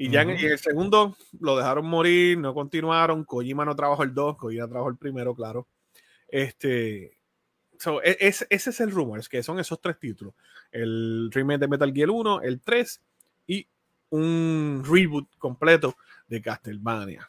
y 0.00 0.10
ya 0.10 0.22
en, 0.22 0.30
el 0.30 0.58
segundo 0.60 1.16
lo 1.40 1.56
dejaron 1.56 1.84
morir, 1.84 2.38
no 2.38 2.54
continuaron. 2.54 3.24
Kojima 3.24 3.64
no 3.64 3.74
trabajó 3.74 4.04
el 4.04 4.14
2, 4.14 4.36
Kojima 4.36 4.68
trabajó 4.68 4.90
el 4.90 4.96
primero, 4.96 5.34
claro. 5.34 5.66
Este, 6.28 7.18
e, 8.04 8.16
ese 8.20 8.46
es 8.48 8.80
el 8.80 8.92
rumor, 8.92 9.18
es 9.18 9.28
que 9.28 9.42
son 9.42 9.58
esos 9.58 9.80
tres 9.80 9.98
títulos: 9.98 10.34
el 10.70 11.30
remake 11.32 11.58
de 11.58 11.68
Metal 11.68 11.92
Gear 11.92 12.10
1, 12.10 12.42
el 12.42 12.60
3 12.60 13.00
y 13.48 13.66
un 14.10 14.84
reboot 14.88 15.36
completo 15.36 15.96
de 16.28 16.42
Castlevania. 16.42 17.28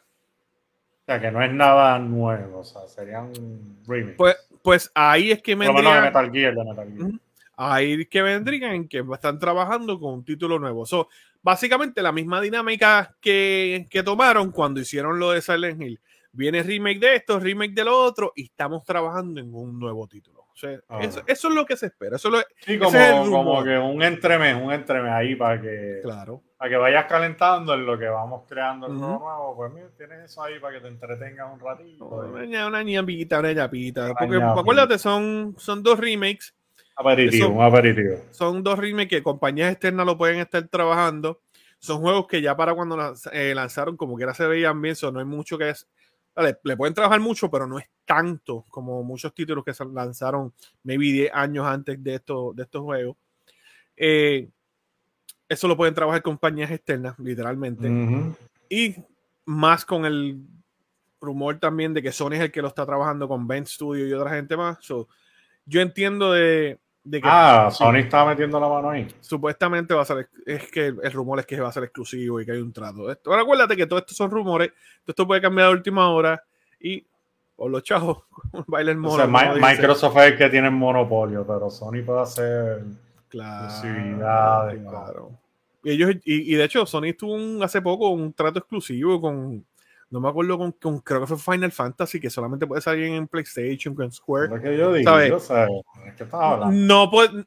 O 1.02 1.06
sea, 1.08 1.20
que 1.20 1.32
no 1.32 1.44
es 1.44 1.52
nada 1.52 1.98
nuevo, 1.98 2.60
o 2.60 2.64
sea, 2.64 2.88
serían 2.88 3.34
remake. 3.88 4.16
Pues, 4.16 4.36
pues 4.62 4.92
ahí 4.94 5.32
es 5.32 5.42
que 5.42 5.56
me. 5.56 5.66
de 5.66 5.74
Metal 5.74 6.32
Gear, 6.32 6.54
de 6.54 6.64
Metal 6.64 6.94
Gear. 6.96 7.12
Ahí 7.62 8.06
que 8.06 8.22
vendrían 8.22 8.88
que 8.88 9.04
están 9.12 9.38
trabajando 9.38 10.00
con 10.00 10.14
un 10.14 10.24
título 10.24 10.60
nuevo. 10.60 10.86
So, 10.86 11.10
básicamente 11.42 12.02
la 12.02 12.14
misma 12.14 12.40
dinámica 12.40 13.18
que, 13.20 13.86
tomaron 14.06 14.54
cuando 14.54 14.80
hicieron 14.80 15.20
lo 15.20 15.32
de 15.32 15.42
Silent 15.42 15.82
Hill. 15.82 16.00
Viene 16.32 16.64
remake 16.64 17.00
de 17.00 17.16
esto, 17.18 17.38
remake 17.38 17.74
del 17.74 17.90
otro, 17.90 18.32
y 18.34 18.46
estamos 18.46 18.86
trabajando 18.86 19.42
en 19.42 19.54
un 19.54 19.78
nuevo 19.78 20.08
título. 20.08 20.46
Ah. 20.88 21.00
eso, 21.02 21.24
es 21.26 21.44
lo 21.44 21.66
que 21.66 21.76
se 21.76 21.88
espera. 21.88 22.16
Eso 22.16 22.32
sí, 22.60 22.80
como, 22.80 23.62
que 23.64 23.78
un 23.78 24.04
entremés, 24.04 24.56
un 24.56 24.72
entremés 24.72 25.12
ahí 25.12 25.36
para 25.36 25.60
que, 25.60 26.00
claro. 26.02 26.42
para 26.58 26.70
que 26.70 26.78
vayas 26.78 27.06
calentando 27.08 27.74
en 27.74 27.86
lo 27.86 28.00
que 28.00 28.08
vamos 28.08 28.44
creando 28.48 28.88
el 28.88 28.94
nuevo. 28.94 29.54
Pues 29.58 29.74
mira, 29.74 29.90
tienes 29.98 30.32
eso 30.32 30.44
ahí 30.44 30.60
para 30.60 30.76
que 30.76 30.82
te 30.82 30.88
entretengas 30.88 31.54
un 31.54 31.60
ratito. 31.60 32.06
Una, 32.06 32.68
una 32.68 32.84
ñapita, 32.84 33.40
una 33.40 33.52
ñapita. 33.52 34.14
Porque 34.18 34.38
acuérdate, 34.38 34.98
son, 34.98 35.56
son 35.58 35.84
dos 35.84 36.00
remakes 36.00 36.54
Aperitivo, 37.00 37.48
un 37.48 37.64
aperitivo. 37.64 38.18
Son 38.32 38.62
dos 38.62 38.78
remakes 38.78 39.08
que 39.08 39.24
compañías 39.24 39.72
externas 39.72 40.06
lo 40.06 40.18
pueden 40.18 40.40
estar 40.40 40.68
trabajando. 40.68 41.40
Son 41.80 42.02
juegos 42.02 42.28
que 42.28 42.42
ya 42.42 42.58
para 42.58 42.76
cuando 42.76 43.14
eh, 43.32 43.54
lanzaron, 43.56 43.96
como 43.96 44.18
quiera 44.18 44.34
se 44.34 44.46
veían 44.46 44.82
bien, 44.82 44.98
so 44.98 45.10
no 45.10 45.20
hay 45.20 45.26
mucho 45.26 45.58
que 45.58 45.70
es. 45.70 45.88
le 46.36 46.76
pueden 46.76 46.94
trabajar 46.94 47.22
mucho, 47.22 47.50
pero 47.50 47.68
no 47.68 47.80
es 47.80 47.86
tanto 48.04 48.66
como 48.70 49.02
muchos 49.02 49.34
títulos 49.34 49.64
que 49.64 49.74
se 49.74 49.86
lanzaron 49.86 50.54
maybe 50.84 51.06
10 51.06 51.32
años 51.34 51.66
antes 51.66 52.04
de, 52.04 52.16
esto, 52.16 52.52
de 52.54 52.64
estos 52.64 52.82
juegos. 52.82 53.16
Eh, 53.96 54.50
eso 55.48 55.70
lo 55.70 55.78
pueden 55.78 55.94
trabajar 55.96 56.22
compañías 56.22 56.70
externas, 56.70 57.18
literalmente. 57.18 57.90
Y 58.70 58.96
más 59.46 59.86
con 59.86 60.06
el 60.06 60.38
rumor 61.22 61.60
también 61.60 61.94
de 61.94 62.02
que 62.02 62.12
Sony 62.12 62.34
es 62.34 62.42
el 62.42 62.52
que 62.52 62.62
lo 62.62 62.68
está 62.68 62.86
trabajando 62.86 63.30
con 63.30 63.48
Ben 63.48 63.66
Studio 63.66 64.06
y 64.06 64.12
otra 64.12 64.32
gente 64.32 64.58
más. 64.58 64.80
yo 64.86 65.82
entiendo 65.82 66.34
de, 66.34 66.78
ah, 67.24 67.70
Sony 67.72 67.98
estaba 67.98 68.32
metiendo 68.32 68.60
la 68.60 68.68
mano 68.68 68.90
ahí. 68.90 69.08
Supuestamente 69.20 69.94
va 69.94 70.02
a 70.02 70.06
ser, 70.06 70.30
es 70.46 70.72
que 70.72 70.88
el 70.88 71.12
rumor 71.12 71.40
es 71.40 71.46
que 71.46 71.60
va 71.60 71.70
a 71.70 71.72
ser 71.72 71.84
exclusivo 71.84 72.40
y 72.40 72.46
que 72.46 72.52
hay 72.52 72.60
un 72.60 72.74
trato. 72.74 73.12
Esto, 73.12 73.32
ahora 73.32 73.44
acuérdate 73.44 73.76
que 73.76 73.86
todo 73.86 74.00
esto 74.00 74.14
son 74.14 74.32
rumores, 74.32 74.72
esto 75.06 75.28
puede 75.28 75.42
cambiar 75.42 75.68
a 75.68 75.72
última 75.72 76.10
hora 76.10 76.44
y 76.80 77.06
por 77.56 77.70
los 77.70 77.84
chavos 77.84 78.24
bailen 78.68 79.00
mono. 79.00 79.28
Microsoft 79.28 80.18
es 80.18 80.32
el 80.32 80.38
que 80.38 80.50
tiene 80.50 80.68
el 80.68 80.74
monopolio, 80.74 81.46
pero 81.46 81.70
Sony 81.70 82.04
puede 82.06 82.22
hacer 82.22 82.84
claro, 83.28 84.80
Claro. 84.90 85.32
Y, 85.84 85.92
ellos, 85.92 86.12
y, 86.26 86.56
de 86.56 86.64
hecho, 86.66 86.86
Sony 86.86 87.14
tuvo 87.18 87.64
hace 87.64 87.82
poco 87.82 88.10
un 88.10 88.34
trato 88.34 88.60
exclusivo 88.60 89.22
con, 89.22 89.66
no 90.12 90.20
me 90.20 90.30
acuerdo 90.30 90.58
con, 90.58 91.00
creo 91.02 91.22
que 91.22 91.28
fue 91.28 91.56
Final 91.56 91.72
Fantasy, 91.72 92.20
que 92.20 92.30
solamente 92.30 92.66
puede 92.66 92.82
salir 92.82 93.06
en 93.06 93.28
PlayStation, 93.28 93.94
con 93.94 94.12
Square. 94.12 94.62
que 94.62 94.78
yo 94.78 94.94
digo, 94.94 95.40
¿sabes? 95.40 95.84
¿qué 96.18 96.26
hablando? 96.32 96.72
No 96.72 97.12
puede. 97.12 97.46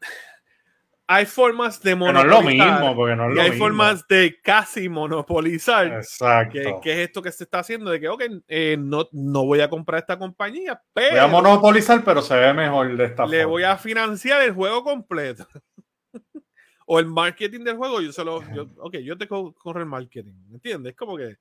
Hay 1.08 1.26
formas 1.26 1.82
de 1.82 1.96
monopolizar. 1.96 2.26
no 2.26 2.48
es 2.48 2.58
lo 2.58 2.64
mismo, 2.64 2.96
porque 2.96 3.16
no 3.16 3.30
es 3.30 3.36
y 3.36 3.40
hay 3.40 3.58
formas 3.58 4.06
de 4.06 4.40
casi 4.40 4.88
monopolizar. 4.88 5.88
Exacto. 5.88 6.80
Que, 6.80 6.92
es 6.92 7.08
esto 7.08 7.20
que 7.20 7.32
se 7.32 7.44
está 7.44 7.58
haciendo, 7.58 7.90
de 7.90 8.00
que, 8.00 8.08
ok, 8.08 8.22
eh, 8.48 8.76
no, 8.78 9.08
no 9.10 9.44
voy 9.44 9.60
a 9.60 9.68
comprar 9.68 10.00
esta 10.00 10.16
compañía, 10.16 10.80
pero. 10.94 11.10
Voy 11.10 11.18
a 11.18 11.26
monopolizar, 11.26 12.04
pero 12.04 12.22
se 12.22 12.36
ve 12.36 12.54
mejor 12.54 12.96
de 12.96 13.04
esta 13.04 13.26
Le 13.26 13.44
voy 13.44 13.64
a 13.64 13.76
financiar 13.76 14.40
el 14.42 14.52
juego 14.52 14.84
completo. 14.84 15.46
o 16.86 17.00
el 17.00 17.06
marketing 17.06 17.64
del 17.64 17.76
juego, 17.76 18.00
yo 18.00 18.12
solo. 18.12 18.42
Yo, 18.54 18.68
ok, 18.78 18.98
yo 18.98 19.18
te 19.18 19.26
corro 19.26 19.80
el 19.80 19.86
marketing, 19.86 20.34
¿me 20.48 20.54
entiendes? 20.54 20.92
Es 20.92 20.96
como 20.96 21.16
que 21.16 21.36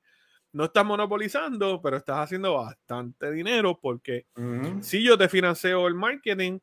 no 0.52 0.64
estás 0.64 0.84
monopolizando, 0.84 1.80
pero 1.82 1.96
estás 1.96 2.18
haciendo 2.18 2.54
bastante 2.54 3.30
dinero 3.30 3.78
porque 3.80 4.26
si 4.80 5.02
yo 5.02 5.16
te 5.16 5.28
financio 5.28 5.86
el 5.86 5.94
marketing, 5.94 6.58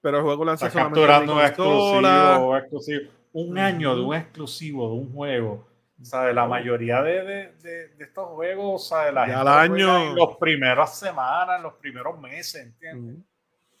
pero 0.00 0.18
el 0.18 0.22
juego 0.22 0.44
lanza 0.44 0.70
solamente 0.70 1.00
capturando 1.00 1.34
un 1.34 1.40
exclusivo, 1.40 2.56
exclusivo, 2.56 3.10
un 3.32 3.58
año 3.58 3.96
de 3.96 4.02
un 4.02 4.14
exclusivo 4.14 4.88
de 4.88 4.94
un 4.94 5.12
juego. 5.12 5.74
¿sabes? 6.02 6.34
La 6.34 6.46
mayoría 6.46 7.02
de, 7.02 7.22
de, 7.22 7.88
de, 7.88 8.04
estos 8.04 8.28
juegos, 8.28 8.88
¿sabes? 8.88 9.14
La 9.14 9.26
ya 9.26 9.40
al 9.40 9.48
año. 9.48 10.10
En 10.10 10.16
las 10.16 10.36
primeras 10.38 10.98
semanas, 10.98 11.56
en 11.56 11.62
los 11.62 11.74
primeros 11.74 12.18
meses, 12.20 12.62
¿entiendes? 12.66 13.24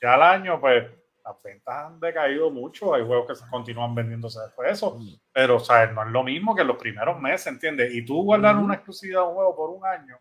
Ya 0.00 0.14
al 0.14 0.22
año, 0.22 0.60
pues 0.60 0.86
las 1.24 1.42
ventas 1.42 1.86
han 1.86 1.98
decaído 2.00 2.50
mucho. 2.50 2.94
Hay 2.94 3.04
juegos 3.04 3.26
que 3.28 3.34
se 3.34 3.48
continúan 3.48 3.94
vendiéndose 3.94 4.40
después 4.40 4.66
de 4.66 4.72
eso. 4.72 4.98
Pero, 5.32 5.58
¿sabes? 5.58 5.94
No 5.94 6.02
es 6.02 6.10
lo 6.10 6.22
mismo 6.22 6.54
que 6.54 6.62
en 6.62 6.68
los 6.68 6.76
primeros 6.76 7.18
meses, 7.20 7.46
¿entiendes? 7.46 7.94
Y 7.94 8.04
tú 8.04 8.22
guardar 8.22 8.56
una 8.56 8.74
exclusividad 8.74 9.20
de 9.20 9.28
un 9.28 9.34
juego 9.34 9.56
por 9.56 9.70
un 9.70 9.84
año. 9.86 10.18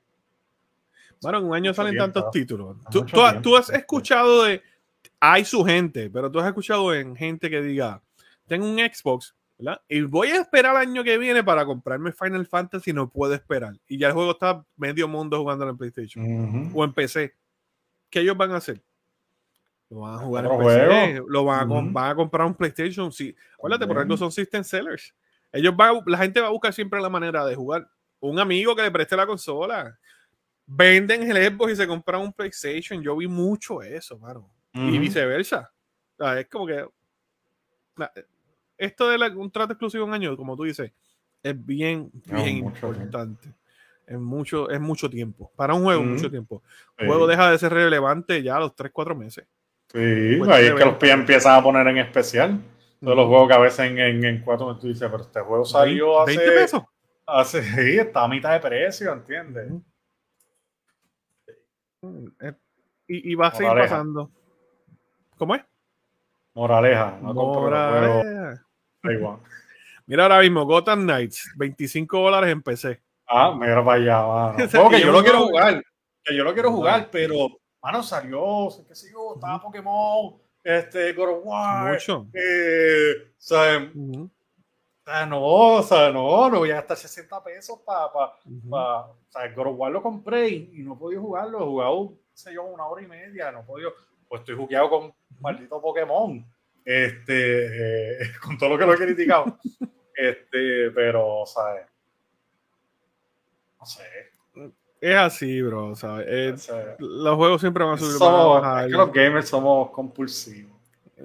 Bueno, 1.22 1.39
en 1.39 1.45
un 1.45 1.56
año 1.56 1.74
salen 1.74 1.97
tantos 1.97 2.32
títulos. 2.32 2.78
Tú, 2.91 3.06
tú, 3.41 3.56
has 3.56 3.70
escuchado 3.70 4.43
de. 4.43 4.62
Hay 5.20 5.45
su 5.45 5.64
gente, 5.64 6.10
pero 6.10 6.32
tú 6.32 6.39
has 6.39 6.47
escuchado 6.47 6.93
en 6.93 7.16
gente 7.16 7.49
que 7.49 7.62
diga: 7.62 8.01
Tengo 8.47 8.66
un 8.66 8.78
Xbox, 8.78 9.36
¿verdad? 9.58 9.82
Y 9.88 10.01
voy 10.01 10.30
a 10.30 10.41
esperar 10.41 10.76
el 10.76 10.89
año 10.89 11.04
que 11.04 11.18
viene 11.18 11.43
para 11.43 11.66
comprarme 11.66 12.12
Final 12.12 12.45
Fantasy 12.45 12.91
no 12.91 13.10
puedo 13.10 13.34
esperar. 13.34 13.74
Y 13.88 13.97
ya 13.97 14.08
el 14.08 14.14
juego 14.14 14.32
está 14.32 14.66
medio 14.76 15.08
mundo 15.08 15.38
jugando 15.39 15.68
en 15.68 15.78
PlayStation 15.78 16.72
o 16.74 16.84
en 16.84 16.93
PC. 16.93 17.34
¿Qué 18.10 18.20
ellos 18.20 18.38
van 18.38 18.51
a 18.51 18.58
hacer? 18.58 18.82
Lo 19.94 20.00
van 20.00 20.16
a 20.16 20.18
jugar 20.18 20.46
en 20.46 20.58
PC, 20.58 21.22
lo 21.28 21.46
van 21.46 21.72
a, 21.96 22.16
comprar 22.16 22.48
un 22.48 22.56
PlayStation. 22.56 23.12
Sí. 23.12 23.36
Acuérdate, 23.54 23.86
por 23.86 23.98
ejemplo, 23.98 24.18
son 24.18 24.32
system 24.32 24.64
sellers. 24.64 25.14
Ellos 25.52 25.76
van, 25.76 26.00
la 26.08 26.18
gente 26.18 26.41
va 26.41 26.48
a 26.48 26.50
buscar 26.50 26.74
siempre 26.74 27.00
la 27.00 27.10
manera 27.10 27.46
de 27.46 27.56
jugar. 27.56 27.88
Un 28.20 28.39
amigo 28.39 28.76
que 28.76 28.82
le 28.82 28.89
preste 28.89 29.16
la 29.16 29.28
consola. 29.28 30.00
Venden 30.66 31.30
el 31.30 31.54
Xbox 31.54 31.74
y 31.74 31.76
se 31.76 31.88
compran 31.88 32.22
un 32.22 32.34
PlayStation. 32.34 33.04
Yo 33.04 33.16
vi 33.16 33.28
mucho 33.28 33.84
eso, 33.84 34.18
mano. 34.18 34.50
Y 34.74 34.98
viceversa. 34.98 35.72
es 36.38 36.48
como 36.48 36.66
que. 36.66 36.88
Esto 38.76 39.10
de 39.10 39.30
un 39.36 39.52
trato 39.52 39.74
exclusivo 39.74 40.06
un 40.06 40.14
año, 40.14 40.36
como 40.36 40.58
tú 40.58 40.64
dices, 40.64 40.91
es 41.44 41.66
bien, 41.66 42.10
bien 42.26 42.58
importante. 42.58 43.54
Es 44.08 44.18
mucho, 44.18 44.72
es 44.72 44.82
mucho 44.82 45.08
tiempo. 45.08 45.52
Para 45.56 45.76
un 45.76 45.84
juego, 45.84 46.02
mucho 46.02 46.32
tiempo. 46.32 46.64
El 46.98 47.08
juego 47.08 47.28
deja 47.28 47.52
de 47.52 47.60
ser 47.60 47.72
relevante 47.72 48.41
ya 48.41 48.56
a 48.56 48.60
los 48.60 48.76
3, 48.76 48.91
4 48.91 49.16
meses. 49.16 49.46
Sí, 49.94 50.36
pues 50.38 50.50
ahí 50.50 50.66
es 50.66 50.74
que 50.74 50.86
los 50.86 50.96
pies 50.96 51.14
empiezan 51.14 51.56
a 51.60 51.64
poner 51.64 51.88
en 51.88 52.00
especial. 52.00 52.60
Todos 53.00 53.18
los 53.18 53.28
juegos 53.28 53.48
que 53.48 53.54
a 53.54 53.60
veces 53.60 53.80
en, 53.80 54.00
en, 54.00 54.26
en 54.26 54.41
cuatro 54.41 54.78
tú 54.78 54.88
dices, 54.88 55.08
pero 55.12 55.24
este 55.24 55.41
juego 55.41 55.66
salió 55.66 56.22
hace. 56.22 56.38
20 56.38 56.56
pesos. 56.56 56.84
Hace, 57.26 57.64
sí, 57.76 58.00
está 58.00 58.24
a 58.24 58.28
mitad 58.28 58.54
de 58.54 58.60
precio, 58.60 59.14
¿entiendes? 59.14 59.72
Eh, 62.41 62.54
y, 63.08 63.32
y, 63.32 63.36
va 63.36 63.48
a 63.48 63.56
seguir 63.56 63.74
pasando. 63.74 64.32
¿Cómo 65.38 65.56
es? 65.56 65.64
Moraleja. 66.54 67.18
No 67.22 67.34
Moraleja. 67.34 68.62
Mira 70.06 70.24
ahora 70.24 70.39
mismo, 70.41 70.66
Gotham 70.66 71.04
Knights, 71.04 71.54
25 71.56 72.20
dólares 72.20 72.52
en 72.52 72.62
PC. 72.62 73.02
Ah, 73.28 73.56
mira 73.58 73.84
para 73.84 74.52
allá, 74.54 74.68
que 74.89 75.02
yo 75.02 75.12
lo 75.12 75.24
quiero 75.24 75.48
jugar. 75.48 75.84
Que 76.24 76.36
yo 76.36 76.44
lo 76.44 76.54
quiero 76.54 76.72
jugar, 76.72 77.10
pero, 77.10 77.48
mano, 77.84 78.01
salió, 78.01 78.69
qué 78.88 78.95
sé 78.95 79.11
yo, 79.11 79.34
estaba 79.36 79.61
Pokémon, 79.61 80.36
este, 80.63 81.11
God 81.11 81.29
of 81.29 81.39
War. 81.43 81.93
Mucho. 81.93 82.27
Eh, 82.34 83.34
sea, 83.38 83.91
no, 85.27 85.43
o 85.43 85.84
sea, 85.84 86.09
no, 86.09 86.49
no 86.49 86.59
voy 86.59 86.71
a 86.71 86.75
gastar 86.75 86.95
60 86.95 87.43
pesos 87.43 87.79
para, 87.86 88.11
pa, 88.13 88.38
o 88.69 89.17
sea, 89.29 89.53
God 89.53 89.67
of 89.67 89.77
War 89.77 89.91
lo 89.91 90.01
compré 90.01 90.47
y, 90.47 90.81
no 90.81 90.93
he 90.93 90.97
podido 90.97 91.21
jugarlo, 91.21 91.59
he 91.59 91.65
jugado, 91.65 92.13
sé 92.34 92.53
yo, 92.53 92.63
una 92.63 92.86
hora 92.86 93.01
y 93.01 93.07
media, 93.07 93.51
no 93.51 93.65
podido, 93.65 93.93
pues 94.29 94.39
estoy 94.39 94.55
jugando 94.55 94.89
con 94.89 95.13
maldito 95.41 95.81
Pokémon, 95.81 96.45
este, 96.86 98.21
eh, 98.23 98.31
con 98.41 98.57
todo 98.57 98.69
lo 98.69 98.77
que 98.77 98.86
lo 98.86 98.93
he 98.93 98.97
criticado, 98.97 99.59
este, 100.15 100.89
pero, 100.91 101.39
o 101.39 101.45
sea, 101.45 101.86
no 103.77 103.86
sé. 103.86 104.32
Es 105.04 105.18
así, 105.18 105.62
bro. 105.62 105.88
O 105.88 105.95
sea, 105.97 106.24
los 106.97 107.36
juegos 107.36 107.60
siempre 107.60 107.84
van 107.84 107.95
a 107.95 107.97
subir 107.97 108.18
más. 108.22 108.89
los 108.89 109.12
gamers 109.12 109.49
somos 109.49 109.91
compulsivos. 109.91 110.72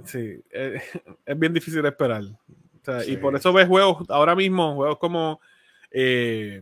Sí, 0.04 0.42
es, 0.50 0.82
es 1.24 1.38
bien 1.38 1.54
difícil 1.54 1.80
de 1.82 1.88
esperar. 1.88 2.24
O 2.24 2.84
sea, 2.84 3.04
Y 3.04 3.16
por 3.18 3.36
eso 3.36 3.52
ves 3.52 3.68
juegos 3.68 4.04
ahora 4.10 4.34
mismo, 4.34 4.74
juegos 4.74 4.98
como 4.98 5.40
eh, 5.92 6.60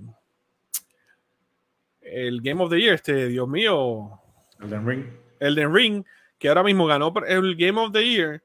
el 2.02 2.42
Game 2.42 2.62
of 2.62 2.68
the 2.68 2.78
Year, 2.78 2.96
este, 2.96 3.28
Dios 3.28 3.48
mío. 3.48 4.20
Elden 4.60 4.86
Ring. 4.86 5.06
Elden 5.40 5.74
Ring, 5.74 6.04
que 6.36 6.50
ahora 6.50 6.64
mismo 6.64 6.84
ganó 6.84 7.14
el 7.26 7.56
Game 7.56 7.80
of 7.80 7.92
the 7.92 8.06
Year. 8.06 8.42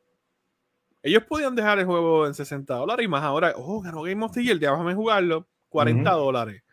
Ellos 1.03 1.23
podían 1.25 1.55
dejar 1.55 1.77
el 1.79 1.85
juego 1.85 2.25
en 2.25 2.33
60 2.33 2.73
dólares 2.73 3.03
y 3.03 3.09
más 3.09 3.23
ahora, 3.23 3.51
oh, 3.57 3.81
ganó 3.81 4.03
Game 4.03 4.23
of 4.23 4.31
the 4.31 4.41
Year, 4.41 4.57
déjame 4.57 4.93
jugarlo, 4.93 5.45
40 5.67 6.09
dólares. 6.11 6.63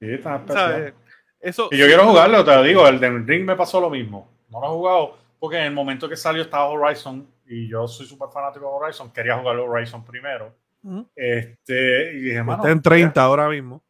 Sí, 0.00 0.14
está. 0.14 0.94
Eso, 1.42 1.68
y 1.72 1.76
yo 1.76 1.86
quiero 1.86 2.06
jugarlo, 2.06 2.44
te 2.44 2.54
lo 2.54 2.62
digo, 2.62 2.86
el 2.86 3.00
de 3.00 3.10
Ring 3.10 3.44
me 3.44 3.56
pasó 3.56 3.80
lo 3.80 3.90
mismo. 3.90 4.28
No 4.48 4.60
lo 4.60 4.66
he 4.66 4.70
jugado 4.70 5.16
porque 5.40 5.58
en 5.58 5.64
el 5.64 5.72
momento 5.72 6.08
que 6.08 6.16
salió 6.16 6.42
estaba 6.42 6.66
Horizon 6.66 7.26
y 7.46 7.68
yo 7.68 7.88
soy 7.88 8.06
súper 8.06 8.28
fanático 8.28 8.64
de 8.64 8.72
Horizon, 8.72 9.12
quería 9.12 9.36
jugar 9.36 9.56
Horizon 9.56 10.04
primero. 10.04 10.54
Este, 11.16 12.12
y 12.14 12.20
dije, 12.20 12.38
Está 12.38 12.70
en 12.70 12.80
30 12.80 13.20
ahora 13.20 13.48
mismo. 13.48 13.82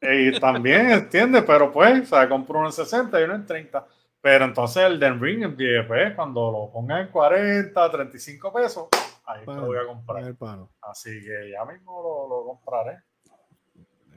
Y 0.00 0.40
también, 0.40 0.90
entiende, 0.92 1.42
pero 1.42 1.70
pues, 1.70 2.00
o 2.00 2.06
sea, 2.06 2.26
compré 2.26 2.56
uno 2.56 2.68
en 2.68 2.72
60 2.72 3.20
y 3.20 3.24
uno 3.24 3.34
en 3.34 3.44
30. 3.44 3.86
Pero 4.22 4.46
entonces 4.46 4.82
el 4.82 4.98
Den 4.98 5.20
Ring, 5.20 5.54
pues, 5.86 6.14
cuando 6.14 6.50
lo 6.50 6.72
ponga 6.72 7.00
en 7.02 7.08
40, 7.08 7.90
35 7.90 8.52
pesos, 8.52 8.88
ahí 9.26 9.44
lo 9.44 9.66
voy 9.66 9.76
a 9.76 9.86
comprar. 9.86 10.34
Así 10.80 11.10
que 11.20 11.50
ya 11.50 11.66
mismo 11.66 12.02
lo, 12.02 12.34
lo 12.34 12.46
compraré. 12.46 12.98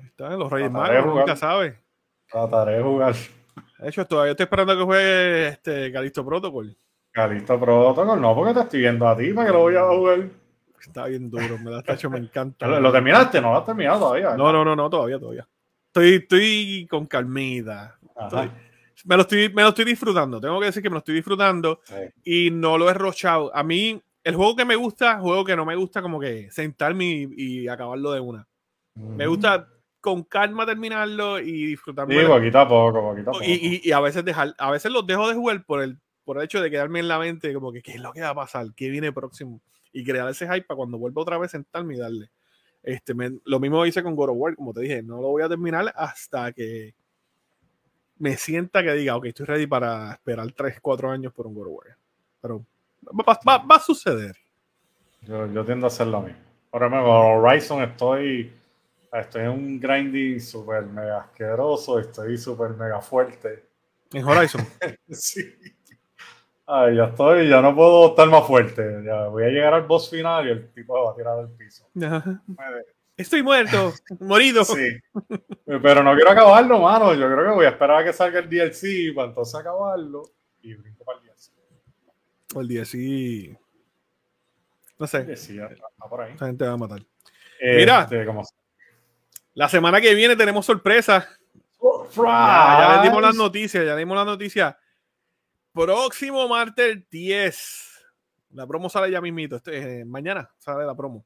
Está 0.05 0.31
en 0.31 0.39
los 0.39 0.49
Reyes 0.49 0.71
Magos, 0.71 1.05
nunca 1.05 1.35
sabes. 1.35 1.82
Trataré 2.33 2.77
de 2.77 2.83
jugar. 2.83 3.13
De 3.77 3.89
hecho, 3.89 4.07
todavía 4.07 4.31
estoy 4.31 4.45
esperando 4.45 4.75
que 4.75 4.83
juegue 4.83 5.47
este 5.49 5.91
Calisto 5.91 6.25
Protocol. 6.25 6.75
Calisto 7.11 7.59
Protocol, 7.59 8.19
no, 8.19 8.33
porque 8.33 8.55
te 8.55 8.59
estoy 8.61 8.79
viendo 8.79 9.07
a 9.07 9.15
ti 9.15 9.31
para 9.33 9.45
que 9.45 9.53
lo 9.53 9.59
voy 9.59 9.75
a 9.75 9.83
jugar. 9.83 10.29
Está 10.81 11.05
bien 11.05 11.29
duro, 11.29 11.59
me 11.59 11.69
da 11.69 11.83
hecho, 11.93 12.09
me 12.09 12.17
encanta. 12.17 12.65
¿Lo, 12.79 12.91
terminaste? 12.91 13.39
¿No 13.39 13.51
lo 13.51 13.59
has 13.59 13.65
terminado 13.65 13.99
todavía? 13.99 14.35
No, 14.35 14.51
no, 14.51 14.65
no, 14.65 14.75
no, 14.75 14.89
todavía, 14.89 15.19
todavía. 15.19 15.47
Estoy, 15.89 16.15
estoy 16.15 16.87
con 16.89 17.05
calmida. 17.05 17.99
me, 19.05 19.15
lo 19.15 19.21
estoy, 19.21 19.53
me 19.53 19.61
lo 19.61 19.69
estoy 19.69 19.85
disfrutando. 19.85 20.41
Tengo 20.41 20.59
que 20.59 20.65
decir 20.65 20.81
que 20.81 20.89
me 20.89 20.95
lo 20.95 20.99
estoy 20.99 21.13
disfrutando 21.13 21.81
y 22.23 22.49
no 22.49 22.79
lo 22.79 22.89
he 22.89 22.95
rochado. 22.95 23.55
A 23.55 23.61
mí, 23.61 24.01
el 24.23 24.35
juego 24.35 24.55
que 24.55 24.65
me 24.65 24.75
gusta, 24.75 25.19
juego 25.19 25.45
que 25.45 25.55
no 25.55 25.65
me 25.65 25.75
gusta, 25.75 26.01
como 26.01 26.19
que 26.19 26.49
sentarme 26.49 27.29
y, 27.29 27.67
acabarlo 27.67 28.11
de 28.11 28.19
una. 28.21 28.47
Me 28.95 29.27
gusta 29.27 29.67
con 30.03 30.23
calma 30.23 30.65
terminarlo 30.65 31.39
y 31.39 31.65
disfrutarlo. 31.65 32.13
Sí, 32.13 32.27
poquito 32.27 32.59
a 32.59 32.67
poco, 32.67 33.01
poquito 33.01 33.29
a 33.29 33.33
poco. 33.33 33.45
Y, 33.45 33.79
y, 33.81 33.91
a 33.93 34.01
veces 34.01 34.25
dejar, 34.25 34.53
a 34.57 34.69
veces 34.69 34.91
los 34.91 35.07
dejo 35.07 35.29
de 35.29 35.33
jugar 35.33 35.63
por 35.63 35.81
el, 35.81 35.97
por 36.25 36.37
el 36.37 36.43
hecho 36.43 36.61
de 36.61 36.69
quedarme 36.69 36.99
en 36.99 37.07
la 37.07 37.17
mente, 37.17 37.53
como 37.53 37.71
que 37.71 37.81
qué 37.81 37.93
es 37.93 38.01
lo 38.01 38.11
que 38.11 38.19
va 38.19 38.29
a 38.29 38.35
pasar, 38.35 38.67
qué 38.75 38.89
viene 38.89 39.13
próximo. 39.13 39.61
Y 39.93 40.03
crear 40.03 40.27
ese 40.27 40.45
hype 40.45 40.63
para 40.63 40.75
cuando 40.75 40.97
vuelva 40.97 41.21
otra 41.21 41.37
vez 41.37 41.51
sentarme 41.51 41.95
y 41.95 41.99
darle. 41.99 42.29
Este, 42.83 43.13
lo 43.45 43.59
mismo 43.61 43.85
hice 43.85 44.03
con 44.03 44.13
God 44.13 44.31
of 44.31 44.35
War, 44.37 44.55
como 44.57 44.73
te 44.73 44.81
dije, 44.81 45.01
no 45.01 45.21
lo 45.21 45.29
voy 45.29 45.41
a 45.41 45.47
terminar 45.47 45.93
hasta 45.95 46.51
que 46.51 46.93
me 48.17 48.35
sienta 48.35 48.83
que 48.83 48.91
diga, 48.91 49.15
ok, 49.15 49.27
estoy 49.27 49.45
ready 49.45 49.67
para 49.67 50.11
esperar 50.11 50.51
3, 50.51 50.79
4 50.81 51.11
años 51.11 51.31
por 51.31 51.47
un 51.47 51.53
God 51.53 51.67
of 51.67 51.73
War. 51.75 51.97
Pero 52.41 52.65
va, 53.07 53.39
va, 53.47 53.57
va 53.59 53.75
a 53.77 53.79
suceder. 53.79 54.35
Yo, 55.21 55.49
yo, 55.49 55.63
tiendo 55.63 55.85
a 55.85 55.87
hacer 55.87 56.07
lo 56.07 56.23
mismo. 56.23 56.39
Ahora 56.73 56.89
mismo, 56.89 57.37
Horizon 57.37 57.83
estoy 57.83 58.51
Estoy 59.13 59.43
en 59.43 59.49
un 59.49 59.79
grinding 59.79 60.39
súper 60.39 60.87
mega 60.87 61.19
asqueroso, 61.19 61.99
estoy 61.99 62.35
súper 62.35 62.71
mega 62.71 62.99
fuerte. 62.99 63.69
¿En 64.11 64.23
Horizon? 64.23 64.65
sí. 65.09 65.43
Ay, 66.65 66.95
ya 66.95 67.05
estoy, 67.05 67.47
ya 67.47 67.61
no 67.61 67.75
puedo 67.75 68.07
estar 68.07 68.27
más 68.27 68.47
fuerte. 68.47 69.03
Ya 69.05 69.27
voy 69.27 69.43
a 69.43 69.49
llegar 69.49 69.75
al 69.75 69.83
boss 69.85 70.09
final 70.09 70.47
y 70.47 70.51
el 70.51 70.73
tipo 70.73 70.99
va 71.03 71.11
a 71.11 71.15
tirar 71.15 71.37
del 71.37 71.49
piso. 71.49 71.87
Estoy 73.15 73.43
muerto, 73.43 73.93
morido. 74.19 74.65
Sí. 74.65 74.97
Pero 75.65 76.03
no 76.03 76.15
quiero 76.15 76.31
acabarlo, 76.31 76.79
mano. 76.79 77.13
Yo 77.13 77.31
creo 77.31 77.49
que 77.49 77.55
voy 77.55 77.65
a 77.67 77.69
esperar 77.69 78.01
a 78.01 78.03
que 78.03 78.13
salga 78.13 78.39
el 78.39 78.49
DLC 78.49 79.13
para 79.13 79.27
entonces 79.27 79.53
acabarlo 79.53 80.23
y 80.61 80.73
brinco 80.73 81.03
para 81.03 81.19
el 81.19 81.25
DLC. 81.25 81.51
O 82.55 82.61
el 82.61 82.67
DLC. 82.67 83.59
No 84.97 85.05
sé. 85.05 85.17
El 85.19 85.81
por 86.09 86.21
ahí. 86.21 86.33
Esa 86.33 86.47
gente 86.47 86.65
va 86.65 86.71
a 86.71 86.77
matar. 86.77 87.01
Mira. 87.61 88.01
Este, 88.01 88.25
la 89.53 89.69
semana 89.69 90.01
que 90.01 90.15
viene 90.15 90.35
tenemos 90.35 90.65
sorpresa. 90.65 91.27
Ya, 92.15 93.01
le 93.01 93.09
dimos 93.09 93.21
las 93.21 93.35
noticias, 93.35 93.85
ya 93.85 93.93
le 93.93 93.99
dimos 93.99 94.15
las 94.15 94.25
noticias. 94.25 94.75
Próximo 95.73 96.47
martes 96.47 97.09
10. 97.09 98.05
La 98.51 98.67
promo 98.67 98.89
sale 98.89 99.11
ya 99.11 99.19
mismito. 99.19 99.57
Este, 99.57 100.01
eh, 100.01 100.05
mañana 100.05 100.49
sale 100.59 100.85
la 100.85 100.95
promo. 100.95 101.25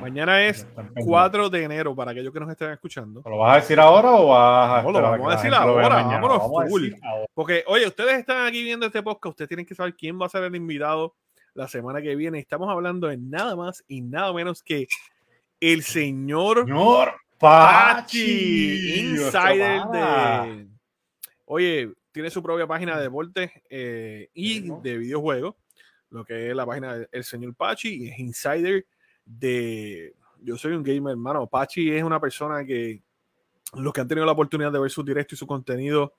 Mañana 0.00 0.46
es 0.46 0.66
4 0.94 1.50
de 1.50 1.64
enero 1.64 1.94
para 1.94 2.12
aquellos 2.12 2.32
que 2.32 2.40
nos 2.40 2.48
estén 2.48 2.70
escuchando. 2.70 3.22
¿Lo 3.26 3.38
vas 3.38 3.52
a 3.52 3.60
decir 3.60 3.78
ahora 3.78 4.12
o 4.12 4.28
vas 4.28 4.78
a.? 4.78 4.82
No, 4.82 4.92
lo 4.92 5.02
vamos 5.02 5.32
a 5.32 5.36
decir 5.36 5.52
ahora. 5.52 6.02
Vámonos 6.02 6.70
full. 6.70 6.92
Porque, 7.34 7.64
oye, 7.66 7.86
ustedes 7.86 8.18
están 8.18 8.46
aquí 8.46 8.62
viendo 8.62 8.86
este 8.86 9.02
podcast. 9.02 9.32
Ustedes 9.32 9.48
tienen 9.48 9.66
que 9.66 9.74
saber 9.74 9.94
quién 9.94 10.18
va 10.18 10.26
a 10.26 10.30
ser 10.30 10.44
el 10.44 10.56
invitado 10.56 11.14
la 11.52 11.68
semana 11.68 12.00
que 12.00 12.16
viene. 12.16 12.38
Estamos 12.38 12.70
hablando 12.70 13.08
de 13.08 13.18
nada 13.18 13.56
más 13.56 13.84
y 13.86 14.00
nada 14.00 14.32
menos 14.32 14.62
que 14.62 14.86
el 15.60 15.82
señor, 15.82 16.64
señor 16.64 17.14
Pachi, 17.38 19.00
insider 19.00 19.82
de. 19.92 20.68
Oye, 21.46 21.92
tiene 22.12 22.30
su 22.30 22.42
propia 22.42 22.66
página 22.66 22.96
de 22.96 23.02
deporte 23.02 23.62
eh, 23.68 24.30
y 24.34 24.70
de 24.82 24.98
videojuegos, 24.98 25.54
lo 26.10 26.24
que 26.24 26.50
es 26.50 26.56
la 26.56 26.64
página 26.64 26.96
del 26.96 27.24
señor 27.24 27.54
Pachi, 27.54 28.04
y 28.04 28.08
es 28.08 28.18
insider 28.18 28.86
de. 29.24 30.14
Yo 30.40 30.56
soy 30.56 30.72
un 30.72 30.82
gamer, 30.82 31.12
hermano. 31.12 31.46
Pachi 31.46 31.90
es 31.90 32.02
una 32.02 32.20
persona 32.20 32.64
que 32.64 33.02
los 33.74 33.92
que 33.92 34.00
han 34.00 34.08
tenido 34.08 34.26
la 34.26 34.32
oportunidad 34.32 34.72
de 34.72 34.78
ver 34.78 34.90
su 34.90 35.02
directo 35.02 35.34
y 35.34 35.38
su 35.38 35.46
contenido 35.46 36.14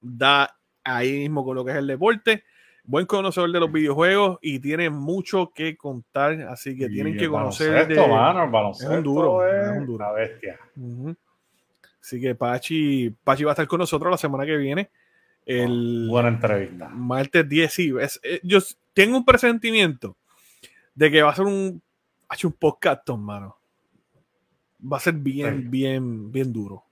da 0.00 0.58
ahí 0.84 1.12
mismo 1.12 1.44
con 1.44 1.56
lo 1.56 1.64
que 1.64 1.72
es 1.72 1.76
el 1.76 1.86
deporte 1.86 2.44
buen 2.86 3.06
conocedor 3.06 3.50
de 3.50 3.60
los 3.60 3.70
videojuegos 3.70 4.38
y 4.40 4.60
tiene 4.60 4.90
mucho 4.90 5.52
que 5.54 5.76
contar, 5.76 6.40
así 6.42 6.76
que 6.76 6.88
tienen 6.88 7.16
que 7.16 7.28
conocer 7.28 7.88
de 7.88 7.96
mano, 7.96 8.72
es 8.72 8.82
un 8.84 9.02
duro, 9.02 9.46
es, 9.46 9.76
un 9.76 9.86
duro. 9.86 10.14
bestia. 10.14 10.58
Así 12.00 12.20
que 12.20 12.34
Pachi, 12.34 13.10
Pachi 13.24 13.44
va 13.44 13.50
a 13.50 13.54
estar 13.54 13.66
con 13.66 13.80
nosotros 13.80 14.10
la 14.10 14.16
semana 14.16 14.46
que 14.46 14.56
viene. 14.56 14.90
El 15.44 16.06
buena 16.08 16.28
entrevista. 16.28 16.88
Martes 16.88 17.48
10, 17.48 17.72
sí. 17.72 17.92
Es, 18.00 18.20
eh, 18.22 18.40
yo 18.42 18.58
tengo 18.92 19.16
un 19.16 19.24
presentimiento 19.24 20.16
de 20.94 21.10
que 21.10 21.22
va 21.22 21.30
a 21.30 21.36
ser 21.36 21.44
un, 21.44 21.82
un 22.44 22.52
podcast, 22.52 23.08
hermano. 23.08 23.56
Va 24.92 24.98
a 24.98 25.00
ser 25.00 25.14
bien, 25.14 25.70
bien, 25.70 26.30
bien 26.30 26.52
duro. 26.52 26.84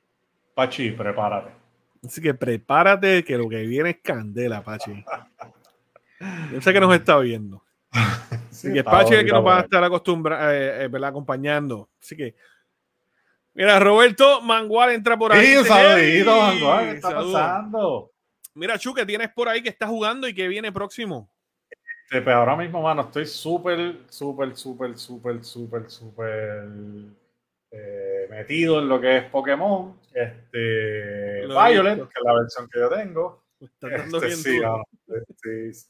Pachi, 0.55 0.91
prepárate. 0.93 1.51
Así 2.05 2.21
que 2.21 2.35
prepárate 2.35 3.25
que 3.25 3.39
lo 3.39 3.49
que 3.49 3.63
viene 3.67 3.91
es 3.91 3.99
candela, 4.03 4.63
Pachi. 4.63 5.05
Yo 6.53 6.61
sé 6.61 6.73
que 6.73 6.81
nos 6.81 6.95
está 6.95 7.19
viendo. 7.19 7.63
Así 8.51 8.73
que 8.73 8.85
Pachi 8.85 9.15
es 9.15 9.25
que 9.25 9.33
nos 9.33 9.45
va 9.45 9.59
a 9.59 9.63
estar 9.63 9.83
acostumbrado, 9.83 10.53
eh, 10.53 10.87
eh, 10.87 11.05
acompañando. 11.05 11.91
Así 12.01 12.17
que, 12.17 12.35
mira, 13.53 13.79
Roberto 13.79 14.41
Mangual 14.41 14.93
entra 14.93 15.17
por 15.17 15.33
ahí. 15.33 15.47
Sí, 15.47 15.65
saludito, 15.65 16.37
Mangual, 16.37 16.85
¿qué 16.85 16.91
está 16.93 17.15
pasando? 17.15 18.11
Mira, 18.55 18.79
Chu, 18.79 18.95
¿qué 18.95 19.05
tienes 19.05 19.33
por 19.33 19.49
ahí 19.49 19.63
que 19.63 19.69
estás 19.69 19.89
jugando 19.89 20.29
y 20.29 20.35
que 20.35 20.47
viene 20.49 20.71
próximo? 20.73 21.29
Este, 22.05 22.23
pues 22.23 22.37
ahora 22.37 22.55
mismo, 22.55 22.83
mano, 22.83 23.03
estoy 23.03 23.27
súper, 23.27 23.97
súper, 24.09 24.55
súper, 24.55 24.97
súper, 24.97 25.45
súper, 25.45 25.91
súper 25.91 26.69
eh, 27.71 28.27
metido 28.31 28.79
en 28.79 28.89
lo 28.89 29.01
que 29.01 29.17
es 29.17 29.25
Pokémon. 29.25 29.99
Este, 30.13 31.47
Violet, 31.47 31.97
que 31.97 32.03
es 32.03 32.25
la 32.25 32.35
versión 32.35 32.69
que 32.69 32.79
yo 32.79 32.89
tengo. 32.89 33.43
Este, 33.61 34.31
sí, 34.31 34.61
sí, 35.45 35.87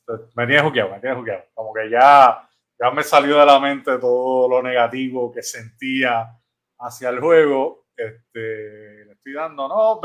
jugueado, 0.63 0.91
me 0.91 1.01
tiene 1.01 1.17
jugueado. 1.17 1.45
Como 1.55 1.73
que 1.73 1.91
ya, 1.91 2.49
ya 2.79 2.91
me 2.91 3.03
salió 3.03 3.39
de 3.39 3.47
la 3.47 3.61
mente 3.61 3.99
todo 3.99 4.49
lo 4.49 4.63
negativo 4.63 5.33
que 5.33 5.43
sentía 5.43 6.37
hacia 6.79 7.09
el 7.09 7.21
juego. 7.21 7.87
Este, 7.97 9.05
le 9.05 9.13
estoy 9.13 9.33
dando, 9.35 9.69
no, 9.69 10.01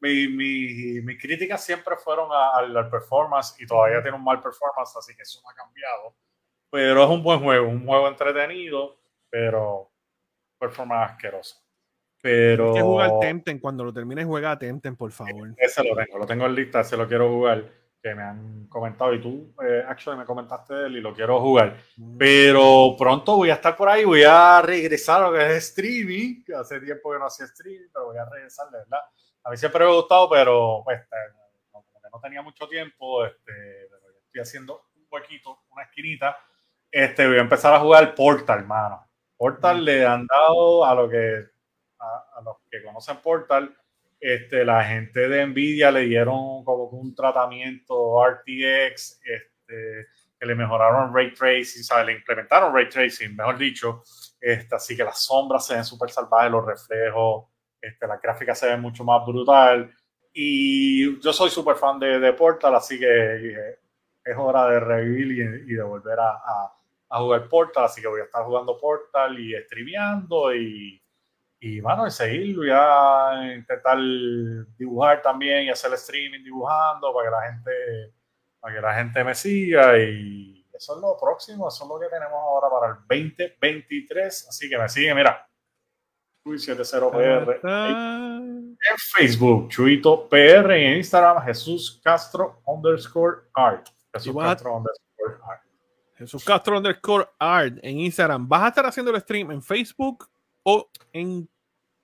mi, 0.00 0.28
mi, 0.28 1.00
mis 1.00 1.20
críticas 1.20 1.64
siempre 1.64 1.96
fueron 1.96 2.28
al 2.30 2.90
performance 2.90 3.56
y 3.58 3.66
todavía 3.66 4.02
tiene 4.02 4.16
un 4.16 4.24
mal 4.24 4.40
performance, 4.40 4.96
así 4.96 5.16
que 5.16 5.22
eso 5.22 5.40
no 5.42 5.50
ha 5.50 5.54
cambiado. 5.54 6.14
Pero 6.70 7.04
es 7.04 7.10
un 7.10 7.22
buen 7.22 7.40
juego, 7.40 7.68
un 7.68 7.86
juego 7.86 8.08
entretenido, 8.08 8.98
pero 9.30 9.90
performance 10.58 11.12
asquerosa. 11.12 11.64
Pero. 12.20 12.72
que 12.72 12.80
jugar 12.80 13.20
Temtem. 13.20 13.60
Cuando 13.60 13.84
lo 13.84 13.92
termines, 13.92 14.24
juega 14.24 14.52
a 14.52 14.58
por 14.96 15.12
favor. 15.12 15.54
Ese 15.58 15.84
lo 15.84 15.94
tengo, 15.94 16.18
lo 16.18 16.26
tengo 16.26 16.46
en 16.46 16.54
lista, 16.54 16.80
ese 16.80 16.96
lo 16.96 17.06
quiero 17.06 17.28
jugar. 17.28 17.64
Que 18.04 18.14
me 18.14 18.22
han 18.22 18.66
comentado 18.66 19.14
y 19.14 19.22
tú, 19.22 19.54
eh, 19.66 19.82
actually, 19.88 20.18
me 20.18 20.26
comentaste 20.26 20.74
él 20.74 20.98
y 20.98 21.00
lo 21.00 21.14
quiero 21.14 21.40
jugar. 21.40 21.78
Pero 22.18 22.94
pronto 22.98 23.36
voy 23.36 23.48
a 23.48 23.54
estar 23.54 23.74
por 23.74 23.88
ahí, 23.88 24.04
voy 24.04 24.22
a 24.24 24.60
regresar 24.60 25.22
a 25.22 25.30
lo 25.30 25.32
que 25.32 25.56
es 25.56 25.70
streaming. 25.70 26.44
Que 26.44 26.54
hace 26.54 26.80
tiempo 26.80 27.12
que 27.12 27.18
no 27.18 27.24
hacía 27.24 27.46
streaming, 27.46 27.88
pero 27.90 28.08
voy 28.08 28.18
a 28.18 28.26
regresar, 28.26 28.68
de 28.70 28.76
verdad. 28.76 29.00
A 29.44 29.50
mí 29.50 29.56
siempre 29.56 29.82
me 29.82 29.90
ha 29.90 29.94
gustado, 29.94 30.28
pero 30.28 30.82
pues 30.84 31.00
no, 31.72 31.82
no 32.12 32.20
tenía 32.20 32.42
mucho 32.42 32.68
tiempo, 32.68 33.24
este, 33.24 33.88
pero 33.90 34.18
estoy 34.22 34.40
haciendo 34.42 34.84
un 34.96 35.06
huequito, 35.10 35.60
una 35.70 35.84
esquinita. 35.84 36.36
Este, 36.90 37.26
voy 37.26 37.38
a 37.38 37.40
empezar 37.40 37.72
a 37.72 37.80
jugar 37.80 38.14
Portal, 38.14 38.58
hermano. 38.58 39.08
Portal 39.34 39.78
mm. 39.78 39.84
le 39.84 40.06
han 40.06 40.26
dado 40.26 40.84
a 40.84 40.94
lo 40.94 41.08
que 41.08 41.54
a, 41.98 42.40
los 42.44 42.56
que 42.70 42.82
conocen 42.82 43.16
Portal, 43.18 43.74
este, 44.26 44.64
la 44.64 44.82
gente 44.82 45.28
de 45.28 45.46
Nvidia 45.46 45.90
le 45.90 46.06
dieron 46.06 46.64
como 46.64 46.84
un 46.84 47.14
tratamiento 47.14 48.26
RTX, 48.26 49.20
este, 49.22 50.06
que 50.40 50.46
le 50.46 50.54
mejoraron 50.54 51.14
ray 51.14 51.34
tracing, 51.34 51.84
¿sabes? 51.84 52.06
le 52.06 52.12
implementaron 52.14 52.74
ray 52.74 52.88
tracing, 52.88 53.36
mejor 53.36 53.58
dicho, 53.58 54.02
este, 54.40 54.74
así 54.74 54.96
que 54.96 55.04
las 55.04 55.22
sombras 55.22 55.66
se 55.66 55.74
ven 55.74 55.84
súper 55.84 56.08
salvajes, 56.08 56.50
los 56.50 56.64
reflejos, 56.64 57.50
este, 57.78 58.06
la 58.06 58.16
gráfica 58.16 58.54
se 58.54 58.68
ve 58.68 58.78
mucho 58.78 59.04
más 59.04 59.26
brutal. 59.26 59.94
Y 60.32 61.20
yo 61.20 61.30
soy 61.34 61.50
súper 61.50 61.76
fan 61.76 61.98
de, 61.98 62.18
de, 62.18 62.32
Portal, 62.32 62.74
así 62.76 62.98
que 62.98 63.06
eh, 63.06 63.78
es 64.24 64.36
hora 64.38 64.66
de 64.70 64.80
revivir 64.80 65.66
y, 65.68 65.74
de 65.74 65.82
volver 65.82 66.18
a, 66.18 66.30
a, 66.30 66.74
a, 67.10 67.18
jugar 67.18 67.46
Portal. 67.46 67.84
Así 67.84 68.00
que 68.00 68.08
voy 68.08 68.22
a 68.22 68.24
estar 68.24 68.42
jugando 68.42 68.78
Portal 68.78 69.38
y 69.38 69.52
streameando 69.64 70.54
y, 70.54 71.03
y 71.66 71.80
bueno, 71.80 72.06
y 72.06 72.10
seguirlo, 72.10 72.66
ya 72.66 73.54
intentar 73.54 73.96
dibujar 74.76 75.22
también 75.22 75.62
y 75.64 75.70
hacer 75.70 75.94
streaming 75.94 76.44
dibujando 76.44 77.10
para 77.14 77.26
que 77.26 77.30
la 77.30 77.40
gente, 77.50 78.12
para 78.60 78.74
que 78.74 78.80
la 78.82 78.94
gente 78.94 79.24
me 79.24 79.34
siga 79.34 79.98
y 79.98 80.62
eso 80.70 80.94
es 80.94 81.00
lo 81.00 81.16
próximo, 81.18 81.68
eso 81.68 81.84
es 81.84 81.88
lo 81.88 81.98
que 81.98 82.08
tenemos 82.08 82.34
ahora 82.34 82.68
para 82.68 82.92
el 82.92 82.98
2023, 83.08 84.48
así 84.50 84.68
que 84.68 84.76
me 84.76 84.90
sigue, 84.90 85.14
mira, 85.14 85.48
Chuy70PR 86.44 87.60
en 87.62 88.98
Facebook, 88.98 89.70
Chuito 89.70 90.28
PR 90.28 90.70
en 90.72 90.98
Instagram, 90.98 91.42
Jesús 91.46 91.98
Castro 92.04 92.60
underscore 92.66 93.44
art. 93.54 93.88
Jesús 94.12 94.36
Castro 94.36 94.76
underscore 94.76 95.38
art. 95.48 95.62
Jesús 96.18 96.44
Castro 96.44 96.76
underscore 96.76 97.26
art 97.38 97.78
en 97.80 98.00
Instagram. 98.00 98.46
¿Vas 98.46 98.64
a 98.64 98.68
estar 98.68 98.84
haciendo 98.84 99.10
el 99.10 99.20
stream 99.22 99.50
en 99.50 99.62
Facebook 99.62 100.28
o 100.62 100.90
en 101.10 101.48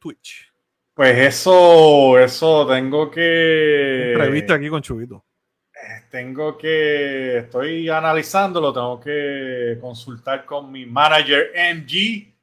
Twitch? 0.01 0.51
Pues 0.95 1.17
eso, 1.17 2.19
eso 2.19 2.67
tengo 2.67 3.11
que. 3.11 4.15
Revista 4.17 4.55
aquí 4.55 4.69
con 4.69 4.83
Chubito. 4.83 5.25
Eh, 5.73 6.05
tengo 6.11 6.59
que. 6.59 7.39
Estoy 7.39 7.89
analizándolo, 7.89 8.73
tengo 8.73 9.01
que 9.01 9.79
consultar 9.81 10.45
con 10.45 10.71
mi 10.71 10.87
manager 10.87 11.53
MG. 11.55 12.35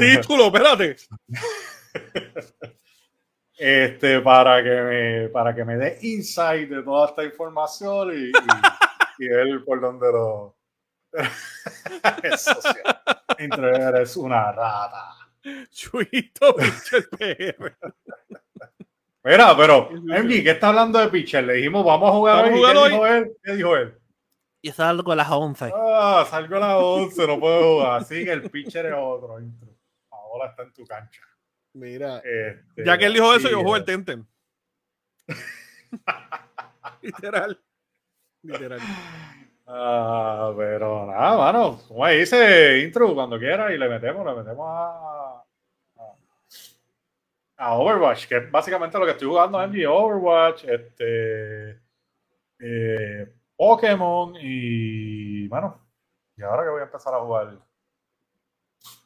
Título, 0.00 0.46
espérate. 0.54 0.96
Este, 3.58 4.20
para 4.20 4.62
que 4.62 4.70
me, 4.70 5.28
para 5.28 5.54
que 5.54 5.64
me 5.64 5.76
dé 5.76 5.98
insight 6.02 6.68
de 6.68 6.82
toda 6.82 7.08
esta 7.08 7.24
información 7.24 8.10
y, 8.12 8.32
y, 9.18 9.28
ver 9.28 9.64
por 9.64 9.80
dónde 9.80 10.06
lo. 10.10 10.56
Eso 12.22 12.58
eres 13.38 14.16
una 14.16 14.52
rata. 14.52 15.16
Chuito, 15.70 16.54
PR. 17.18 17.76
Mira, 19.24 19.56
pero, 19.56 19.90
Envi, 19.90 20.42
¿qué 20.42 20.50
está 20.50 20.68
hablando 20.68 20.98
de 20.98 21.08
pitcher? 21.08 21.44
Le 21.44 21.54
dijimos, 21.54 21.84
vamos 21.84 22.08
a 22.08 22.12
jugar 22.12 22.44
hoy. 22.44 22.60
¿Qué, 22.60 22.90
dijo 22.90 23.06
él? 23.06 23.36
¿Qué 23.42 23.52
dijo 23.52 23.76
él? 23.76 23.98
Y 24.62 24.70
salgo 24.72 25.12
a 25.12 25.16
las 25.16 25.30
11. 25.30 25.72
Ah, 25.74 26.26
salgo 26.28 26.56
a 26.56 26.60
las 26.60 26.74
11, 26.76 27.26
no 27.26 27.40
puedo 27.40 27.74
jugar. 27.74 28.00
Así 28.00 28.24
que 28.24 28.32
el 28.32 28.50
pitcher 28.50 28.86
es 28.86 28.94
otro. 28.96 29.38
Ahora 30.10 30.50
está 30.50 30.62
en 30.62 30.72
tu 30.72 30.84
cancha. 30.84 31.22
Mira, 31.74 32.18
este, 32.18 32.84
ya 32.84 32.98
que 32.98 33.06
él 33.06 33.14
dijo 33.14 33.32
eso, 33.34 33.48
yo 33.48 33.56
juego 33.56 33.76
el 33.76 33.84
Tenten. 33.84 34.26
Literal. 37.02 37.60
Literal. 38.42 38.80
Ah, 39.74 40.52
pero 40.54 41.06
nada, 41.06 41.36
mano. 41.38 41.80
Como 41.88 42.06
dice, 42.06 42.80
intro 42.80 43.14
cuando 43.14 43.38
quiera 43.38 43.72
y 43.72 43.78
le 43.78 43.88
metemos, 43.88 44.26
le 44.26 44.34
metemos 44.34 44.66
a, 44.68 45.44
a, 47.56 47.74
Overwatch, 47.78 48.26
que 48.26 48.36
es 48.36 48.50
básicamente 48.50 48.98
lo 48.98 49.06
que 49.06 49.12
estoy 49.12 49.28
jugando 49.28 49.62
en 49.62 49.86
Overwatch, 49.86 50.64
este 50.64 51.80
eh, 52.58 53.32
Pokémon 53.56 54.34
y 54.38 55.48
bueno, 55.48 55.80
y 56.36 56.42
ahora 56.42 56.64
que 56.64 56.70
voy 56.70 56.80
a 56.80 56.84
empezar 56.84 57.14
a 57.14 57.20
jugar 57.20 57.58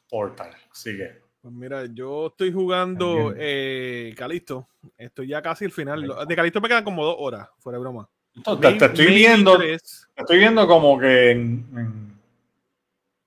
Portal, 0.09 0.53
sigue. 0.73 1.21
Pues 1.41 1.53
mira, 1.53 1.85
yo 1.85 2.27
estoy 2.27 2.51
jugando 2.51 3.33
eh, 3.37 4.13
Calisto. 4.17 4.67
Estoy 4.97 5.27
ya 5.27 5.41
casi 5.41 5.63
al 5.63 5.71
final. 5.71 6.27
De 6.27 6.35
Calisto 6.35 6.59
me 6.59 6.67
quedan 6.67 6.83
como 6.83 7.05
dos 7.05 7.15
horas, 7.19 7.47
fuera 7.57 7.77
de 7.77 7.83
broma 7.83 8.09
te, 8.43 8.85
estoy 8.85 9.07
viendo, 9.07 9.59
estoy 9.61 10.37
viendo 10.37 10.67
como 10.67 10.99
que 10.99 11.31
en, 11.31 12.17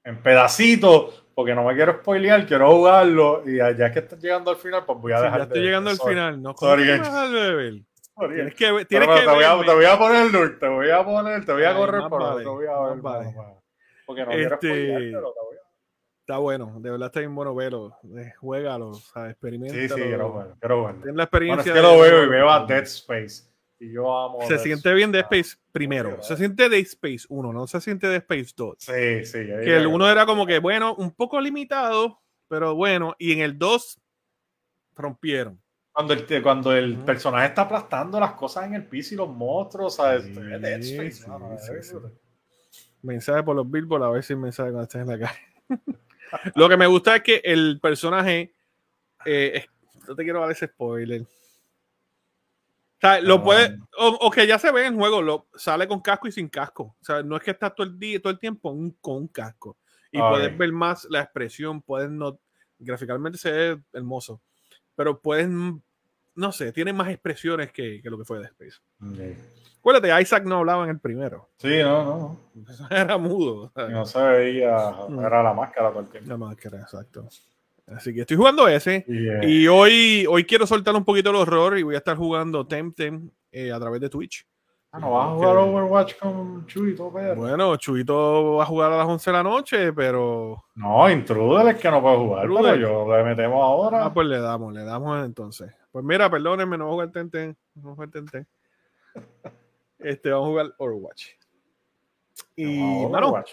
en, 0.05 0.23
pedacitos, 0.23 1.25
porque 1.35 1.55
no 1.55 1.65
me 1.65 1.75
quiero 1.75 1.99
spoilear, 2.01 2.47
quiero 2.47 2.71
jugarlo 2.71 3.43
y 3.47 3.57
ya 3.57 3.93
que 3.93 4.01
estás 4.01 4.21
llegando 4.21 4.51
al 4.51 4.57
final, 4.57 4.85
pues 4.85 4.99
voy 4.99 5.13
a 5.13 5.21
dejar. 5.21 5.39
ya 5.39 5.45
estoy 5.45 5.63
llegando 5.63 5.91
al 5.91 5.99
final, 5.99 6.43
no 6.43 6.55
Sorry, 6.57 6.85
Tienes 8.21 8.55
que, 8.55 8.85
tienes 8.85 9.09
que 9.09 9.21
te, 9.21 9.27
voy 9.27 9.45
a, 9.45 9.59
te 9.65 9.75
voy 9.75 9.85
a 9.87 9.99
poner 9.99 10.59
te 10.59 10.69
voy 10.69 10.91
a 10.91 11.03
poner, 11.03 11.47
te 11.47 11.53
voy 11.53 11.65
a 11.65 11.75
correr 11.75 12.03
por 12.07 12.37
te 12.37 12.45
voy 12.45 12.67
a 12.67 12.81
ver, 12.81 13.01
porque 14.05 14.25
no 14.27 14.31
quiero 14.31 14.55
este, 14.55 14.69
spoilear, 14.69 15.01
pero 15.01 15.33
te 15.33 15.41
voy 15.41 15.57
a 15.57 15.61
Está 16.21 16.39
bueno, 16.39 16.75
de 16.79 16.91
verdad 16.91 17.07
está 17.07 17.21
bien 17.21 17.35
bueno 17.35 17.55
verlo. 17.57 17.97
Eh, 18.17 18.33
juégalo, 18.39 18.91
o 18.91 19.25
experimenta. 19.25 19.75
Sí, 19.75 19.89
sí, 19.89 19.95
quiero 19.95 20.33
verlo, 20.33 20.57
quiero. 20.61 20.95
Ten 21.03 21.17
la 21.17 21.25
experiencia. 21.25 21.73
Bueno, 21.73 21.89
es 21.89 21.93
que 21.93 21.97
lo 21.97 22.01
veo 22.01 22.25
y 22.25 22.29
veo 22.29 22.51
a 22.51 22.67
Dead 22.67 22.85
Space 22.85 23.50
y 23.81 23.93
yo 23.93 24.15
amo. 24.15 24.47
Se 24.47 24.59
siente 24.59 24.93
bien 24.93 25.11
Dead 25.11 25.25
Space 25.31 25.57
primero. 25.73 26.23
Se 26.23 26.37
siente 26.37 26.69
Dead 26.69 26.81
Space 26.83 27.25
1, 27.29 27.53
no 27.53 27.67
se 27.67 27.81
siente 27.81 28.07
Dead 28.07 28.19
Space 28.19 28.53
2. 28.55 28.77
Sí, 28.79 29.25
sí. 29.25 29.39
Que 29.39 29.77
el 29.79 29.87
1 29.87 30.11
era 30.11 30.27
como 30.27 30.47
que, 30.47 30.59
bueno, 30.59 30.95
un 30.95 31.11
poco 31.13 31.41
limitado, 31.41 32.21
pero 32.47 32.75
bueno. 32.75 33.17
Y 33.19 33.33
en 33.33 33.41
el 33.41 33.59
2 33.59 33.99
rompieron. 34.95 35.61
Cuando 35.93 36.13
el, 36.13 36.43
cuando 36.43 36.73
el 36.73 36.99
personaje 36.99 37.47
está 37.47 37.63
aplastando 37.63 38.21
las 38.21 38.33
cosas 38.33 38.67
en 38.67 38.75
el 38.75 38.87
piso 38.87 39.15
y 39.15 39.17
los 39.17 39.29
monstruos, 39.29 39.97
¿sabes? 39.97 40.27
Sí, 40.27 40.33
Dead 40.33 40.81
Space. 40.81 41.25
mensaje 43.03 43.43
por 43.43 43.57
los 43.57 43.69
billboards, 43.69 44.05
a 44.05 44.11
ver 44.11 44.23
si 44.23 44.37
mensaje 44.37 44.71
cuando 44.71 44.83
estés 44.83 45.01
en 45.01 45.09
la 45.09 45.19
calle. 45.19 45.41
Lo 46.55 46.69
que 46.69 46.77
me 46.77 46.87
gusta 46.87 47.17
es 47.17 47.23
que 47.23 47.41
el 47.43 47.81
personaje. 47.81 48.55
Eh, 49.25 49.65
no 50.07 50.15
te 50.15 50.23
quiero 50.23 50.41
dar 50.41 50.51
ese 50.51 50.67
spoiler 50.67 51.27
sea, 53.01 53.21
lo 53.21 53.43
puede, 53.43 53.79
o, 53.99 54.31
que 54.31 54.47
ya 54.47 54.59
se 54.59 54.71
ve 54.73 54.87
en 54.87 54.97
juego, 54.97 55.23
lo, 55.23 55.49
sale 55.55 55.89
con 55.89 56.01
casco 56.01 56.29
y 56.29 56.33
sin 56.33 56.49
casco. 56.49 56.97
O 57.01 57.05
sea, 57.05 57.23
no 57.23 57.37
es 57.37 57.43
que 57.43 57.51
está 57.51 57.71
todo 57.71 57.87
el 57.87 57.99
día, 57.99 58.21
todo 58.21 58.33
el 58.33 58.39
tiempo 58.39 58.75
con 59.01 59.17
un 59.17 59.29
casco. 59.29 59.79
Y 60.13 60.19
puedes 60.19 60.57
ver 60.59 60.73
más 60.73 61.07
la 61.09 61.21
expresión, 61.21 61.83
puedes 61.83 62.11
no, 62.11 62.41
gráficamente 62.79 63.39
se 63.39 63.53
ve 63.53 63.83
hermoso, 63.93 64.43
pero 64.95 65.21
puedes, 65.21 65.49
no 65.49 66.53
sé, 66.53 66.73
tiene 66.73 66.93
más 66.93 67.09
expresiones 67.11 67.73
que, 67.73 68.01
que 68.03 68.11
lo 68.11 68.19
que 68.19 68.25
fue 68.25 68.39
de 68.41 68.47
Space. 68.47 68.79
Okay. 69.01 69.37
Acuérdate, 69.79 70.21
Isaac 70.21 70.45
no 70.45 70.59
hablaba 70.59 70.85
en 70.85 70.91
el 70.91 71.01
primero. 71.01 71.49
Sí, 71.57 71.79
no, 71.79 72.05
no. 72.05 72.41
Era 72.91 73.17
mudo. 73.17 73.73
No 73.75 74.05
se 74.05 74.21
veía, 74.21 74.95
era 75.19 75.43
la 75.43 75.55
máscara 75.55 75.91
todo 75.91 76.07
el 76.13 76.29
La 76.29 76.37
máscara, 76.37 76.81
exacto. 76.81 77.27
Así 77.95 78.15
que 78.15 78.21
estoy 78.21 78.37
jugando 78.37 78.69
ese. 78.69 79.05
Yeah. 79.09 79.45
Y 79.45 79.67
hoy, 79.69 80.27
hoy 80.29 80.45
quiero 80.45 80.67
soltar 80.67 80.95
un 80.95 81.05
poquito 81.05 81.31
el 81.31 81.37
horror 81.37 81.79
y 81.79 81.83
voy 81.83 81.95
a 81.95 81.99
estar 81.99 82.17
jugando 82.17 82.67
Temtem 82.67 83.29
eh, 83.51 83.73
a 83.73 83.81
través 83.81 84.01
de 84.01 84.09
Twitch. 84.09 84.47
Ah, 84.93 84.99
no 84.99 85.13
vas 85.13 85.29
a 85.29 85.31
jugar 85.35 85.57
Overwatch 85.57 86.17
con 86.19 86.67
Chuito, 86.67 87.13
pero. 87.13 87.37
Bueno, 87.37 87.77
Chuito 87.77 88.57
va 88.57 88.65
a 88.65 88.67
jugar 88.67 88.93
a 88.93 88.97
las 88.99 89.07
11 89.07 89.31
de 89.31 89.37
la 89.37 89.43
noche, 89.45 89.93
pero. 89.93 90.65
No, 90.75 91.09
Intruder 91.09 91.75
es 91.75 91.81
que 91.81 91.91
no 91.91 92.03
puede 92.03 92.17
jugar, 92.17 92.49
pero 92.49 92.75
yo 92.77 93.17
le 93.17 93.23
metemos 93.23 93.63
ahora. 93.63 94.07
Ah, 94.07 94.13
pues 94.13 94.27
le 94.27 94.41
damos, 94.41 94.73
le 94.73 94.83
damos 94.83 95.25
entonces. 95.25 95.73
Pues 95.93 96.05
mira, 96.05 96.29
perdónenme, 96.29 96.77
no 96.77 96.87
voy 96.87 96.91
a 96.91 96.95
jugar 96.95 97.13
Temtem. 97.13 97.55
No 97.77 97.83
voy 97.83 97.93
a 97.93 97.95
jugar 97.95 98.11
Temtem. 98.11 98.45
Este, 100.03 100.31
vamos 100.31 100.47
a 100.47 100.51
jugar 100.51 100.75
Overwatch. 100.79 101.27
Y, 102.57 102.81
No, 102.81 103.07
Overwatch. 103.09 103.51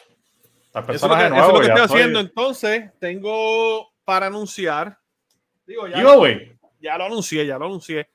El 0.74 0.82
eso 0.82 0.92
es 0.92 1.02
lo 1.02 1.10
que, 1.10 1.18
personaje 1.18 1.26
eso 1.26 1.36
es 1.36 1.42
lo 1.42 1.48
nuevo, 1.48 1.60
que 1.60 1.68
estoy- 1.68 1.82
haciendo. 1.84 2.20
Entonces, 2.22 2.92
tengo 3.00 3.90
para 4.08 4.28
anunciar. 4.28 4.98
Digo, 5.66 5.86
ya, 5.86 5.98
Giveaway. 5.98 6.58
ya 6.80 6.98
lo 6.98 7.04
anuncié, 7.04 7.46
ya 7.46 7.60
lo 7.60 7.66
anuncié. 7.66 8.08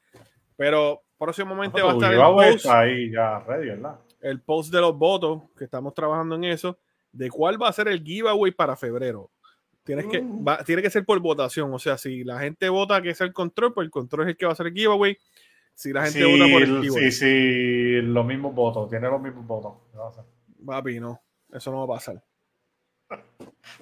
Pero 0.57 1.03
próximamente 1.19 1.83
va 1.83 1.91
a 1.91 1.95
estar 1.95 2.15
el 2.15 2.21
post, 2.21 2.67
ahí 2.67 3.11
ya 3.11 3.41
ready, 3.41 3.69
¿verdad? 3.69 4.01
el 4.23 4.41
post 4.41 4.73
de 4.73 4.81
los 4.81 4.97
votos, 4.97 5.43
que 5.59 5.65
estamos 5.65 5.93
trabajando 5.93 6.37
en 6.37 6.45
eso, 6.45 6.79
de 7.13 7.29
cuál 7.29 7.61
va 7.61 7.69
a 7.69 7.73
ser 7.73 7.89
el 7.89 8.03
giveaway 8.03 8.53
para 8.53 8.75
febrero. 8.75 9.31
Tienes 9.85 10.07
que, 10.07 10.21
Uh. 10.21 10.43
va- 10.45 10.65
tiene 10.65 10.81
que 10.81 10.89
ser 10.91 11.05
por 11.05 11.19
votación. 11.21 11.75
O 11.75 11.79
sea, 11.79 11.99
si 11.99 12.25
la 12.25 12.39
gente 12.41 12.69
vota 12.71 13.03
que 13.03 13.11
es 13.11 13.21
el 13.21 13.33
control, 13.35 13.75
pues 13.75 13.85
el 13.85 13.91
control 13.91 14.23
es 14.23 14.29
el 14.31 14.37
que 14.39 14.47
va 14.47 14.53
a 14.53 14.55
hacer 14.55 14.69
el 14.69 14.73
giveaway. 14.73 15.19
Si 15.75 15.93
la 15.93 16.05
gente 16.05 16.21
Sí, 16.21 16.25
vota 16.25 16.51
por 16.53 16.63
el 16.63 16.81
giveaway, 16.83 17.11
sí, 17.11 17.19
sí, 17.19 18.01
los 18.03 18.25
mismos 18.25 18.55
votos, 18.55 18.89
tiene 18.89 19.09
los 19.11 19.21
mismos 19.21 19.47
votos. 19.47 19.75
Papi, 20.65 21.01
no. 21.01 21.21
Eso 21.53 21.71
no 21.71 21.79
va 21.87 21.95
a 21.97 21.99
pasar. 21.99 22.23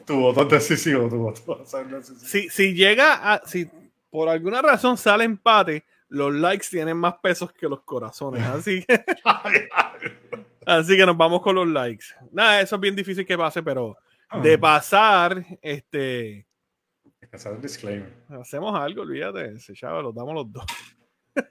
Tu 0.06 0.18
voto 0.18 0.42
es 0.42 0.48
decisivo, 0.68 1.08
tu 1.08 1.16
voto 1.18 1.56
decisivo. 1.64 2.18
Si, 2.20 2.48
si 2.48 2.74
llega 2.74 3.34
a. 3.34 3.46
Si 3.46 3.68
por 4.10 4.28
alguna 4.28 4.60
razón 4.62 4.96
sale 4.96 5.24
empate, 5.24 5.84
los 6.08 6.32
likes 6.34 6.66
tienen 6.70 6.96
más 6.96 7.14
pesos 7.18 7.52
que 7.52 7.68
los 7.68 7.82
corazones. 7.82 8.42
Así 8.42 8.84
que, 8.84 9.04
así 10.66 10.96
que 10.96 11.06
nos 11.06 11.16
vamos 11.16 11.42
con 11.42 11.54
los 11.54 11.68
likes. 11.68 12.06
Nada, 12.32 12.60
eso 12.60 12.74
es 12.76 12.80
bien 12.80 12.96
difícil 12.96 13.24
que 13.24 13.38
pase, 13.38 13.62
pero 13.62 13.96
de 14.42 14.58
pasar, 14.58 15.44
este. 15.62 16.46
Hacer 17.32 17.60
disclaimer. 17.60 18.12
Hacemos 18.40 18.74
algo, 18.78 19.02
olvídate. 19.02 19.54
Ese 19.54 19.72
chaval, 19.74 20.02
los 20.02 20.14
damos 20.14 20.34
los 20.34 20.52
dos. 20.52 20.64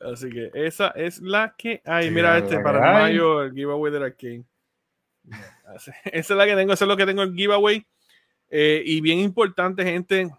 Así 0.00 0.30
que 0.30 0.50
esa 0.54 0.88
es 0.88 1.20
la 1.20 1.54
que 1.56 1.82
hay. 1.84 2.10
Mira 2.10 2.32
la 2.32 2.38
este 2.38 2.60
para 2.60 2.92
mayo, 2.92 3.42
el 3.42 3.52
giveaway 3.52 3.92
del 3.92 4.02
arcade. 4.04 4.36
Así- 4.38 4.57
Esa 5.74 5.92
es 6.12 6.30
la 6.30 6.46
que 6.46 6.54
tengo, 6.56 6.72
eso 6.72 6.84
es 6.84 6.88
lo 6.88 6.96
que 6.96 7.06
tengo 7.06 7.22
el 7.22 7.34
giveaway. 7.34 7.86
Eh, 8.50 8.82
y 8.84 9.00
bien 9.00 9.18
importante, 9.18 9.84
gente, 9.84 10.30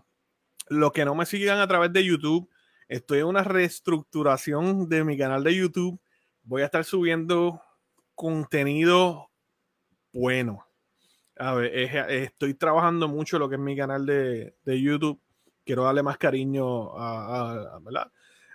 los 0.70 0.92
que 0.92 1.06
no 1.06 1.16
me 1.16 1.26
sigan 1.26 1.60
a 1.60 1.68
través 1.68 1.94
de 1.94 2.04
YouTube, 2.04 2.50
estoy 2.88 3.20
en 3.20 3.26
una 3.26 3.44
reestructuración 3.44 4.90
de 4.90 5.04
mi 5.04 5.18
canal 5.18 5.44
de 5.44 5.56
YouTube. 5.56 6.00
Voy 6.44 6.62
a 6.64 6.66
estar 6.66 6.84
subiendo 6.84 7.62
contenido 8.16 9.30
bueno. 10.12 10.66
A 11.38 11.54
ver, 11.54 11.74
es- 11.76 11.94
estoy 12.32 12.54
trabajando 12.54 13.08
mucho 13.08 13.40
lo 13.40 13.48
que 13.48 13.56
es 13.56 13.62
mi 13.62 13.78
canal 13.78 14.06
de, 14.06 14.56
de 14.64 14.82
YouTube. 14.82 15.22
Quiero 15.66 15.84
darle 15.84 16.04
más 16.04 16.18
cariño 16.18 16.98
a, 16.98 17.80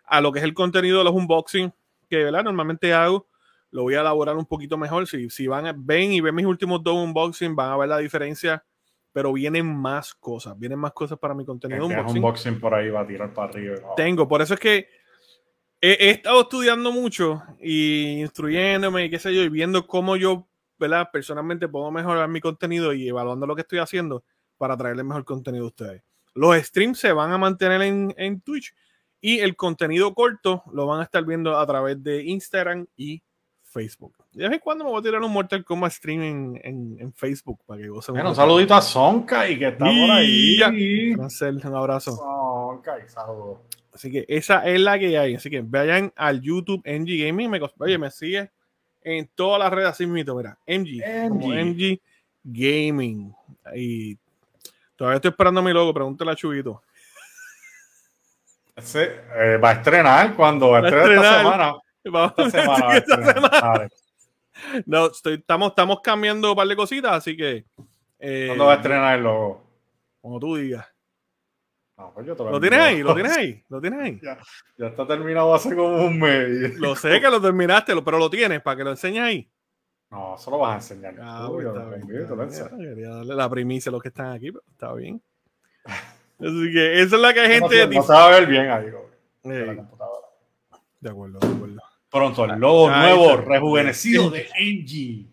a- 0.06 0.20
lo 0.20 0.32
que 0.32 0.40
es 0.40 0.44
el 0.44 0.54
contenido 0.54 0.98
de 0.98 1.04
los 1.04 1.14
unboxing 1.14 1.72
que 2.10 2.24
normalmente 2.30 2.92
hago. 2.92 3.26
Lo 3.74 3.82
voy 3.82 3.96
a 3.96 4.02
elaborar 4.02 4.36
un 4.36 4.46
poquito 4.46 4.78
mejor. 4.78 5.04
Si, 5.08 5.28
si 5.30 5.48
van 5.48 5.66
a, 5.66 5.74
ven 5.76 6.12
y 6.12 6.20
ven 6.20 6.32
mis 6.32 6.46
últimos 6.46 6.80
dos 6.80 6.94
unboxing, 6.94 7.56
van 7.56 7.72
a 7.72 7.76
ver 7.76 7.88
la 7.88 7.98
diferencia. 7.98 8.64
Pero 9.12 9.32
vienen 9.32 9.66
más 9.66 10.14
cosas. 10.14 10.56
Vienen 10.56 10.78
más 10.78 10.92
cosas 10.92 11.18
para 11.18 11.34
mi 11.34 11.44
contenido 11.44 11.84
unboxing. 11.84 12.18
unboxing 12.18 12.60
por 12.60 12.72
ahí 12.72 12.88
va 12.88 13.00
a 13.00 13.06
tirar 13.06 13.34
para 13.34 13.50
arriba. 13.50 13.74
¿no? 13.82 13.94
Tengo, 13.96 14.28
por 14.28 14.42
eso 14.42 14.54
es 14.54 14.60
que 14.60 14.88
he, 15.80 15.90
he 15.90 16.10
estado 16.10 16.42
estudiando 16.42 16.92
mucho 16.92 17.42
y 17.60 18.20
instruyéndome 18.20 19.06
y 19.06 19.10
qué 19.10 19.18
sé 19.18 19.34
yo, 19.34 19.42
y 19.42 19.48
viendo 19.48 19.88
cómo 19.88 20.14
yo, 20.14 20.46
¿verdad? 20.78 21.08
Personalmente 21.12 21.66
puedo 21.66 21.90
mejorar 21.90 22.28
mi 22.28 22.40
contenido 22.40 22.92
y 22.92 23.08
evaluando 23.08 23.44
lo 23.44 23.56
que 23.56 23.62
estoy 23.62 23.80
haciendo 23.80 24.22
para 24.56 24.76
traerle 24.76 25.02
mejor 25.02 25.24
contenido 25.24 25.64
a 25.64 25.68
ustedes. 25.68 26.04
Los 26.32 26.56
streams 26.58 27.00
se 27.00 27.12
van 27.12 27.32
a 27.32 27.38
mantener 27.38 27.82
en, 27.82 28.14
en 28.16 28.40
Twitch 28.40 28.72
y 29.20 29.40
el 29.40 29.56
contenido 29.56 30.14
corto 30.14 30.62
lo 30.72 30.86
van 30.86 31.00
a 31.00 31.02
estar 31.02 31.24
viendo 31.24 31.58
a 31.58 31.66
través 31.66 32.00
de 32.04 32.22
Instagram 32.22 32.86
y 32.96 33.20
Facebook. 33.74 34.14
De 34.32 34.44
vez 34.44 34.52
en 34.52 34.58
cuando 34.60 34.84
me 34.84 34.90
voy 34.90 35.00
a 35.00 35.02
tirar 35.02 35.20
un 35.20 35.32
Mortal 35.32 35.64
Kombat 35.64 35.90
stream 35.92 36.22
en, 36.22 36.60
en- 36.62 36.96
en 37.00 37.12
Facebook 37.12 37.58
para 37.66 37.82
que 37.82 37.88
gocen. 37.88 38.14
Bueno, 38.14 38.30
un 38.30 38.36
saludito 38.36 38.72
a 38.74 38.80
Sonka 38.80 39.48
y 39.48 39.58
que 39.58 39.68
está 39.68 39.84
por 39.84 40.10
ahí. 40.12 40.58
Francel, 41.16 41.60
un 41.64 41.74
abrazo. 41.74 42.12
Sonka 42.16 42.96
y 43.04 43.08
saludos. 43.08 43.58
Así 43.92 44.10
que 44.10 44.24
esa 44.28 44.64
es 44.66 44.80
la 44.80 44.98
que 44.98 45.18
hay. 45.18 45.34
Así 45.34 45.50
que 45.50 45.60
vayan 45.62 46.12
al 46.16 46.40
YouTube 46.40 46.82
MG 46.84 47.26
Gaming. 47.26 47.50
Me, 47.50 47.60
oye, 47.78 47.98
me 47.98 48.10
sigue 48.10 48.50
en 49.02 49.28
todas 49.34 49.58
las 49.58 49.72
redes 49.72 49.88
así 49.90 50.06
mismo. 50.06 50.34
Mira, 50.36 50.56
MG, 50.66 51.28
como 51.28 51.48
MG. 51.48 51.64
MG 51.64 52.00
Gaming. 52.44 53.34
Y 53.74 54.16
todavía 54.96 55.16
estoy 55.16 55.30
esperando 55.30 55.62
mi 55.62 55.72
logo. 55.72 55.92
Pregúntale 55.92 56.30
a 56.30 56.36
Chubito. 56.36 56.80
Ese, 58.76 59.20
eh, 59.36 59.56
va 59.62 59.70
a 59.70 59.72
estrenar 59.74 60.34
cuando 60.34 60.70
va 60.70 60.78
a 60.78 60.80
Va 60.82 60.88
a 60.88 60.90
estrenar 60.90 61.12
esta 61.24 61.38
semana. 61.38 61.72
Vamos 62.04 62.32
Esta 62.38 62.50
semana 62.62 62.96
esta. 62.96 63.88
No, 64.86 65.06
estoy- 65.06 65.34
estamos, 65.34 65.70
estamos 65.70 66.00
cambiando 66.02 66.50
un 66.50 66.56
par 66.56 66.66
de 66.68 66.76
cositas, 66.76 67.12
así 67.12 67.36
que. 67.36 67.64
eh, 68.18 68.44
¿Cuándo 68.48 68.66
va 68.66 68.72
a 68.74 68.76
estrenar 68.76 69.18
el 69.18 69.24
logo? 69.24 69.62
Como 70.20 70.38
tú 70.40 70.56
digas. 70.56 70.86
No, 71.96 72.12
pues 72.12 72.26
yo 72.26 72.34
te 72.34 72.42
¿Lo 72.44 72.60
tienes 72.60 72.78
ahí? 72.80 73.02
¿Lo 73.02 73.14
tienes 73.14 73.36
ahí? 73.36 73.64
¿Lo 73.68 73.80
tienes 73.80 74.00
ahí? 74.00 74.20
Ya 74.76 74.86
está 74.88 75.06
terminado 75.06 75.54
hace 75.54 75.74
como 75.76 76.04
un 76.06 76.18
mes. 76.18 76.76
Lo 76.78 76.96
sé 76.96 77.20
que 77.20 77.28
lo 77.30 77.40
terminaste, 77.40 77.94
pero 78.02 78.18
lo 78.18 78.28
tienes 78.30 78.60
para 78.62 78.76
que 78.76 78.84
lo 78.84 78.90
enseñes 78.90 79.22
ahí. 79.22 79.50
No, 80.10 80.34
eso 80.36 80.50
lo 80.50 80.58
vas 80.58 80.72
a 80.72 80.74
enseñar. 80.94 81.14
Ah, 81.20 81.44
tú, 81.46 81.54
pues, 81.54 81.64
yo 81.66 81.72
está 81.72 81.88
bien, 81.96 82.06
bien. 82.06 82.40
enseño. 82.40 82.78
Quería 82.78 83.08
darle 83.10 83.34
la 83.34 83.48
primicia 83.50 83.90
a 83.90 83.92
los 83.92 84.02
que 84.02 84.08
están 84.08 84.32
aquí, 84.32 84.50
pero 84.52 84.64
está 84.70 84.92
bien. 84.94 85.22
Así 85.84 86.72
que 86.72 87.00
esa 87.02 87.16
es 87.16 87.22
la 87.22 87.32
que 87.34 87.40
hay 87.40 87.60
No, 87.60 87.68
gente. 87.68 87.94
no 87.96 88.02
se 88.02 88.12
va 88.12 88.26
a 88.26 88.30
ver 88.30 88.46
bien 88.46 88.70
ahí, 88.70 88.86
Eh, 89.44 89.76
de 91.00 91.10
acuerdo, 91.10 91.38
de 91.40 91.46
acuerdo. 91.48 91.80
Pronto, 92.14 92.44
el 92.44 92.60
logo 92.60 92.88
Ahí 92.88 93.16
nuevo, 93.16 93.36
rejuvenecido 93.38 94.30
de 94.30 94.48
Engie. 94.56 95.26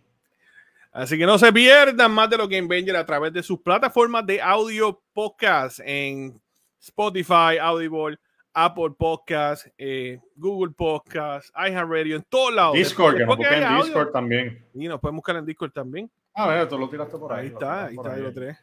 Así 0.92 1.16
que 1.16 1.28
no 1.28 1.38
se 1.38 1.54
pierdan 1.54 2.12
más 2.12 2.28
de 2.28 2.38
los 2.38 2.50
Game 2.50 2.68
Banger 2.68 2.96
a 2.96 3.06
través 3.06 3.32
de 3.32 3.44
sus 3.44 3.62
plataformas 3.62 4.26
de 4.26 4.42
audio 4.42 5.00
podcast 5.14 5.80
en 5.86 6.42
Spotify, 6.80 7.60
Audible, 7.62 8.18
Apple 8.52 8.96
Podcast, 8.98 9.68
eh, 9.78 10.20
Google 10.36 10.74
Podcast, 10.76 11.50
iHeartRadio, 11.56 12.16
en 12.16 12.24
todos 12.24 12.52
lados. 12.52 12.74
Discord, 12.76 13.16
que 13.18 13.26
nos 13.28 13.38
busquen 13.38 13.60
en 13.60 13.64
audio, 13.64 13.84
Discord 13.86 14.12
también. 14.12 14.66
Y 14.74 14.88
nos 14.88 15.00
pueden 15.00 15.18
buscar 15.18 15.36
en 15.36 15.46
Discord 15.46 15.72
también. 15.72 16.10
A 16.34 16.48
ver, 16.48 16.68
tú 16.68 16.80
lo 16.80 16.90
tiraste 16.90 17.16
por 17.16 17.32
ahí. 17.32 17.42
Ahí 17.46 17.50
lo 17.50 17.54
está, 17.60 17.86
ahí 17.86 17.96
está, 17.96 18.14
ahí 18.14 18.22
lo 18.24 18.34
tres. 18.34 18.58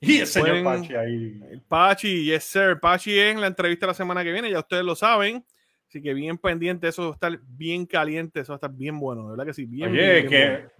Y 0.00 0.18
el 0.20 0.26
señor 0.26 0.48
Pueden- 0.50 0.64
Pachi 0.64 0.94
ahí. 0.96 1.40
El 1.50 1.62
Pachi, 1.62 2.24
yes 2.26 2.44
sir. 2.44 2.78
Pachi 2.78 3.18
en 3.18 3.40
la 3.40 3.46
entrevista 3.46 3.86
la 3.86 3.94
semana 3.94 4.22
que 4.22 4.32
viene, 4.32 4.50
ya 4.50 4.58
ustedes 4.58 4.84
lo 4.84 4.94
saben. 4.94 5.42
Así 5.94 6.02
que 6.02 6.12
bien 6.12 6.36
pendiente, 6.38 6.88
eso 6.88 7.02
va 7.04 7.08
a 7.10 7.12
estar 7.12 7.38
bien 7.46 7.86
caliente, 7.86 8.40
eso 8.40 8.50
va 8.50 8.54
a 8.54 8.56
estar 8.56 8.72
bien 8.72 8.98
bueno, 8.98 9.26
de 9.26 9.30
verdad 9.30 9.46
que 9.46 9.54
sí. 9.54 9.64
Bien, 9.64 9.92
Oye, 9.92 10.00
bien, 10.00 10.12
bien 10.14 10.28
que, 10.28 10.50
bueno. 10.50 10.70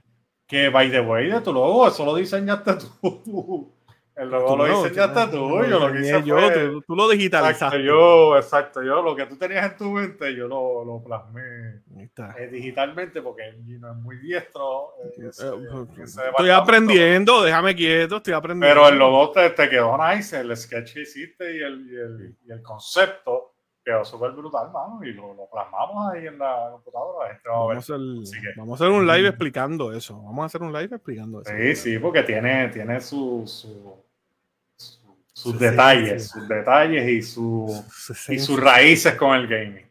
que 0.49 0.69
by 0.71 0.91
the 0.91 1.01
way 1.03 1.29
de 1.29 1.41
tu 1.41 1.53
logo, 1.53 1.87
eso 1.87 2.05
lo 2.05 2.17
diseñaste 2.17 2.73
tú. 3.03 3.73
El 4.17 4.29
logo 4.31 4.47
Tú 4.49 4.57
lo 4.57 4.67
no, 4.67 4.83
diseñaste 4.83 5.27
tú 5.31 5.49
no, 5.49 5.65
yo 5.69 5.79
lo 5.81 5.93
que 5.93 6.01
hice 6.01 6.23
yo, 6.25 6.37
fue- 6.37 6.51
tú, 6.71 6.83
tú 6.83 6.97
lo 6.97 7.05
Exacto, 7.05 7.17
digitalizaste. 7.17 7.85
yo, 7.85 8.37
exacto, 8.37 8.83
yo 8.83 9.03
lo 9.03 9.15
que 9.15 9.27
tú 9.27 9.37
tenías 9.37 9.71
en 9.71 9.77
tu 9.79 9.91
mente, 9.91 10.35
yo 10.35 10.49
lo, 10.49 10.85
lo 10.85 11.03
plasmé 11.05 11.83
eh, 11.97 12.49
digitalmente 12.51 13.23
porque 13.23 13.49
él 13.51 13.81
no 13.81 13.91
es 13.93 13.97
muy 13.97 14.17
diestro. 14.19 14.95
eh, 15.17 15.29
ese- 15.29 15.47
Eh, 15.47 16.05
Estoy 16.31 16.51
aprendiendo, 16.51 17.43
déjame 17.45 17.75
quieto, 17.77 18.17
estoy 18.17 18.35
aprendiendo. 18.35 18.75
Pero 18.83 18.89
el 18.89 18.99
logo 18.99 19.31
te, 19.31 19.51
te 19.51 19.69
quedó 19.69 19.97
nice, 19.97 20.41
el 20.41 20.57
sketch 20.57 20.95
que 20.95 21.03
hiciste 21.03 21.57
y 21.57 21.63
el, 21.63 21.87
y 21.89 21.95
el, 21.97 22.37
y 22.49 22.53
el 22.53 22.63
concepto 22.63 23.54
quedó 23.85 24.05
súper 24.05 24.31
brutal, 24.33 24.71
mano, 24.73 25.01
y 25.05 25.13
lo, 25.13 25.35
lo 25.35 25.47
plasmamos 25.53 26.13
ahí 26.13 26.27
en 26.27 26.39
la 26.39 26.69
computadora. 26.73 27.29
la 27.29 27.35
gente 27.35 27.49
va 27.49 27.55
a 27.55 27.59
ver. 27.67 27.77
Vamos 27.77 27.91
a, 27.91 27.95
hacer, 27.95 28.07
Así 28.23 28.41
que- 28.41 28.53
vamos 28.61 28.81
a 28.81 28.85
hacer 28.85 28.97
un 28.97 29.07
live 29.07 29.29
explicando 29.29 29.93
eso. 29.93 30.23
Vamos 30.23 30.43
a 30.43 30.47
hacer 30.47 30.63
un 30.63 30.73
live 30.73 30.97
explicando 30.97 31.43
eso. 31.43 31.51
Sí, 31.57 31.77
sí, 31.77 31.99
porque 31.99 32.23
tiene, 32.23 32.69
tiene 32.69 33.01
su, 33.01 33.43
su- 33.47 33.97
su- 34.77 35.17
sus 35.33 35.53
Su 35.53 35.59
detalles, 35.59 36.29
sus 36.29 36.49
detalles 36.49 37.09
y, 37.09 37.23
su, 37.23 37.85
y 38.29 38.39
sus 38.39 38.59
raíces 38.61 39.15
con 39.17 39.35
el 39.37 39.47
gaming. 39.47 39.85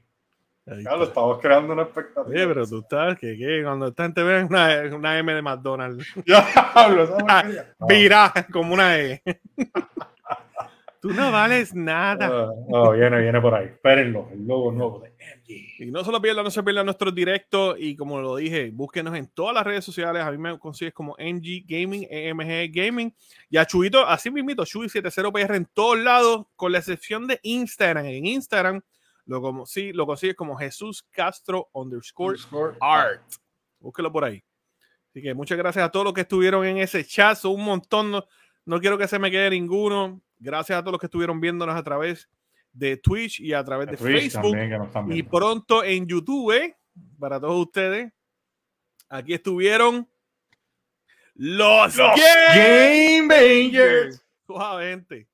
Está. 0.66 1.04
estamos 1.04 1.40
creando 1.42 1.74
una 1.74 1.82
expectativa. 1.84 2.26
Oye, 2.34 2.48
pero 2.48 2.66
tú 2.66 2.80
estás, 2.80 3.20
que, 3.20 3.38
que 3.38 3.62
cuando 3.66 3.88
esta 3.88 4.04
gente 4.04 4.24
ve 4.24 4.46
una, 4.46 4.82
una 4.96 5.20
M 5.20 5.34
de 5.34 5.42
McDonald's, 5.42 6.08
Ya 6.26 6.40
hablo. 6.74 7.18
No, 7.80 7.88
virá 7.88 8.32
como 8.52 8.74
una 8.74 8.98
E. 8.98 9.22
Tú 11.04 11.12
no 11.12 11.34
vales 11.34 11.76
nada. 11.76 12.50
Uh, 12.50 12.66
oh, 12.72 12.92
viene, 12.94 13.20
viene 13.20 13.42
por 13.42 13.54
ahí. 13.54 13.66
Espérenlo, 13.66 14.30
el 14.32 14.48
logo 14.48 14.72
nuevo 14.72 15.00
de 15.02 15.10
MG. 15.10 15.82
Y 15.84 15.92
no 15.92 16.02
se 16.02 16.10
lo 16.14 16.22
pierdan, 16.22 16.46
no 16.46 16.50
se 16.50 16.64
pierdan 16.64 16.86
nuestros 16.86 17.14
directos. 17.14 17.76
Y 17.78 17.98
como 17.98 18.22
lo 18.22 18.38
dije, 18.38 18.72
búsquenos 18.72 19.14
en 19.18 19.28
todas 19.28 19.54
las 19.54 19.66
redes 19.66 19.84
sociales. 19.84 20.24
A 20.24 20.32
mí 20.32 20.38
me 20.38 20.58
consigues 20.58 20.94
como 20.94 21.18
MG 21.20 21.66
Gaming, 21.68 22.08
EMG 22.10 22.72
Gaming. 22.72 23.14
Y 23.50 23.58
a 23.58 23.66
Chuito, 23.66 24.08
así 24.08 24.32
mismito, 24.32 24.64
Chuy70PR 24.64 25.58
en 25.58 25.66
todos 25.66 26.00
lados, 26.00 26.46
con 26.56 26.72
la 26.72 26.78
excepción 26.78 27.28
de 27.28 27.38
Instagram. 27.44 28.06
En 28.06 28.26
Instagram 28.26 28.82
lo, 29.26 29.42
como, 29.42 29.66
sí, 29.66 29.92
lo 29.92 30.06
consigues 30.06 30.38
como 30.38 30.56
Jesús 30.56 31.06
Castro 31.12 31.68
underscore, 31.74 32.38
underscore 32.38 32.78
art. 32.80 33.30
Búsquelo 33.82 34.10
por 34.10 34.24
ahí. 34.24 34.42
Así 35.10 35.22
que 35.22 35.34
muchas 35.34 35.58
gracias 35.58 35.84
a 35.84 35.92
todos 35.92 36.06
los 36.06 36.14
que 36.14 36.22
estuvieron 36.22 36.66
en 36.66 36.78
ese 36.78 37.04
chat. 37.04 37.36
Son 37.36 37.56
un 37.56 37.66
montón. 37.66 38.10
No, 38.10 38.26
no 38.64 38.80
quiero 38.80 38.98
que 38.98 39.10
se 39.10 39.20
me 39.20 39.30
quede 39.30 39.50
ninguno. 39.50 40.22
Gracias 40.44 40.78
a 40.78 40.82
todos 40.82 40.92
los 40.92 41.00
que 41.00 41.08
estuvieron 41.08 41.40
viéndonos 41.40 41.74
a 41.74 41.82
través 41.84 42.30
de 42.74 42.98
Twitch 42.98 43.40
y 43.40 43.54
a 43.54 43.64
través 43.64 43.88
de, 43.88 43.96
Facebook. 43.96 44.58
y 45.10 45.24
pronto 45.24 45.84
en 45.86 46.06
YouTube, 46.06 46.52
¿eh? 46.52 46.76
para 47.18 47.40
todos 47.40 47.68
ustedes. 47.68 48.12
Aquí 49.08 49.34
estuvieron 49.34 50.10
los, 51.36 51.96
los 51.96 52.12
Game 52.54 53.28
Bangers. 53.28 54.22
Suavemente. 54.46 55.30